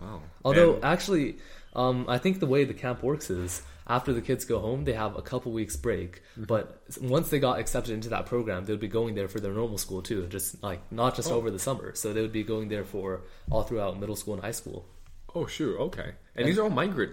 wow. 0.00 0.22
Although 0.44 0.74
And- 0.74 0.84
actually, 0.84 1.38
um, 1.74 2.06
I 2.08 2.18
think 2.18 2.40
the 2.40 2.46
way 2.46 2.64
the 2.64 2.74
camp 2.74 3.02
works 3.04 3.30
is 3.30 3.62
after 3.96 4.12
the 4.12 4.22
kids 4.22 4.44
go 4.44 4.58
home, 4.60 4.84
they 4.84 4.92
have 4.94 5.16
a 5.16 5.22
couple 5.30 5.50
weeks 5.52 5.76
break. 5.76 6.22
Mm-hmm. 6.32 6.44
But 6.44 6.80
once 7.02 7.28
they 7.30 7.40
got 7.40 7.58
accepted 7.58 7.92
into 7.92 8.08
that 8.10 8.24
program, 8.26 8.64
they 8.64 8.72
would 8.72 8.80
be 8.80 8.88
going 9.00 9.14
there 9.16 9.28
for 9.28 9.40
their 9.40 9.52
normal 9.52 9.78
school 9.78 10.00
too, 10.00 10.26
just 10.28 10.62
like 10.62 10.80
not 10.92 11.16
just 11.16 11.30
Oh. 11.30 11.34
over 11.38 11.50
the 11.50 11.58
summer. 11.58 11.94
So 11.94 12.12
they 12.14 12.22
would 12.22 12.32
be 12.32 12.44
going 12.44 12.68
there 12.68 12.84
for 12.84 13.22
all 13.50 13.64
throughout 13.64 13.98
middle 13.98 14.16
school 14.16 14.34
and 14.34 14.42
high 14.42 14.52
school. 14.62 14.86
oh, 15.34 15.46
sure. 15.46 15.74
Okay. 15.88 16.10
And 16.36 16.46
these 16.48 16.58
are 16.58 16.64
all 16.64 16.70
migrant, 16.84 17.12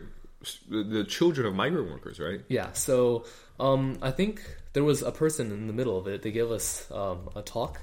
the, 0.70 1.04
children 1.18 1.46
of 1.48 1.54
migrant 1.54 1.90
workers, 1.92 2.20
right? 2.20 2.42
Yeah. 2.48 2.72
So 2.74 3.26
um, 3.60 3.98
I 4.02 4.12
think 4.12 4.42
there 4.74 4.84
was 4.84 5.02
a 5.04 5.12
person 5.12 5.52
in 5.52 5.68
the 5.68 5.74
middle 5.74 5.98
of 6.00 6.08
it. 6.08 6.22
They 6.24 6.32
gave 6.32 6.50
us 6.52 6.90
um, 6.92 7.30
a 7.36 7.42
talk, 7.42 7.74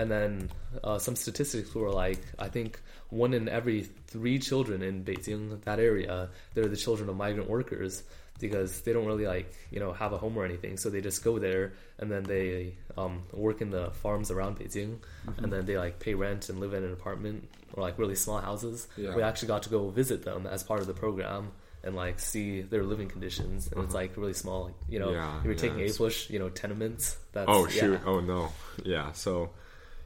and 0.00 0.10
then 0.10 0.50
uh, 0.82 0.98
some 0.98 1.16
statistics 1.16 1.74
were 1.74 1.90
like, 1.90 2.20
I 2.38 2.48
think 2.48 2.80
one 3.10 3.32
in 3.34 3.48
every 3.48 3.82
three 4.06 4.38
children 4.38 4.82
in 4.82 5.04
Beijing, 5.04 5.62
that 5.64 5.78
area, 5.80 6.28
they're 6.54 6.68
the 6.68 6.76
children 6.76 7.08
of 7.08 7.16
migrant 7.16 7.48
workers 7.48 8.02
because 8.40 8.80
they 8.82 8.92
don't 8.92 9.06
really 9.06 9.26
like 9.26 9.52
you 9.70 9.80
know 9.80 9.92
have 9.92 10.12
a 10.12 10.18
home 10.18 10.36
or 10.36 10.44
anything. 10.44 10.76
So 10.76 10.90
they 10.90 11.00
just 11.00 11.24
go 11.24 11.38
there 11.38 11.72
and 11.98 12.10
then 12.10 12.24
they 12.24 12.74
um, 12.96 13.22
work 13.32 13.60
in 13.60 13.70
the 13.70 13.90
farms 14.02 14.30
around 14.30 14.58
Beijing, 14.58 14.98
and 15.38 15.52
then 15.52 15.66
they 15.66 15.78
like 15.78 15.98
pay 16.00 16.14
rent 16.14 16.48
and 16.48 16.60
live 16.60 16.74
in 16.74 16.84
an 16.84 16.92
apartment 16.92 17.48
or 17.72 17.82
like 17.82 17.98
really 17.98 18.14
small 18.16 18.40
houses. 18.40 18.88
Yeah. 18.96 19.14
We 19.14 19.22
actually 19.22 19.48
got 19.48 19.62
to 19.64 19.70
go 19.70 19.88
visit 19.90 20.24
them 20.24 20.46
as 20.46 20.62
part 20.62 20.80
of 20.80 20.86
the 20.86 20.94
program. 20.94 21.52
And 21.86 21.94
like 21.94 22.18
see 22.18 22.62
their 22.62 22.82
living 22.82 23.08
conditions, 23.10 23.70
and 23.70 23.84
it's 23.84 23.92
like 23.92 24.16
really 24.16 24.32
small. 24.32 24.70
You 24.88 25.00
know, 25.00 25.10
Yeah, 25.12 25.42
you 25.42 25.48
were 25.48 25.52
yeah, 25.52 25.60
taking 25.60 25.80
a 25.80 25.92
push, 25.92 26.30
you 26.30 26.38
know, 26.38 26.48
tenements. 26.48 27.18
That's 27.34 27.44
Oh, 27.46 27.66
shoot. 27.66 28.00
Oh, 28.06 28.20
no. 28.20 28.52
Yeah. 28.82 29.12
So 29.12 29.50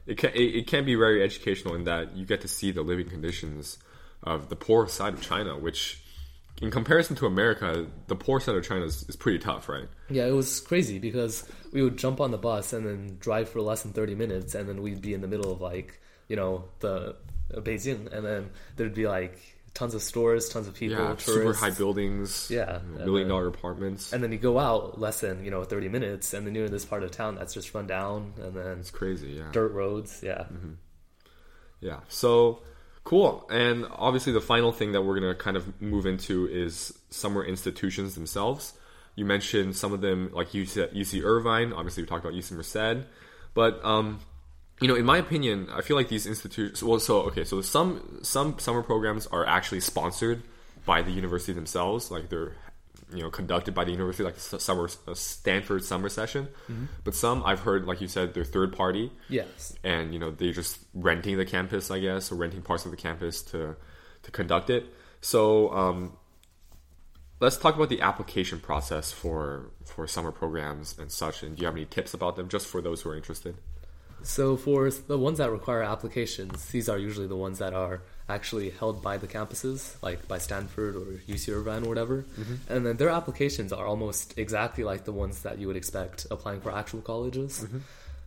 it 0.05 0.17
can, 0.17 0.31
it, 0.31 0.55
it 0.55 0.67
can 0.67 0.83
be 0.83 0.95
very 0.95 1.23
educational 1.23 1.75
in 1.75 1.85
that 1.85 2.17
you 2.17 2.25
get 2.25 2.41
to 2.41 2.49
see 2.49 2.71
the 2.71 2.81
living 2.81 3.07
conditions 3.07 3.77
of 4.21 4.49
the 4.49 4.57
poor 4.57 4.89
side 4.89 5.13
of 5.13 5.21
China, 5.21 5.57
which 5.57 6.01
in 6.61 6.71
comparison 6.71 7.15
to 7.17 7.25
America, 7.25 7.87
the 8.07 8.15
poor 8.15 8.39
side 8.39 8.55
of 8.55 8.65
China 8.65 8.85
is, 8.85 9.03
is 9.07 9.15
pretty 9.15 9.39
tough, 9.39 9.69
right? 9.69 9.87
Yeah, 10.09 10.25
it 10.25 10.31
was 10.31 10.59
crazy 10.59 10.99
because 10.99 11.49
we 11.71 11.81
would 11.81 11.97
jump 11.97 12.19
on 12.19 12.31
the 12.31 12.37
bus 12.37 12.73
and 12.73 12.85
then 12.85 13.17
drive 13.19 13.49
for 13.49 13.61
less 13.61 13.83
than 13.83 13.93
30 13.93 14.15
minutes 14.15 14.55
and 14.55 14.67
then 14.67 14.81
we'd 14.81 15.01
be 15.01 15.13
in 15.13 15.21
the 15.21 15.27
middle 15.27 15.51
of 15.51 15.61
like, 15.61 15.99
you 16.27 16.35
know, 16.35 16.65
the 16.79 17.15
uh, 17.55 17.61
Beijing 17.61 18.11
and 18.11 18.25
then 18.25 18.49
there'd 18.75 18.93
be 18.93 19.07
like 19.07 19.39
tons 19.73 19.93
of 19.93 20.01
stores, 20.01 20.49
tons 20.49 20.67
of 20.67 20.73
people, 20.73 20.97
yeah. 20.97 21.15
tourists. 21.15 21.25
Super 21.25 21.53
high 21.53 21.69
buildings. 21.69 22.49
Yeah, 22.51 22.79
Million 22.97 23.29
dollar 23.29 23.47
apartments. 23.47 24.11
And 24.11 24.21
then 24.21 24.33
you 24.33 24.37
go 24.37 24.59
out 24.59 24.99
less 24.99 25.21
than, 25.21 25.45
you 25.45 25.51
know, 25.51 25.63
30 25.63 25.87
minutes 25.87 26.33
and 26.33 26.45
then 26.45 26.55
you're 26.55 26.65
in 26.65 26.71
this 26.71 26.85
part 26.85 27.03
of 27.03 27.11
town 27.11 27.35
that's 27.35 27.53
just 27.53 27.73
run 27.73 27.87
down 27.87 28.33
and 28.41 28.53
then 28.53 28.79
it's 28.79 28.91
crazy. 28.91 29.29
Yeah. 29.29 29.49
dirt 29.53 29.71
roads. 29.71 30.21
Yeah. 30.21 30.45
Yeah. 31.79 31.99
So 32.09 32.63
cool. 33.09 33.47
And 33.49 33.87
obviously, 33.91 34.33
the 34.33 34.41
final 34.41 34.71
thing 34.71 34.91
that 34.91 35.01
we're 35.01 35.19
going 35.19 35.35
to 35.35 35.43
kind 35.43 35.57
of 35.57 35.81
move 35.81 36.05
into 36.05 36.47
is 36.47 36.93
summer 37.09 37.43
institutions 37.43 38.13
themselves. 38.13 38.73
You 39.15 39.25
mentioned 39.25 39.75
some 39.75 39.93
of 39.93 40.01
them, 40.01 40.29
like 40.31 40.49
UC, 40.49 40.93
UC 40.93 41.23
Irvine. 41.23 41.73
Obviously, 41.73 42.03
we 42.03 42.07
talked 42.07 42.23
about 42.23 42.37
UC 42.37 42.51
Merced. 42.51 43.07
But 43.55 43.83
um, 43.83 44.19
you 44.79 44.87
know, 44.87 44.93
in 44.93 45.05
my 45.05 45.17
opinion, 45.17 45.69
I 45.73 45.81
feel 45.81 45.97
like 45.97 46.09
these 46.09 46.27
institutions. 46.27 46.83
Well, 46.83 46.99
so 46.99 47.21
okay, 47.23 47.43
so 47.45 47.61
some 47.61 48.19
some 48.21 48.59
summer 48.59 48.83
programs 48.83 49.25
are 49.25 49.43
actually 49.43 49.79
sponsored 49.79 50.43
by 50.85 51.01
the 51.01 51.09
university 51.09 51.53
themselves, 51.53 52.11
like 52.11 52.29
they're 52.29 52.53
you 53.13 53.21
know 53.23 53.29
conducted 53.29 53.73
by 53.73 53.83
the 53.85 53.91
university, 53.91 54.23
like 54.23 54.37
a 54.37 54.39
summer 54.59 54.89
a 55.07 55.15
Stanford 55.15 55.83
summer 55.83 56.09
session. 56.09 56.47
But 57.03 57.15
some 57.15 57.43
I've 57.43 57.61
heard, 57.61 57.85
like 57.85 58.01
you 58.01 58.07
said, 58.07 58.33
they're 58.33 58.43
third 58.45 58.73
party 58.73 59.11
Yes. 59.29 59.73
and 59.83 60.13
you 60.13 60.19
know 60.19 60.31
they're 60.31 60.51
just 60.53 60.79
renting 60.93 61.37
the 61.37 61.45
campus, 61.45 61.89
I 61.91 61.99
guess, 61.99 62.31
or 62.31 62.35
renting 62.35 62.61
parts 62.61 62.85
of 62.85 62.91
the 62.91 62.97
campus 62.97 63.41
to 63.51 63.75
to 64.23 64.31
conduct 64.31 64.69
it. 64.69 64.85
So 65.21 65.73
um, 65.73 66.17
let's 67.39 67.57
talk 67.57 67.75
about 67.75 67.89
the 67.89 68.01
application 68.01 68.59
process 68.59 69.11
for 69.11 69.71
for 69.85 70.07
summer 70.07 70.31
programs 70.31 70.97
and 70.97 71.11
such. 71.11 71.43
And 71.43 71.55
do 71.55 71.61
you 71.61 71.65
have 71.67 71.75
any 71.75 71.85
tips 71.85 72.13
about 72.13 72.35
them, 72.35 72.47
just 72.49 72.67
for 72.67 72.81
those 72.81 73.01
who 73.01 73.09
are 73.09 73.15
interested? 73.15 73.55
So 74.21 74.57
for 74.57 74.89
the 74.91 75.17
ones 75.17 75.37
that 75.37 75.49
require 75.49 75.81
applications, 75.81 76.65
these 76.69 76.89
are 76.89 76.97
usually 76.97 77.27
the 77.27 77.37
ones 77.37 77.59
that 77.59 77.73
are 77.73 78.01
actually 78.29 78.69
held 78.69 79.01
by 79.01 79.17
the 79.17 79.27
campuses, 79.27 79.95
like 80.01 80.27
by 80.27 80.37
Stanford 80.37 80.95
or 80.95 81.05
UC 81.27 81.53
Irvine 81.53 81.83
or 81.85 81.89
whatever. 81.89 82.25
And 82.69 82.85
then 82.85 82.97
their 82.97 83.09
applications 83.09 83.73
are 83.73 83.85
almost 83.85 84.37
exactly 84.37 84.83
like 84.83 85.03
the 85.05 85.11
ones 85.11 85.41
that 85.41 85.57
you 85.57 85.67
would 85.67 85.75
expect 85.77 86.27
applying 86.31 86.61
for 86.61 86.71
actual 86.71 87.01
colleges. 87.01 87.65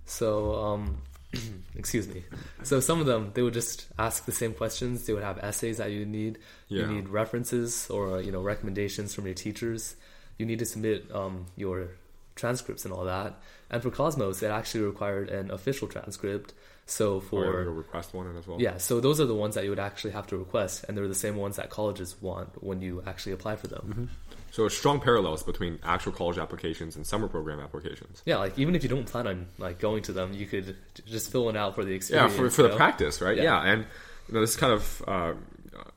So, 0.05 0.55
um, 0.55 0.99
excuse 1.77 2.09
me. 2.09 2.25
So 2.63 2.81
some 2.81 3.01
of 3.01 3.07
them 3.07 3.31
they 3.35 3.43
would 3.43 3.55
just 3.55 3.87
ask 3.99 4.25
the 4.25 4.33
same 4.33 4.55
questions. 4.55 5.07
They 5.07 5.13
would 5.13 5.23
have 5.23 5.39
essays 5.39 5.79
that 5.79 5.91
you 5.91 6.05
need. 6.05 6.39
Yeah. 6.69 6.83
You 6.83 6.87
need 6.89 7.09
references 7.09 7.89
or 7.89 8.21
you 8.21 8.33
know 8.33 8.43
recommendations 8.43 9.15
from 9.15 9.27
your 9.27 9.35
teachers. 9.35 9.97
You 10.39 10.47
need 10.47 10.59
to 10.59 10.67
submit 10.67 11.11
um, 11.15 11.47
your 11.57 11.89
transcripts 12.35 12.85
and 12.85 12.93
all 12.93 13.05
that. 13.05 13.41
And 13.71 13.83
for 13.83 13.91
Cosmos, 13.91 14.43
it 14.43 14.51
actually 14.51 14.85
required 14.85 15.31
an 15.31 15.51
official 15.51 15.89
transcript. 15.89 16.53
So 16.87 17.21
for 17.21 17.63
you'll 17.63 17.73
request 17.73 18.13
one 18.13 18.37
as 18.37 18.47
well. 18.47 18.61
yeah, 18.61 18.77
so 18.77 19.01
those 19.01 19.21
are 19.21 19.25
the 19.25 19.35
ones 19.35 19.55
that 19.55 19.65
you 19.65 19.71
would 19.71 19.79
actually 19.79 20.11
have 20.11 20.27
to 20.29 20.37
request, 20.37 20.85
and 20.87 20.97
they're 20.97 21.09
the 21.09 21.15
same 21.15 21.37
ones 21.37 21.57
that 21.57 21.71
colleges 21.71 22.21
want 22.21 22.63
when 22.63 22.83
you 22.83 23.03
actually 23.07 23.33
apply 23.33 23.57
for 23.57 23.69
them. 23.69 24.11
So 24.53 24.69
strong 24.69 25.01
parallels 25.01 25.43
between 25.43 25.79
actual 25.83 26.13
college 26.13 26.37
applications 26.37 26.95
and 26.97 27.07
summer 27.07 27.27
program 27.27 27.59
applications. 27.59 28.23
Yeah, 28.27 28.37
like 28.37 28.59
even 28.59 28.75
if 28.75 28.83
you 28.83 28.89
don't 28.91 29.07
plan 29.07 29.27
on 29.27 29.47
like 29.57 29.79
going 29.79 30.03
to 30.05 30.13
them, 30.13 30.35
you 30.35 30.45
could 30.45 30.77
just 31.07 31.33
fill 31.33 31.47
one 31.47 31.57
out 31.57 31.75
for 31.75 31.85
the 31.85 31.95
experience. 31.95 32.33
Yeah, 32.33 32.39
for, 32.39 32.51
for 32.51 32.63
the 32.63 32.69
know? 32.69 32.77
practice, 32.77 33.23
right? 33.23 33.37
Yeah. 33.37 33.45
Yeah, 33.45 33.73
and 33.73 33.87
you 34.29 34.35
know 34.35 34.41
this 34.41 34.51
is 34.51 34.57
kind 34.57 34.75
of 34.75 35.03
uh, 35.09 35.33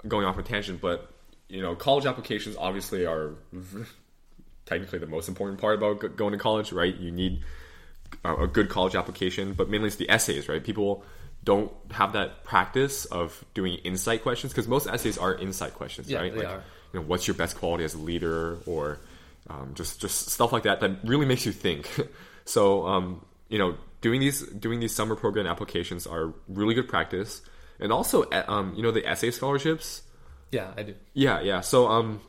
going 0.07 0.25
off 0.25 0.37
a 0.37 0.43
tangent, 0.43 0.79
but 0.79 1.11
you 1.49 1.61
know 1.61 1.75
college 1.75 2.05
applications 2.05 2.55
obviously 2.57 3.05
are 3.05 3.35
technically 4.65 4.99
the 4.99 5.07
most 5.07 5.27
important 5.27 5.59
part 5.59 5.75
about 5.75 5.99
go- 5.99 6.07
going 6.07 6.31
to 6.31 6.39
college, 6.39 6.71
right? 6.71 6.95
You 6.95 7.11
need 7.11 7.41
a, 8.23 8.47
good 8.47 8.69
college 8.69 8.95
application, 8.95 9.53
but 9.53 9.69
mainly 9.69 9.87
it's 9.87 9.95
the 9.97 10.09
essays, 10.09 10.47
right? 10.47 10.63
People 10.63 11.03
don't 11.43 11.71
have 11.91 12.13
that 12.13 12.43
practice 12.43 13.05
of 13.05 13.43
doing 13.53 13.75
insight 13.83 14.23
questions 14.23 14.51
because 14.53 14.67
most 14.67 14.87
essays 14.87 15.17
are 15.17 15.35
insight 15.35 15.73
questions, 15.73 16.09
Yeah, 16.09 16.19
right? 16.19 16.33
they 16.33 16.39
like, 16.39 16.47
are. 16.47 16.63
you 16.93 16.99
know, 16.99 17.05
what's 17.05 17.27
your 17.27 17.35
best 17.35 17.57
quality 17.57 17.83
as 17.83 17.93
a 17.93 17.99
leader, 17.99 18.57
or 18.65 18.99
um, 19.49 19.73
just 19.75 20.01
just 20.01 20.29
stuff 20.29 20.51
like 20.51 20.63
that 20.63 20.79
that 20.79 20.91
really 21.03 21.25
makes 21.25 21.45
you 21.45 21.51
think. 21.51 21.89
so 22.45 22.87
um, 22.87 23.23
you 23.49 23.59
know, 23.59 23.75
doing 24.01 24.19
these 24.19 24.41
doing 24.47 24.79
these 24.79 24.95
summer 24.95 25.15
program 25.15 25.45
applications 25.45 26.07
are 26.07 26.33
really 26.47 26.73
good 26.73 26.87
practice, 26.87 27.41
and 27.79 27.91
also 27.91 28.25
um, 28.47 28.73
you 28.75 28.81
know 28.81 28.91
the 28.91 29.07
essay 29.07 29.29
scholarships. 29.31 30.01
Yeah, 30.51 30.71
I 30.77 30.83
do. 30.83 30.95
Yeah, 31.13 31.41
yeah. 31.41 31.61
So 31.61 31.87
um, 31.87 32.21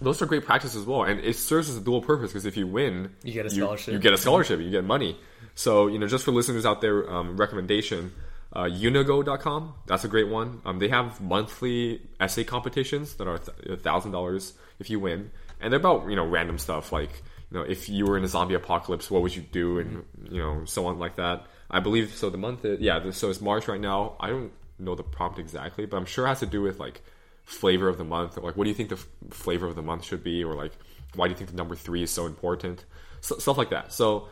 those 0.00 0.22
are 0.22 0.26
great 0.26 0.44
practice 0.46 0.74
as 0.76 0.84
well, 0.84 1.02
and 1.02 1.20
it 1.20 1.36
serves 1.36 1.68
as 1.68 1.76
a 1.76 1.80
dual 1.80 2.00
purpose 2.00 2.30
because 2.30 2.46
if 2.46 2.56
you 2.56 2.66
win, 2.66 3.10
You 3.22 3.32
get 3.34 3.44
a 3.46 3.54
you, 3.54 3.62
scholarship. 3.62 3.92
you 3.92 3.98
get 4.00 4.12
a 4.14 4.18
scholarship, 4.18 4.60
you 4.60 4.70
get 4.70 4.84
money. 4.84 5.18
So 5.54 5.86
you 5.86 5.98
know, 5.98 6.06
just 6.06 6.24
for 6.24 6.32
listeners 6.32 6.66
out 6.66 6.80
there, 6.80 7.10
um, 7.10 7.36
recommendation. 7.36 8.12
Uh, 8.54 8.64
Unigo.com, 8.64 9.72
that's 9.86 10.04
a 10.04 10.08
great 10.08 10.28
one. 10.28 10.60
Um, 10.66 10.78
they 10.78 10.88
have 10.88 11.22
monthly 11.22 12.02
essay 12.20 12.44
competitions 12.44 13.14
that 13.14 13.26
are 13.26 13.40
a 13.66 13.78
thousand 13.78 14.12
dollars 14.12 14.52
if 14.78 14.90
you 14.90 15.00
win, 15.00 15.30
and 15.58 15.72
they're 15.72 15.80
about 15.80 16.06
you 16.10 16.16
know 16.16 16.26
random 16.26 16.58
stuff 16.58 16.92
like 16.92 17.10
you 17.50 17.58
know 17.58 17.62
if 17.64 17.88
you 17.88 18.04
were 18.04 18.18
in 18.18 18.24
a 18.24 18.28
zombie 18.28 18.54
apocalypse, 18.54 19.10
what 19.10 19.22
would 19.22 19.34
you 19.34 19.40
do, 19.40 19.78
and 19.78 20.04
you 20.30 20.38
know 20.38 20.66
so 20.66 20.84
on 20.84 20.98
like 20.98 21.16
that. 21.16 21.46
I 21.70 21.80
believe 21.80 22.14
so. 22.14 22.28
The 22.28 22.36
month, 22.36 22.66
is, 22.66 22.78
yeah, 22.80 23.10
so 23.12 23.30
it's 23.30 23.40
March 23.40 23.68
right 23.68 23.80
now. 23.80 24.16
I 24.20 24.28
don't 24.28 24.52
know 24.78 24.94
the 24.94 25.02
prompt 25.02 25.38
exactly, 25.38 25.86
but 25.86 25.96
I'm 25.96 26.04
sure 26.04 26.26
it 26.26 26.28
has 26.28 26.40
to 26.40 26.46
do 26.46 26.60
with 26.60 26.78
like 26.78 27.00
flavor 27.44 27.88
of 27.88 27.96
the 27.96 28.04
month. 28.04 28.36
Like, 28.36 28.56
what 28.56 28.64
do 28.64 28.68
you 28.68 28.74
think 28.74 28.90
the 28.90 28.96
f- 28.96 29.08
flavor 29.30 29.66
of 29.66 29.76
the 29.76 29.82
month 29.82 30.04
should 30.04 30.22
be, 30.22 30.44
or 30.44 30.54
like 30.54 30.72
why 31.14 31.26
do 31.26 31.30
you 31.30 31.36
think 31.36 31.50
the 31.50 31.56
number 31.56 31.74
three 31.74 32.02
is 32.02 32.10
so 32.10 32.26
important? 32.26 32.84
So, 33.22 33.38
stuff 33.38 33.56
like 33.56 33.70
that. 33.70 33.92
So 33.92 34.28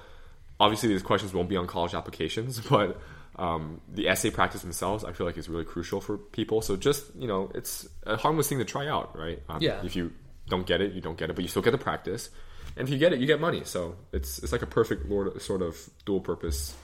obviously 0.60 0.88
these 0.90 1.02
questions 1.02 1.34
won't 1.34 1.48
be 1.48 1.56
on 1.56 1.66
college 1.66 1.94
applications, 1.94 2.60
but 2.70 3.00
um, 3.36 3.80
the 3.88 4.06
essay 4.08 4.30
practice 4.30 4.62
themselves, 4.62 5.02
I 5.04 5.12
feel 5.12 5.26
like 5.26 5.36
is 5.38 5.48
really 5.48 5.64
crucial 5.64 6.00
for 6.00 6.18
people. 6.18 6.60
So 6.62 6.76
just 6.76 7.02
you 7.16 7.26
know, 7.26 7.50
it's 7.54 7.88
a 8.06 8.16
harmless 8.16 8.48
thing 8.48 8.58
to 8.58 8.64
try 8.64 8.86
out, 8.86 9.16
right? 9.18 9.42
Um, 9.48 9.58
Yeah. 9.62 9.82
If 9.84 9.96
you 9.96 10.12
don't 10.48 10.66
get 10.66 10.80
it, 10.80 10.92
you 10.92 11.00
don't 11.00 11.16
get 11.18 11.30
it, 11.30 11.34
but 11.36 11.42
you 11.42 11.48
still 11.48 11.62
get 11.62 11.70
the 11.72 11.78
practice. 11.78 12.28
and 12.76 12.86
if 12.86 12.92
you 12.92 12.98
get 12.98 13.12
it, 13.12 13.18
you 13.20 13.26
get 13.26 13.40
money. 13.40 13.62
So 13.64 13.96
it's 14.12 14.38
it's 14.42 14.52
like 14.52 14.62
a 14.62 14.66
perfect 14.66 15.06
lord, 15.06 15.40
sort 15.42 15.62
of 15.62 15.76
dual 16.04 16.20
purpose 16.20 16.74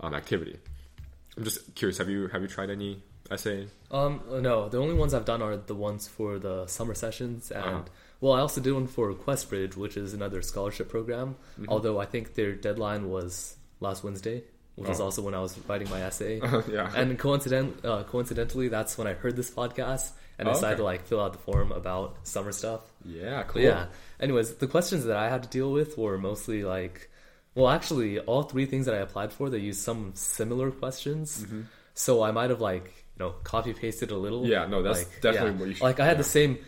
um, 0.00 0.14
activity. 0.14 0.56
I'm 1.36 1.44
just 1.44 1.74
curious. 1.74 1.98
Have 1.98 2.08
you 2.08 2.28
have 2.28 2.42
you 2.42 2.48
tried 2.48 2.70
any 2.70 3.02
essay? 3.30 3.66
Um, 3.90 4.22
no, 4.40 4.68
the 4.68 4.78
only 4.78 4.94
ones 4.94 5.12
I've 5.14 5.24
done 5.26 5.42
are 5.42 5.56
the 5.56 5.74
ones 5.74 6.08
for 6.08 6.38
the 6.38 6.66
summer 6.66 6.94
sessions, 6.94 7.50
and 7.50 7.64
Uh-huh. 7.64 7.82
Well, 8.20 8.32
I 8.34 8.40
also 8.40 8.60
did 8.60 8.72
one 8.72 8.86
for 8.86 9.12
Questbridge, 9.14 9.76
which 9.76 9.96
is 9.96 10.14
another 10.14 10.42
scholarship 10.42 10.88
program. 10.88 11.36
Mm-hmm. 11.60 11.66
Although 11.68 11.98
I 12.00 12.06
think 12.06 12.34
their 12.34 12.52
deadline 12.54 13.08
was 13.08 13.56
last 13.80 14.02
Wednesday, 14.04 14.42
which 14.76 14.88
was 14.88 15.00
Oh. 15.00 15.04
also 15.04 15.22
when 15.22 15.34
I 15.34 15.40
was 15.40 15.58
writing 15.68 15.88
my 15.90 16.00
essay. 16.02 16.40
yeah. 16.70 16.90
and 16.96 17.18
coincident, 17.18 17.84
uh, 17.84 18.02
coincidentally, 18.04 18.68
that's 18.68 18.96
when 18.98 19.06
I 19.06 19.14
heard 19.14 19.36
this 19.36 19.50
podcast 19.50 20.10
and 20.38 20.48
Oh, 20.48 20.52
decided 20.52 20.74
okay. 20.74 20.80
to 20.80 20.84
like 20.84 21.06
fill 21.06 21.20
out 21.20 21.32
the 21.32 21.38
form 21.38 21.72
about 21.72 22.16
summer 22.24 22.52
stuff. 22.52 22.80
yeah. 23.04 23.44
But 23.52 23.62
yeah. 23.62 23.86
Anyways, 24.20 24.54
the 24.56 24.66
questions 24.66 25.04
that 25.04 25.16
I 25.16 25.28
had 25.28 25.42
to 25.44 25.48
deal 25.48 25.70
with 25.72 25.96
were 25.98 26.18
mostly 26.18 26.64
like, 26.64 27.10
well, 27.54 27.68
actually, 27.68 28.18
all 28.20 28.42
three 28.44 28.66
things 28.66 28.86
that 28.86 28.94
I 28.94 28.98
applied 28.98 29.32
for, 29.32 29.50
they 29.50 29.58
used 29.58 29.80
some 29.80 30.12
similar 30.14 30.70
questions. 30.70 31.44
So 31.94 32.22
I 32.22 32.30
might 32.30 32.50
have 32.50 32.60
like, 32.60 32.84
you 33.16 33.24
know, 33.24 33.30
copy 33.42 33.72
pasted 33.74 34.10
a 34.12 34.16
little. 34.16 34.42
Mm-hmm. 34.42 34.52
Yeah, 34.52 34.66
no, 34.66 34.82
that's 34.82 35.00
Like, 35.00 35.20
definitely 35.20 35.50
yeah. 35.52 35.58
what 35.58 35.68
you 35.68 35.74
should- 35.74 35.84
Like 35.84 35.98
I 36.00 36.04
had 36.04 36.12
yeah. 36.12 36.18
the 36.18 36.24
same 36.24 36.58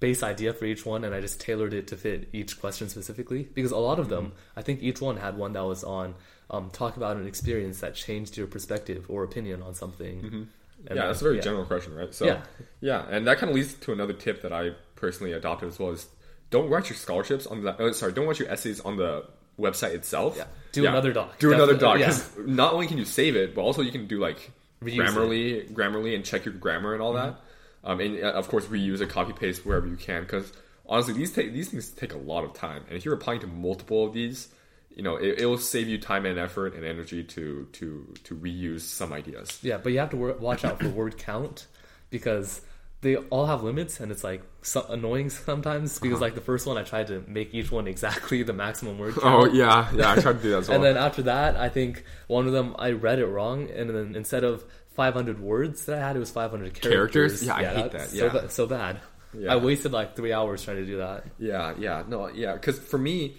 base 0.00 0.22
idea 0.22 0.52
for 0.52 0.64
each 0.64 0.84
one, 0.86 1.04
and 1.04 1.14
I 1.14 1.20
just 1.20 1.40
tailored 1.40 1.72
it 1.74 1.86
to 1.88 1.96
fit 1.96 2.28
each 2.32 2.58
question 2.60 2.88
specifically. 2.88 3.42
Because 3.54 3.70
a 3.70 3.76
lot 3.76 3.98
of 3.98 4.08
them, 4.08 4.26
Mm-hmm. 4.26 4.58
I 4.58 4.62
think 4.62 4.82
each 4.82 5.00
one 5.00 5.16
had 5.18 5.36
one 5.36 5.52
that 5.52 5.64
was 5.64 5.84
on 5.84 6.14
um, 6.50 6.70
talk 6.70 6.96
about 6.96 7.16
an 7.16 7.26
experience 7.26 7.80
that 7.80 7.94
changed 7.94 8.36
your 8.36 8.46
perspective 8.48 9.06
or 9.08 9.22
opinion 9.24 9.62
on 9.62 9.74
something. 9.74 10.20
And 10.24 10.48
yeah, 10.84 10.88
then- 10.88 10.96
that's 10.96 11.20
a 11.20 11.24
very 11.24 11.36
yeah. 11.36 11.42
general 11.42 11.64
question, 11.64 11.94
right? 11.94 12.12
So 12.14 12.24
Yeah. 12.26 12.40
yeah, 12.80 13.06
and 13.10 13.26
that 13.26 13.38
kind 13.38 13.50
of 13.50 13.54
leads 13.56 13.74
to 13.74 13.92
another 13.92 14.14
tip 14.14 14.42
that 14.42 14.52
I 14.52 14.72
personally 14.96 15.32
adopted 15.32 15.68
as 15.68 15.78
well 15.78 15.90
is 15.90 16.08
don't 16.50 16.68
write 16.68 16.88
your 16.90 16.96
scholarships 16.96 17.46
on 17.46 17.62
the 17.62 17.70
uh, 17.80 17.92
sorry, 17.92 18.12
don't 18.12 18.26
write 18.26 18.38
your 18.40 18.48
essays 18.50 18.80
on 18.80 18.96
the 18.96 19.24
website 19.58 19.94
itself. 19.94 20.34
Yeah. 20.36 20.44
Do 20.72 20.86
another 20.86 21.12
doc. 21.12 21.38
Do 21.38 21.52
another 21.52 21.76
doc 21.76 21.98
Definitely, 21.98 22.40
because 22.44 22.48
not 22.56 22.72
only 22.72 22.86
can 22.86 22.96
you 22.98 23.04
save 23.04 23.36
it, 23.36 23.54
but 23.54 23.60
also 23.62 23.82
you 23.82 23.92
can 23.92 24.06
do 24.06 24.18
like 24.18 24.50
Reuse 24.82 24.96
Grammarly, 24.96 25.70
Grammarly, 25.72 26.14
and 26.14 26.24
check 26.24 26.46
your 26.46 26.54
grammar 26.54 26.94
and 26.94 27.02
all 27.02 27.12
that. 27.12 27.38
Um, 27.84 28.00
and 28.00 28.22
uh, 28.22 28.28
of 28.32 28.48
course, 28.48 28.66
reuse 28.66 29.00
a 29.00 29.06
copy 29.06 29.32
paste 29.32 29.64
wherever 29.64 29.86
you 29.86 29.96
can. 29.96 30.22
Because 30.22 30.52
honestly, 30.86 31.14
these 31.14 31.32
take 31.32 31.52
these 31.52 31.68
things 31.70 31.88
take 31.90 32.12
a 32.14 32.18
lot 32.18 32.44
of 32.44 32.52
time, 32.52 32.84
and 32.88 32.96
if 32.96 33.04
you're 33.04 33.14
applying 33.14 33.40
to 33.40 33.46
multiple 33.46 34.06
of 34.06 34.12
these, 34.12 34.48
you 34.94 35.02
know, 35.02 35.16
it, 35.16 35.40
it 35.40 35.46
will 35.46 35.58
save 35.58 35.88
you 35.88 35.98
time 35.98 36.26
and 36.26 36.38
effort 36.38 36.74
and 36.74 36.84
energy 36.84 37.24
to 37.24 37.66
to 37.72 38.14
to 38.24 38.34
reuse 38.36 38.82
some 38.82 39.12
ideas. 39.12 39.58
Yeah, 39.62 39.78
but 39.78 39.92
you 39.92 39.98
have 39.98 40.10
to 40.10 40.16
wor- 40.16 40.34
watch 40.34 40.64
out 40.64 40.80
for 40.80 40.88
word 41.00 41.16
count 41.18 41.66
because 42.10 42.60
they 43.02 43.16
all 43.16 43.46
have 43.46 43.62
limits, 43.62 43.98
and 43.98 44.12
it's 44.12 44.22
like 44.22 44.42
so 44.60 44.84
annoying 44.90 45.30
sometimes. 45.30 45.98
Because 45.98 46.16
Uh-huh. 46.16 46.24
like 46.26 46.34
the 46.34 46.42
first 46.42 46.66
one, 46.66 46.76
I 46.76 46.82
tried 46.82 47.06
to 47.06 47.24
make 47.26 47.54
each 47.54 47.72
one 47.72 47.86
exactly 47.86 48.42
the 48.42 48.52
maximum 48.52 48.98
word 48.98 49.14
Oh 49.22 49.46
yeah, 49.46 49.88
yeah, 49.94 50.12
I 50.12 50.16
tried 50.20 50.36
to 50.36 50.42
do 50.42 50.50
that 50.50 50.58
as 50.58 50.68
well. 50.68 50.76
And 50.76 50.84
then 50.84 50.96
after 50.98 51.22
that, 51.22 51.56
I 51.56 51.70
think 51.70 52.04
one 52.26 52.46
of 52.46 52.52
them 52.52 52.76
I 52.78 52.90
read 52.90 53.18
it 53.18 53.26
wrong, 53.26 53.70
and 53.70 53.88
then 53.88 54.14
instead 54.14 54.44
of 54.44 54.64
500 55.00 55.40
words 55.40 55.86
that 55.86 55.96
I 55.98 56.06
had, 56.08 56.16
it 56.16 56.18
was 56.18 56.30
500 56.30 56.74
characters. 56.74 57.40
Characters? 57.40 57.42
Yeah, 57.46 57.54
I 57.54 57.64
hate 57.64 57.92
that, 57.92 58.10
So, 58.10 58.16
yeah. 58.16 58.28
ba- 58.28 58.50
so 58.50 58.66
bad. 58.66 59.00
Yeah. 59.32 59.54
I 59.54 59.56
wasted 59.56 59.92
like 59.92 60.14
three 60.14 60.30
hours 60.30 60.62
trying 60.62 60.76
to 60.76 60.84
do 60.84 60.98
that. 60.98 61.24
Yeah, 61.38 61.72
yeah, 61.78 62.02
no, 62.06 62.28
yeah. 62.28 62.52
Because 62.52 62.78
for 62.78 62.98
me, 62.98 63.36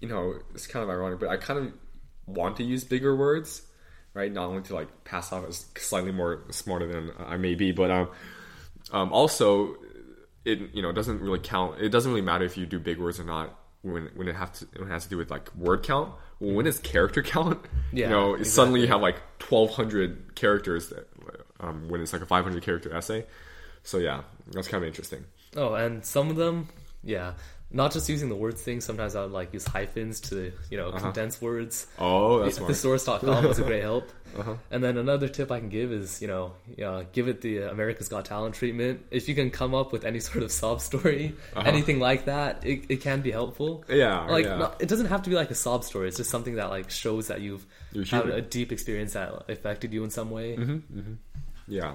you 0.00 0.08
know, 0.08 0.34
it's 0.52 0.66
kind 0.66 0.82
of 0.82 0.90
ironic, 0.90 1.20
but 1.20 1.28
I 1.28 1.36
kind 1.36 1.60
of 1.60 1.72
want 2.26 2.56
to 2.56 2.64
use 2.64 2.82
bigger 2.82 3.14
words, 3.14 3.62
right? 4.14 4.32
Not 4.32 4.46
only 4.48 4.62
to 4.62 4.74
like 4.74 5.04
pass 5.04 5.32
off 5.32 5.46
as 5.46 5.64
slightly 5.76 6.10
more 6.10 6.42
smarter 6.50 6.88
than 6.92 7.12
I 7.18 7.36
may 7.36 7.54
be, 7.54 7.70
but 7.70 7.92
um, 7.92 8.08
um, 8.90 9.12
also 9.12 9.76
it 10.44 10.58
you 10.74 10.82
know 10.82 10.90
doesn't 10.90 11.20
really 11.20 11.38
count. 11.38 11.80
It 11.80 11.90
doesn't 11.90 12.10
really 12.10 12.26
matter 12.26 12.44
if 12.44 12.56
you 12.56 12.66
do 12.66 12.80
big 12.80 12.98
words 12.98 13.20
or 13.20 13.24
not 13.24 13.56
when 13.82 14.10
when 14.16 14.26
it 14.26 14.34
have 14.34 14.52
to 14.54 14.66
when 14.78 14.88
it 14.88 14.92
has 14.92 15.04
to 15.04 15.10
do 15.10 15.18
with 15.18 15.30
like 15.30 15.54
word 15.54 15.84
count. 15.84 16.12
When 16.40 16.66
it's 16.66 16.78
character 16.78 17.22
count, 17.22 17.60
Yeah, 17.92 18.06
you 18.08 18.10
know, 18.10 18.42
suddenly 18.42 18.80
you 18.80 18.88
have 18.88 19.00
like 19.00 19.16
twelve 19.38 19.70
hundred 19.70 20.34
characters 20.34 20.88
that, 20.90 21.08
um, 21.60 21.88
when 21.88 22.00
it's 22.00 22.12
like 22.12 22.22
a 22.22 22.26
five 22.26 22.44
hundred 22.44 22.62
character 22.62 22.94
essay. 22.94 23.24
So 23.82 23.98
yeah, 23.98 24.22
that's 24.50 24.68
kind 24.68 24.82
of 24.82 24.88
interesting. 24.88 25.24
Oh, 25.56 25.74
and 25.74 26.04
some 26.04 26.30
of 26.30 26.36
them, 26.36 26.68
yeah, 27.02 27.34
not 27.74 27.92
just 27.92 28.08
using 28.08 28.28
the 28.30 28.36
words 28.36 28.62
thing. 28.62 28.80
Sometimes 28.80 29.14
I 29.16 29.22
would 29.22 29.32
like 29.32 29.52
use 29.52 29.66
hyphens 29.66 30.20
to 30.30 30.52
you 30.70 30.76
know 30.78 30.92
condense 30.92 31.42
words. 31.42 31.86
Oh, 31.98 32.36
Uh-huh. 32.36 32.44
that's 32.44 32.56
smart. 32.56 32.70
thesaurus.com 32.70 33.44
was 33.44 33.58
a 33.58 33.64
great 33.64 33.82
help. 33.82 34.08
Uh-huh. 34.34 34.54
And 34.72 34.82
then 34.82 34.96
another 34.98 35.28
tip 35.28 35.52
I 35.52 35.60
can 35.60 35.68
give 35.68 35.92
is, 35.92 36.20
you 36.20 36.26
know, 36.26 36.54
uh, 36.84 37.04
give 37.12 37.28
it 37.28 37.40
the 37.40 37.58
America's 37.70 38.08
Got 38.08 38.24
Talent 38.24 38.56
treatment. 38.56 39.06
If 39.12 39.28
you 39.28 39.34
can 39.36 39.52
come 39.52 39.76
up 39.76 39.92
with 39.92 40.04
any 40.04 40.18
sort 40.28 40.42
of 40.42 40.50
sob 40.50 40.80
story, 40.80 41.36
anything 41.54 42.00
like 42.00 42.24
that, 42.24 42.66
it, 42.66 42.82
it 42.88 42.96
can 43.00 43.20
be 43.20 43.30
helpful. 43.30 43.84
Uh-huh. 43.88 43.94
Yeah, 43.94 44.26
like 44.26 44.44
yeah. 44.46 44.56
not- 44.56 44.82
it 44.82 44.88
doesn't 44.88 45.06
have 45.06 45.22
to 45.22 45.30
be 45.30 45.36
like 45.36 45.52
a 45.52 45.54
sob 45.54 45.84
story. 45.84 46.08
It's 46.08 46.16
just 46.16 46.30
something 46.30 46.56
that 46.56 46.68
like 46.70 46.90
shows 46.90 47.28
that 47.28 47.42
you've 47.42 47.64
had 48.10 48.26
a 48.28 48.40
deep 48.42 48.72
experience 48.72 49.12
that 49.12 49.30
affected 49.48 49.92
you 49.92 50.02
in 50.02 50.10
some 50.10 50.32
way. 50.32 50.58
Yeah. 51.68 51.94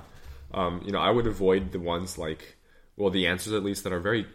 Um, 0.54 0.82
you 0.86 0.94
know, 0.94 1.00
I 1.00 1.10
would 1.12 1.28
avoid 1.28 1.74
the 1.74 1.80
ones 1.82 2.18
like, 2.18 2.56
well, 2.96 3.10
the 3.10 3.28
answers 3.28 3.52
at 3.52 3.64
least 3.66 3.84
that 3.84 3.92
are 3.92 4.00
very 4.00 4.26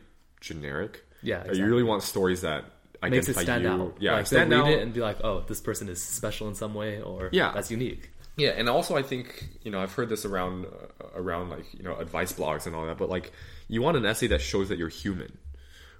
generic. 0.42 1.02
Yeah, 1.24 1.44
Uh, 1.48 1.52
You 1.54 1.66
really 1.66 1.82
want 1.82 2.02
stories 2.02 2.42
that 2.42 2.64
Makes 3.02 3.28
it 3.28 3.36
stand 3.36 3.64
you. 3.64 3.68
out. 3.68 3.96
Yeah, 4.00 4.14
like 4.14 4.26
stand 4.26 4.52
out. 4.54 4.64
read 4.64 4.78
it 4.78 4.82
and 4.82 4.94
be 4.94 5.00
like, 5.00 5.18
oh, 5.22 5.44
this 5.46 5.60
person 5.60 5.88
is 5.90 6.02
special 6.02 6.48
in 6.48 6.54
some 6.54 6.72
way, 6.72 7.02
or 7.02 7.28
Yeah. 7.32 7.52
that's 7.52 7.70
unique. 7.70 8.10
Yeah, 8.36 8.50
and 8.50 8.68
also 8.68 8.96
I 8.96 9.02
think 9.02 9.26
you 9.62 9.70
know 9.70 9.80
I've 9.80 9.92
heard 9.92 10.08
this 10.08 10.24
around 10.24 10.66
uh, 10.66 11.06
around 11.14 11.50
like 11.50 11.66
you 11.74 11.82
know 11.82 11.96
advice 11.96 12.32
blogs 12.32 12.66
and 12.66 12.74
all 12.74 12.86
that, 12.86 12.96
but 12.98 13.08
like 13.10 13.32
you 13.68 13.82
want 13.82 13.96
an 13.98 14.04
essay 14.06 14.26
that 14.28 14.40
shows 14.40 14.68
that 14.70 14.78
you're 14.78 14.88
human, 14.88 15.30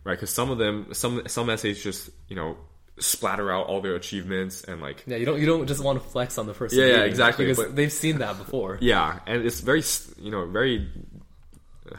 right? 0.02 0.14
Because 0.14 0.30
some 0.30 0.50
of 0.50 0.58
them, 0.58 0.88
some 0.94 1.22
some 1.28 1.48
essays 1.50 1.82
just 1.82 2.08
you 2.28 2.34
know 2.36 2.56
splatter 2.98 3.50
out 3.52 3.66
all 3.66 3.80
their 3.82 3.94
achievements 3.96 4.64
and 4.64 4.80
like 4.80 5.04
Yeah, 5.06 5.16
you 5.18 5.26
don't 5.26 5.38
you 5.40 5.46
don't 5.46 5.66
just 5.66 5.82
want 5.84 6.02
to 6.02 6.08
flex 6.08 6.38
on 6.38 6.46
the 6.46 6.54
person. 6.54 6.78
Yeah, 6.78 6.86
yeah, 6.86 7.02
exactly, 7.02 7.44
Because 7.44 7.58
but- 7.66 7.76
they've 7.76 7.92
seen 7.92 8.18
that 8.18 8.38
before. 8.38 8.78
Yeah, 8.80 9.18
and 9.26 9.44
it's 9.44 9.60
very, 9.60 9.82
you 10.18 10.30
know, 10.30 10.46
very, 10.46 10.88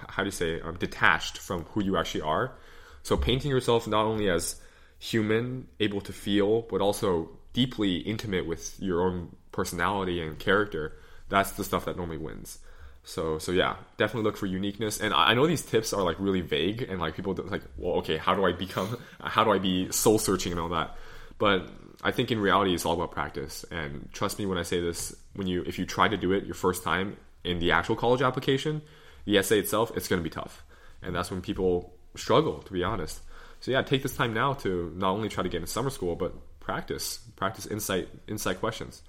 how 0.09 0.23
do 0.23 0.27
you 0.27 0.31
say, 0.31 0.59
um, 0.61 0.75
detached 0.77 1.37
from 1.37 1.63
who 1.71 1.83
you 1.83 1.95
actually 1.97 2.21
are. 2.21 2.57
So 3.05 3.15
painting 3.15 3.51
yourself 3.51 3.87
not 3.87 4.03
only 4.03 4.31
as 4.31 4.59
human, 4.97 5.67
able 5.79 6.01
to 6.01 6.11
feel, 6.11 6.63
but 6.63 6.81
also 6.81 7.29
deeply 7.53 7.97
intimate 7.97 8.47
with 8.47 8.79
your 8.79 9.03
own 9.03 9.35
personality 9.51 10.19
and 10.19 10.39
character. 10.39 10.97
That's 11.29 11.51
the 11.51 11.63
stuff 11.63 11.85
that 11.85 11.97
normally 11.97 12.17
wins. 12.17 12.57
So, 13.03 13.37
so 13.37 13.51
yeah, 13.51 13.75
definitely 13.97 14.23
look 14.23 14.37
for 14.37 14.47
uniqueness. 14.47 14.99
And 14.99 15.13
I 15.13 15.29
I 15.29 15.33
know 15.35 15.45
these 15.45 15.61
tips 15.61 15.93
are 15.93 16.01
like 16.01 16.19
really 16.19 16.41
vague, 16.41 16.81
and 16.81 16.99
like 16.99 17.15
people 17.15 17.35
like, 17.35 17.61
well, 17.77 17.97
okay, 17.97 18.17
how 18.17 18.33
do 18.33 18.43
I 18.43 18.53
become? 18.53 18.97
How 19.21 19.43
do 19.43 19.51
I 19.51 19.59
be 19.59 19.91
soul 19.91 20.17
searching 20.17 20.51
and 20.51 20.59
all 20.59 20.69
that? 20.69 20.97
But 21.37 21.69
I 22.01 22.11
think 22.11 22.31
in 22.31 22.39
reality, 22.39 22.73
it's 22.73 22.87
all 22.87 22.93
about 22.93 23.11
practice. 23.11 23.65
And 23.69 24.09
trust 24.13 24.39
me 24.39 24.47
when 24.47 24.57
I 24.57 24.63
say 24.63 24.81
this: 24.81 25.15
when 25.35 25.45
you 25.45 25.63
if 25.67 25.77
you 25.77 25.85
try 25.85 26.07
to 26.07 26.17
do 26.17 26.31
it 26.31 26.45
your 26.45 26.55
first 26.55 26.81
time 26.81 27.17
in 27.43 27.59
the 27.59 27.69
actual 27.71 27.95
college 27.95 28.23
application, 28.23 28.81
the 29.25 29.37
essay 29.37 29.59
itself, 29.59 29.95
it's 29.95 30.07
going 30.07 30.19
to 30.19 30.23
be 30.23 30.33
tough, 30.33 30.63
and 31.03 31.13
that's 31.13 31.29
when 31.29 31.41
people 31.41 31.94
struggle. 32.17 32.59
To 32.59 32.73
be 32.73 32.83
honest, 32.83 33.21
so 33.59 33.71
yeah, 33.71 33.81
take 33.81 34.03
this 34.03 34.15
time 34.15 34.33
now 34.33 34.53
to 34.53 34.93
not 34.95 35.11
only 35.11 35.29
try 35.29 35.43
to 35.43 35.49
get 35.49 35.57
into 35.57 35.71
summer 35.71 35.89
school, 35.89 36.15
but 36.15 36.33
practice, 36.59 37.17
practice 37.35 37.65
insight, 37.65 38.09
insight 38.27 38.59
questions. 38.59 39.01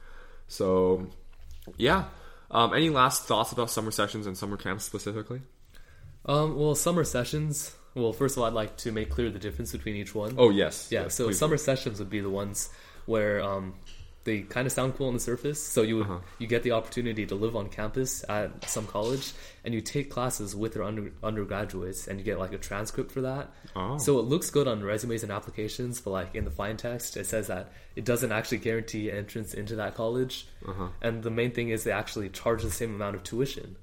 So, 0.48 1.08
yeah. 1.76 2.04
Um, 2.50 2.72
any 2.74 2.90
last 2.90 3.24
thoughts 3.24 3.52
about 3.52 3.70
summer 3.70 3.90
sessions 3.90 4.26
and 4.26 4.36
summer 4.36 4.56
camps 4.56 4.84
specifically? 4.84 5.42
Um, 6.24 6.56
well, 6.56 6.74
summer 6.74 7.02
sessions. 7.02 7.74
Well, 7.94 8.12
first 8.12 8.36
of 8.36 8.42
all, 8.42 8.48
I'd 8.48 8.54
like 8.54 8.76
to 8.78 8.92
make 8.92 9.10
clear 9.10 9.30
the 9.30 9.38
difference 9.38 9.72
between 9.72 9.96
each 9.96 10.14
one. 10.14 10.34
Oh 10.38 10.50
yes, 10.50 10.88
yeah. 10.90 11.04
yes, 11.04 11.14
so 11.14 11.30
summer 11.32 11.56
sessions 11.56 11.98
would 11.98 12.10
be 12.10 12.20
the 12.20 12.30
ones 12.30 12.68
where 13.06 13.42
um, 13.42 13.74
they 14.26 14.42
kind 14.42 14.66
of 14.66 14.72
sound 14.72 14.94
cool 14.96 15.08
on 15.08 15.14
the 15.14 15.20
surface. 15.20 15.62
So 15.62 15.80
you 15.80 16.02
Uh-huh. 16.02 16.18
you 16.38 16.46
get 16.46 16.62
the 16.62 16.72
opportunity 16.72 17.24
to 17.24 17.34
live 17.34 17.56
on 17.56 17.70
campus 17.70 18.22
at 18.28 18.68
some 18.68 18.86
college, 18.86 19.32
and 19.64 19.72
you 19.72 19.80
take 19.80 20.10
classes 20.10 20.54
with 20.54 20.74
their 20.74 20.82
under, 20.82 21.10
undergraduates, 21.22 22.06
and 22.06 22.18
you 22.18 22.24
get 22.24 22.38
like 22.38 22.52
a 22.52 22.58
transcript 22.58 23.10
for 23.10 23.22
that. 23.22 23.50
Oh. 23.74 23.96
So 23.96 24.18
it 24.18 24.26
looks 24.26 24.50
good 24.50 24.68
on 24.68 24.82
resumes 24.84 25.22
and 25.22 25.32
applications, 25.32 26.00
but 26.00 26.10
like 26.10 26.34
in 26.34 26.44
the 26.44 26.50
fine 26.50 26.76
text, 26.76 27.16
it 27.16 27.26
says 27.26 27.46
that 27.46 27.72
it 27.94 28.04
doesn't 28.04 28.32
actually 28.32 28.58
guarantee 28.58 29.10
entrance 29.10 29.54
into 29.54 29.76
that 29.76 29.94
college. 29.94 30.46
Uh-huh. 30.66 30.88
And 31.00 31.22
the 31.22 31.30
main 31.30 31.52
thing 31.52 31.70
is 31.70 31.84
they 31.84 31.92
actually 31.92 32.28
charge 32.28 32.62
the 32.62 32.70
same 32.70 32.94
amount 32.94 33.16
of 33.16 33.22
tuition. 33.22 33.76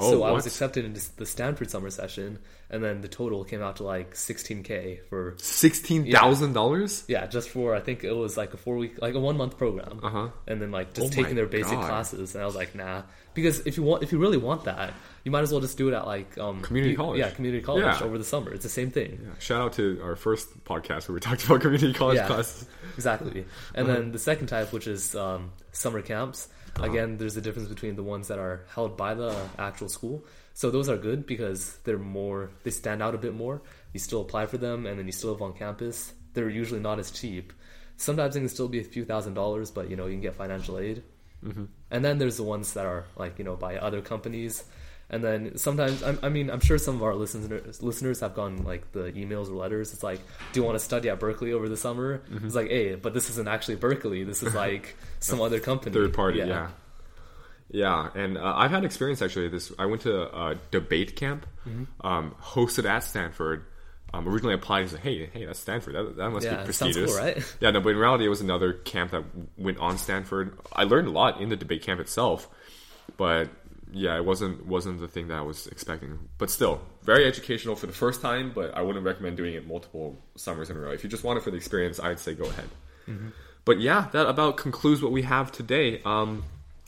Oh, 0.00 0.10
so 0.10 0.22
I 0.22 0.30
was 0.32 0.46
accepted 0.46 0.84
into 0.84 1.00
the 1.16 1.26
Stanford 1.26 1.70
summer 1.70 1.90
session, 1.90 2.38
and 2.70 2.82
then 2.82 3.00
the 3.00 3.08
total 3.08 3.44
came 3.44 3.62
out 3.62 3.76
to 3.76 3.84
like 3.84 4.14
16k 4.14 5.04
for 5.08 5.34
Sixteen 5.38 6.10
thousand 6.10 6.52
dollars. 6.54 7.04
yeah, 7.08 7.26
just 7.26 7.48
for 7.50 7.74
I 7.74 7.80
think 7.80 8.04
it 8.04 8.12
was 8.12 8.36
like 8.36 8.54
a 8.54 8.56
four 8.56 8.76
week, 8.76 9.00
like 9.00 9.14
a 9.14 9.20
one 9.20 9.36
month 9.36 9.58
program, 9.58 10.00
Uh-huh. 10.02 10.28
and 10.46 10.60
then 10.60 10.70
like 10.70 10.94
just 10.94 11.08
Oh 11.12 11.22
taking 11.22 11.36
their 11.36 11.46
basic 11.46 11.72
God. 11.78 11.86
classes. 11.86 12.34
And 12.34 12.42
I 12.42 12.46
was 12.46 12.54
like, 12.56 12.74
nah, 12.74 13.02
because 13.34 13.60
if 13.66 13.76
you 13.76 13.82
want, 13.82 14.02
if 14.02 14.12
you 14.12 14.18
really 14.18 14.36
want 14.38 14.64
that, 14.64 14.92
you 15.24 15.30
might 15.30 15.42
as 15.42 15.52
well 15.52 15.60
just 15.60 15.76
do 15.76 15.88
it 15.88 15.94
at 15.94 16.06
like 16.06 16.36
um, 16.38 16.62
Community 16.62 16.94
college. 16.96 17.18
Yeah, 17.18 17.30
community 17.30 17.62
college 17.62 17.84
Yeah. 17.84 18.02
over 18.04 18.16
the 18.18 18.24
summer. 18.24 18.52
It's 18.52 18.62
the 18.64 18.68
same 18.70 18.90
thing. 18.90 19.20
Yeah, 19.22 19.30
shout 19.38 19.60
out 19.60 19.72
to 19.74 20.00
our 20.02 20.16
first 20.16 20.64
podcast 20.64 21.08
where 21.08 21.14
we 21.14 21.20
talked 21.28 21.44
about 21.44 21.60
community 21.60 21.92
college 21.92 22.24
classes. 22.26 22.66
Exactly. 22.96 23.44
And 23.74 23.86
Uh-huh. 23.88 23.98
then 24.00 24.12
the 24.12 24.18
second 24.18 24.46
type, 24.46 24.72
which 24.72 24.86
is 24.86 25.14
um, 25.14 25.52
summer 25.72 26.02
camps. 26.02 26.48
Again, 26.76 27.16
there's 27.18 27.36
a 27.36 27.40
difference 27.40 27.68
between 27.68 27.96
the 27.96 28.02
ones 28.02 28.28
that 28.28 28.38
are 28.38 28.64
held 28.74 28.96
by 28.96 29.14
the 29.14 29.34
actual 29.58 29.88
school. 29.88 30.24
So 30.54 30.70
those 30.70 30.88
are 30.88 30.96
good 30.96 31.26
because 31.26 31.76
they're 31.84 31.98
more, 31.98 32.50
they 32.64 32.70
stand 32.70 33.02
out 33.02 33.14
a 33.14 33.18
bit 33.18 33.34
more. 33.34 33.62
You 33.92 34.00
still 34.00 34.20
apply 34.22 34.46
for 34.46 34.58
them, 34.58 34.86
and 34.86 34.98
then 34.98 35.06
you 35.06 35.12
still 35.12 35.30
live 35.32 35.42
on 35.42 35.52
campus. 35.52 36.12
they're 36.34 36.48
usually 36.48 36.80
not 36.80 36.98
as 36.98 37.10
cheap. 37.10 37.52
Sometimes 37.96 38.34
they 38.34 38.40
can 38.40 38.48
still 38.48 38.68
be 38.68 38.80
a 38.80 38.84
few 38.84 39.04
thousand 39.04 39.34
dollars, 39.34 39.70
but 39.70 39.90
you 39.90 39.96
know 39.96 40.06
you 40.06 40.12
can 40.12 40.22
get 40.22 40.34
financial 40.34 40.78
aid. 40.78 41.02
Mm-hmm. 41.44 41.64
And 41.90 42.04
then 42.04 42.18
there's 42.18 42.36
the 42.36 42.44
ones 42.44 42.72
that 42.74 42.86
are 42.86 43.04
like 43.16 43.38
you 43.38 43.44
know 43.44 43.56
by 43.56 43.76
other 43.76 44.00
companies. 44.00 44.64
And 45.12 45.24
then 45.24 45.58
sometimes, 45.58 46.02
I, 46.04 46.16
I 46.22 46.28
mean, 46.28 46.50
I'm 46.50 46.60
sure 46.60 46.78
some 46.78 46.94
of 46.96 47.02
our 47.02 47.14
listeners 47.16 47.82
listeners 47.82 48.20
have 48.20 48.34
gotten 48.34 48.62
like 48.64 48.92
the 48.92 49.10
emails 49.12 49.48
or 49.48 49.54
letters. 49.54 49.92
It's 49.92 50.02
like, 50.04 50.20
do 50.52 50.60
you 50.60 50.64
want 50.64 50.78
to 50.78 50.84
study 50.84 51.08
at 51.10 51.18
Berkeley 51.18 51.52
over 51.52 51.68
the 51.68 51.76
summer? 51.76 52.18
Mm-hmm. 52.30 52.46
It's 52.46 52.54
like, 52.54 52.68
hey, 52.68 52.94
but 52.94 53.12
this 53.12 53.28
isn't 53.30 53.48
actually 53.48 53.74
Berkeley. 53.76 54.22
This 54.24 54.42
is 54.44 54.54
like 54.54 54.96
some 55.18 55.40
other 55.40 55.58
company, 55.60 55.92
Third 55.92 56.14
party, 56.14 56.38
yeah. 56.38 56.68
Yeah, 57.72 58.08
and 58.14 58.36
uh, 58.36 58.54
I've 58.56 58.70
had 58.72 58.84
experience 58.84 59.22
actually. 59.22 59.48
This 59.48 59.72
I 59.78 59.86
went 59.86 60.02
to 60.02 60.22
a 60.22 60.56
debate 60.70 61.16
camp 61.16 61.46
Mm-hmm. 61.68 62.06
um, 62.06 62.34
hosted 62.40 62.88
at 62.88 63.04
Stanford. 63.04 63.66
Um, 64.14 64.26
originally 64.26 64.54
applied 64.54 64.80
and 64.80 64.90
said, 64.90 65.00
"Hey, 65.00 65.26
hey, 65.26 65.44
that's 65.44 65.60
Stanford. 65.60 65.94
That, 65.94 66.16
that 66.16 66.30
must 66.30 66.44
Yeah, 66.46 66.56
be 66.56 66.64
prestigious." 66.64 67.12
cool, 67.14 67.22
right? 67.22 67.56
Yeah, 67.60 67.70
no, 67.70 67.80
but 67.80 67.90
in 67.90 67.96
reality, 67.96 68.24
it 68.24 68.28
was 68.28 68.40
another 68.40 68.72
camp 68.72 69.10
that 69.12 69.22
went 69.58 69.78
on 69.78 69.98
Stanford. 69.98 70.58
I 70.72 70.84
learned 70.84 71.06
a 71.06 71.10
lot 71.12 71.40
in 71.40 71.48
the 71.48 71.56
debate 71.56 71.82
camp 71.82 72.00
itself, 72.00 72.48
but 73.16 73.50
yeah, 73.92 74.16
it 74.16 74.24
wasn't 74.24 74.66
wasn't 74.66 75.00
the 75.00 75.08
thing 75.08 75.28
that 75.28 75.38
I 75.38 75.42
was 75.42 75.66
expecting. 75.66 76.18
But 76.38 76.50
still, 76.50 76.80
very 77.02 77.26
educational 77.26 77.76
for 77.76 77.86
the 77.86 77.92
first 77.92 78.20
time. 78.20 78.52
But 78.54 78.76
I 78.76 78.82
wouldn't 78.82 79.04
recommend 79.04 79.36
doing 79.36 79.54
it 79.54 79.66
multiple 79.66 80.16
summers 80.36 80.70
in 80.70 80.76
a 80.76 80.80
row. 80.80 80.90
If 80.92 81.04
you 81.04 81.10
just 81.10 81.24
want 81.24 81.38
it 81.38 81.42
for 81.42 81.50
the 81.50 81.56
experience, 81.56 82.00
I'd 82.00 82.18
say 82.18 82.34
go 82.34 82.44
ahead. 82.44 82.68
But 83.64 83.80
yeah, 83.80 84.08
that 84.12 84.26
about 84.26 84.56
concludes 84.56 85.02
what 85.02 85.12
we 85.12 85.22
have 85.22 85.52
today. 85.52 86.00
Um, 86.04 86.44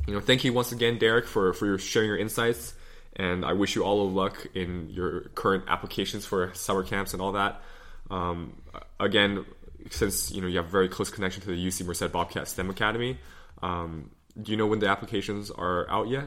you 0.06 0.14
know, 0.14 0.20
thank 0.20 0.44
you 0.44 0.52
once 0.52 0.72
again, 0.72 0.98
Derek, 0.98 1.26
for 1.26 1.52
for 1.52 1.66
your 1.66 1.78
sharing 1.78 2.08
your 2.08 2.18
insights, 2.18 2.74
and 3.16 3.44
I 3.44 3.52
wish 3.52 3.76
you 3.76 3.84
all 3.84 4.06
of 4.06 4.12
luck 4.12 4.46
in 4.54 4.88
your 4.90 5.22
current 5.34 5.64
applications 5.68 6.26
for 6.26 6.52
summer 6.54 6.82
camps 6.82 7.12
and 7.12 7.22
all 7.22 7.32
that. 7.32 7.62
Um, 8.10 8.60
again, 8.98 9.44
since 9.90 10.30
you 10.30 10.40
know 10.40 10.48
you 10.48 10.56
have 10.56 10.66
a 10.66 10.70
very 10.70 10.88
close 10.88 11.10
connection 11.10 11.42
to 11.42 11.48
the 11.48 11.66
UC 11.66 11.86
Merced 11.86 12.10
Bobcat 12.12 12.48
STEM 12.48 12.70
Academy, 12.70 13.18
um, 13.62 14.10
do 14.40 14.50
you 14.50 14.56
know 14.56 14.66
when 14.66 14.78
the 14.78 14.88
applications 14.88 15.50
are 15.50 15.88
out 15.90 16.08
yet? 16.08 16.24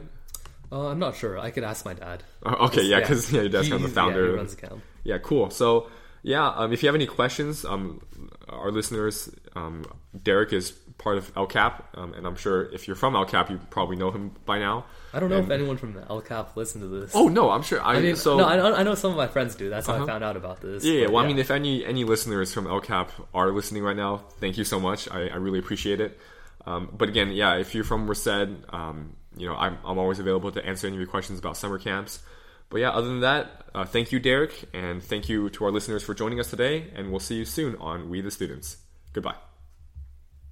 Uh, 0.72 0.88
I'm 0.88 0.98
not 0.98 1.16
sure. 1.16 1.38
I 1.38 1.50
could 1.50 1.64
ask 1.64 1.84
my 1.84 1.94
dad. 1.94 2.22
Oh, 2.44 2.66
okay, 2.66 2.82
yeah, 2.82 3.00
because 3.00 3.32
yeah, 3.32 3.42
your 3.42 3.50
dad's 3.50 3.68
kind 3.68 3.82
of 3.84 3.94
the 3.94 4.00
yeah, 4.00 4.04
founder. 4.06 4.26
he 4.30 4.36
runs 4.36 4.54
camp. 4.54 4.82
Yeah, 5.04 5.18
cool. 5.18 5.50
So, 5.50 5.88
yeah, 6.22 6.48
um, 6.48 6.72
if 6.72 6.82
you 6.82 6.88
have 6.88 6.94
any 6.96 7.06
questions, 7.06 7.64
um, 7.64 8.00
our 8.48 8.70
listeners, 8.72 9.30
um, 9.54 9.84
Derek 10.20 10.52
is 10.52 10.72
part 10.98 11.18
of 11.18 11.32
LCAP, 11.34 11.82
um, 11.94 12.14
and 12.14 12.26
I'm 12.26 12.36
sure 12.36 12.64
if 12.72 12.88
you're 12.88 12.96
from 12.96 13.14
LCAP, 13.14 13.50
you 13.50 13.60
probably 13.70 13.96
know 13.96 14.10
him 14.10 14.32
by 14.44 14.58
now. 14.58 14.86
I 15.12 15.20
don't 15.20 15.28
know 15.30 15.36
And- 15.36 15.44
if 15.46 15.50
anyone 15.50 15.76
from 15.76 15.92
the 15.92 16.00
LCAP 16.00 16.56
listened 16.56 16.82
to 16.82 16.88
this. 16.88 17.12
Oh 17.14 17.28
no, 17.28 17.50
I'm 17.50 17.62
sure. 17.62 17.80
I, 17.82 17.96
I 17.96 18.00
mean, 18.00 18.16
so 18.16 18.36
no, 18.38 18.44
I 18.46 18.56
know, 18.56 18.74
I 18.74 18.82
know 18.82 18.94
some 18.94 19.10
of 19.12 19.16
my 19.16 19.28
friends 19.28 19.54
do. 19.54 19.68
That's 19.70 19.86
how 19.86 19.94
Uh-huh. 19.94 20.04
I 20.04 20.06
found 20.06 20.24
out 20.24 20.36
about 20.36 20.60
this. 20.60 20.84
yeah, 20.84 21.02
yeah. 21.02 21.06
Well, 21.08 21.22
I 21.22 21.26
mean, 21.26 21.38
if 21.38 21.50
any 21.50 21.84
any 21.84 22.04
listeners 22.04 22.52
from 22.52 22.66
LCAP 22.66 23.08
are 23.34 23.50
listening 23.52 23.82
right 23.84 23.96
now, 23.96 24.24
thank 24.40 24.58
you 24.58 24.64
so 24.64 24.80
much. 24.80 25.08
I, 25.10 25.28
I 25.28 25.36
really 25.36 25.58
appreciate 25.58 26.00
it. 26.00 26.18
Um, 26.66 26.88
but 26.96 27.08
again, 27.08 27.30
yeah, 27.30 27.56
if 27.56 27.74
you're 27.74 27.84
from 27.84 28.06
Merced, 28.06 28.48
um, 28.70 29.14
you 29.36 29.46
know, 29.46 29.54
I'm 29.54 29.78
I'm 29.84 29.98
always 29.98 30.18
available 30.18 30.50
to 30.52 30.64
answer 30.64 30.86
any 30.86 30.96
of 30.96 31.00
your 31.00 31.08
questions 31.08 31.38
about 31.38 31.56
summer 31.56 31.78
camps. 31.78 32.20
But 32.68 32.80
yeah, 32.80 32.90
other 32.90 33.06
than 33.06 33.20
that, 33.20 33.64
uh, 33.74 33.84
thank 33.84 34.10
you, 34.10 34.18
Derek, 34.18 34.68
and 34.74 35.02
thank 35.02 35.28
you 35.28 35.50
to 35.50 35.64
our 35.64 35.70
listeners 35.70 36.02
for 36.02 36.14
joining 36.14 36.40
us 36.40 36.50
today. 36.50 36.90
And 36.94 37.10
we'll 37.10 37.20
see 37.20 37.36
you 37.36 37.44
soon 37.44 37.76
on 37.76 38.10
We 38.10 38.20
the 38.20 38.30
Students. 38.30 38.78
Goodbye. 39.12 39.45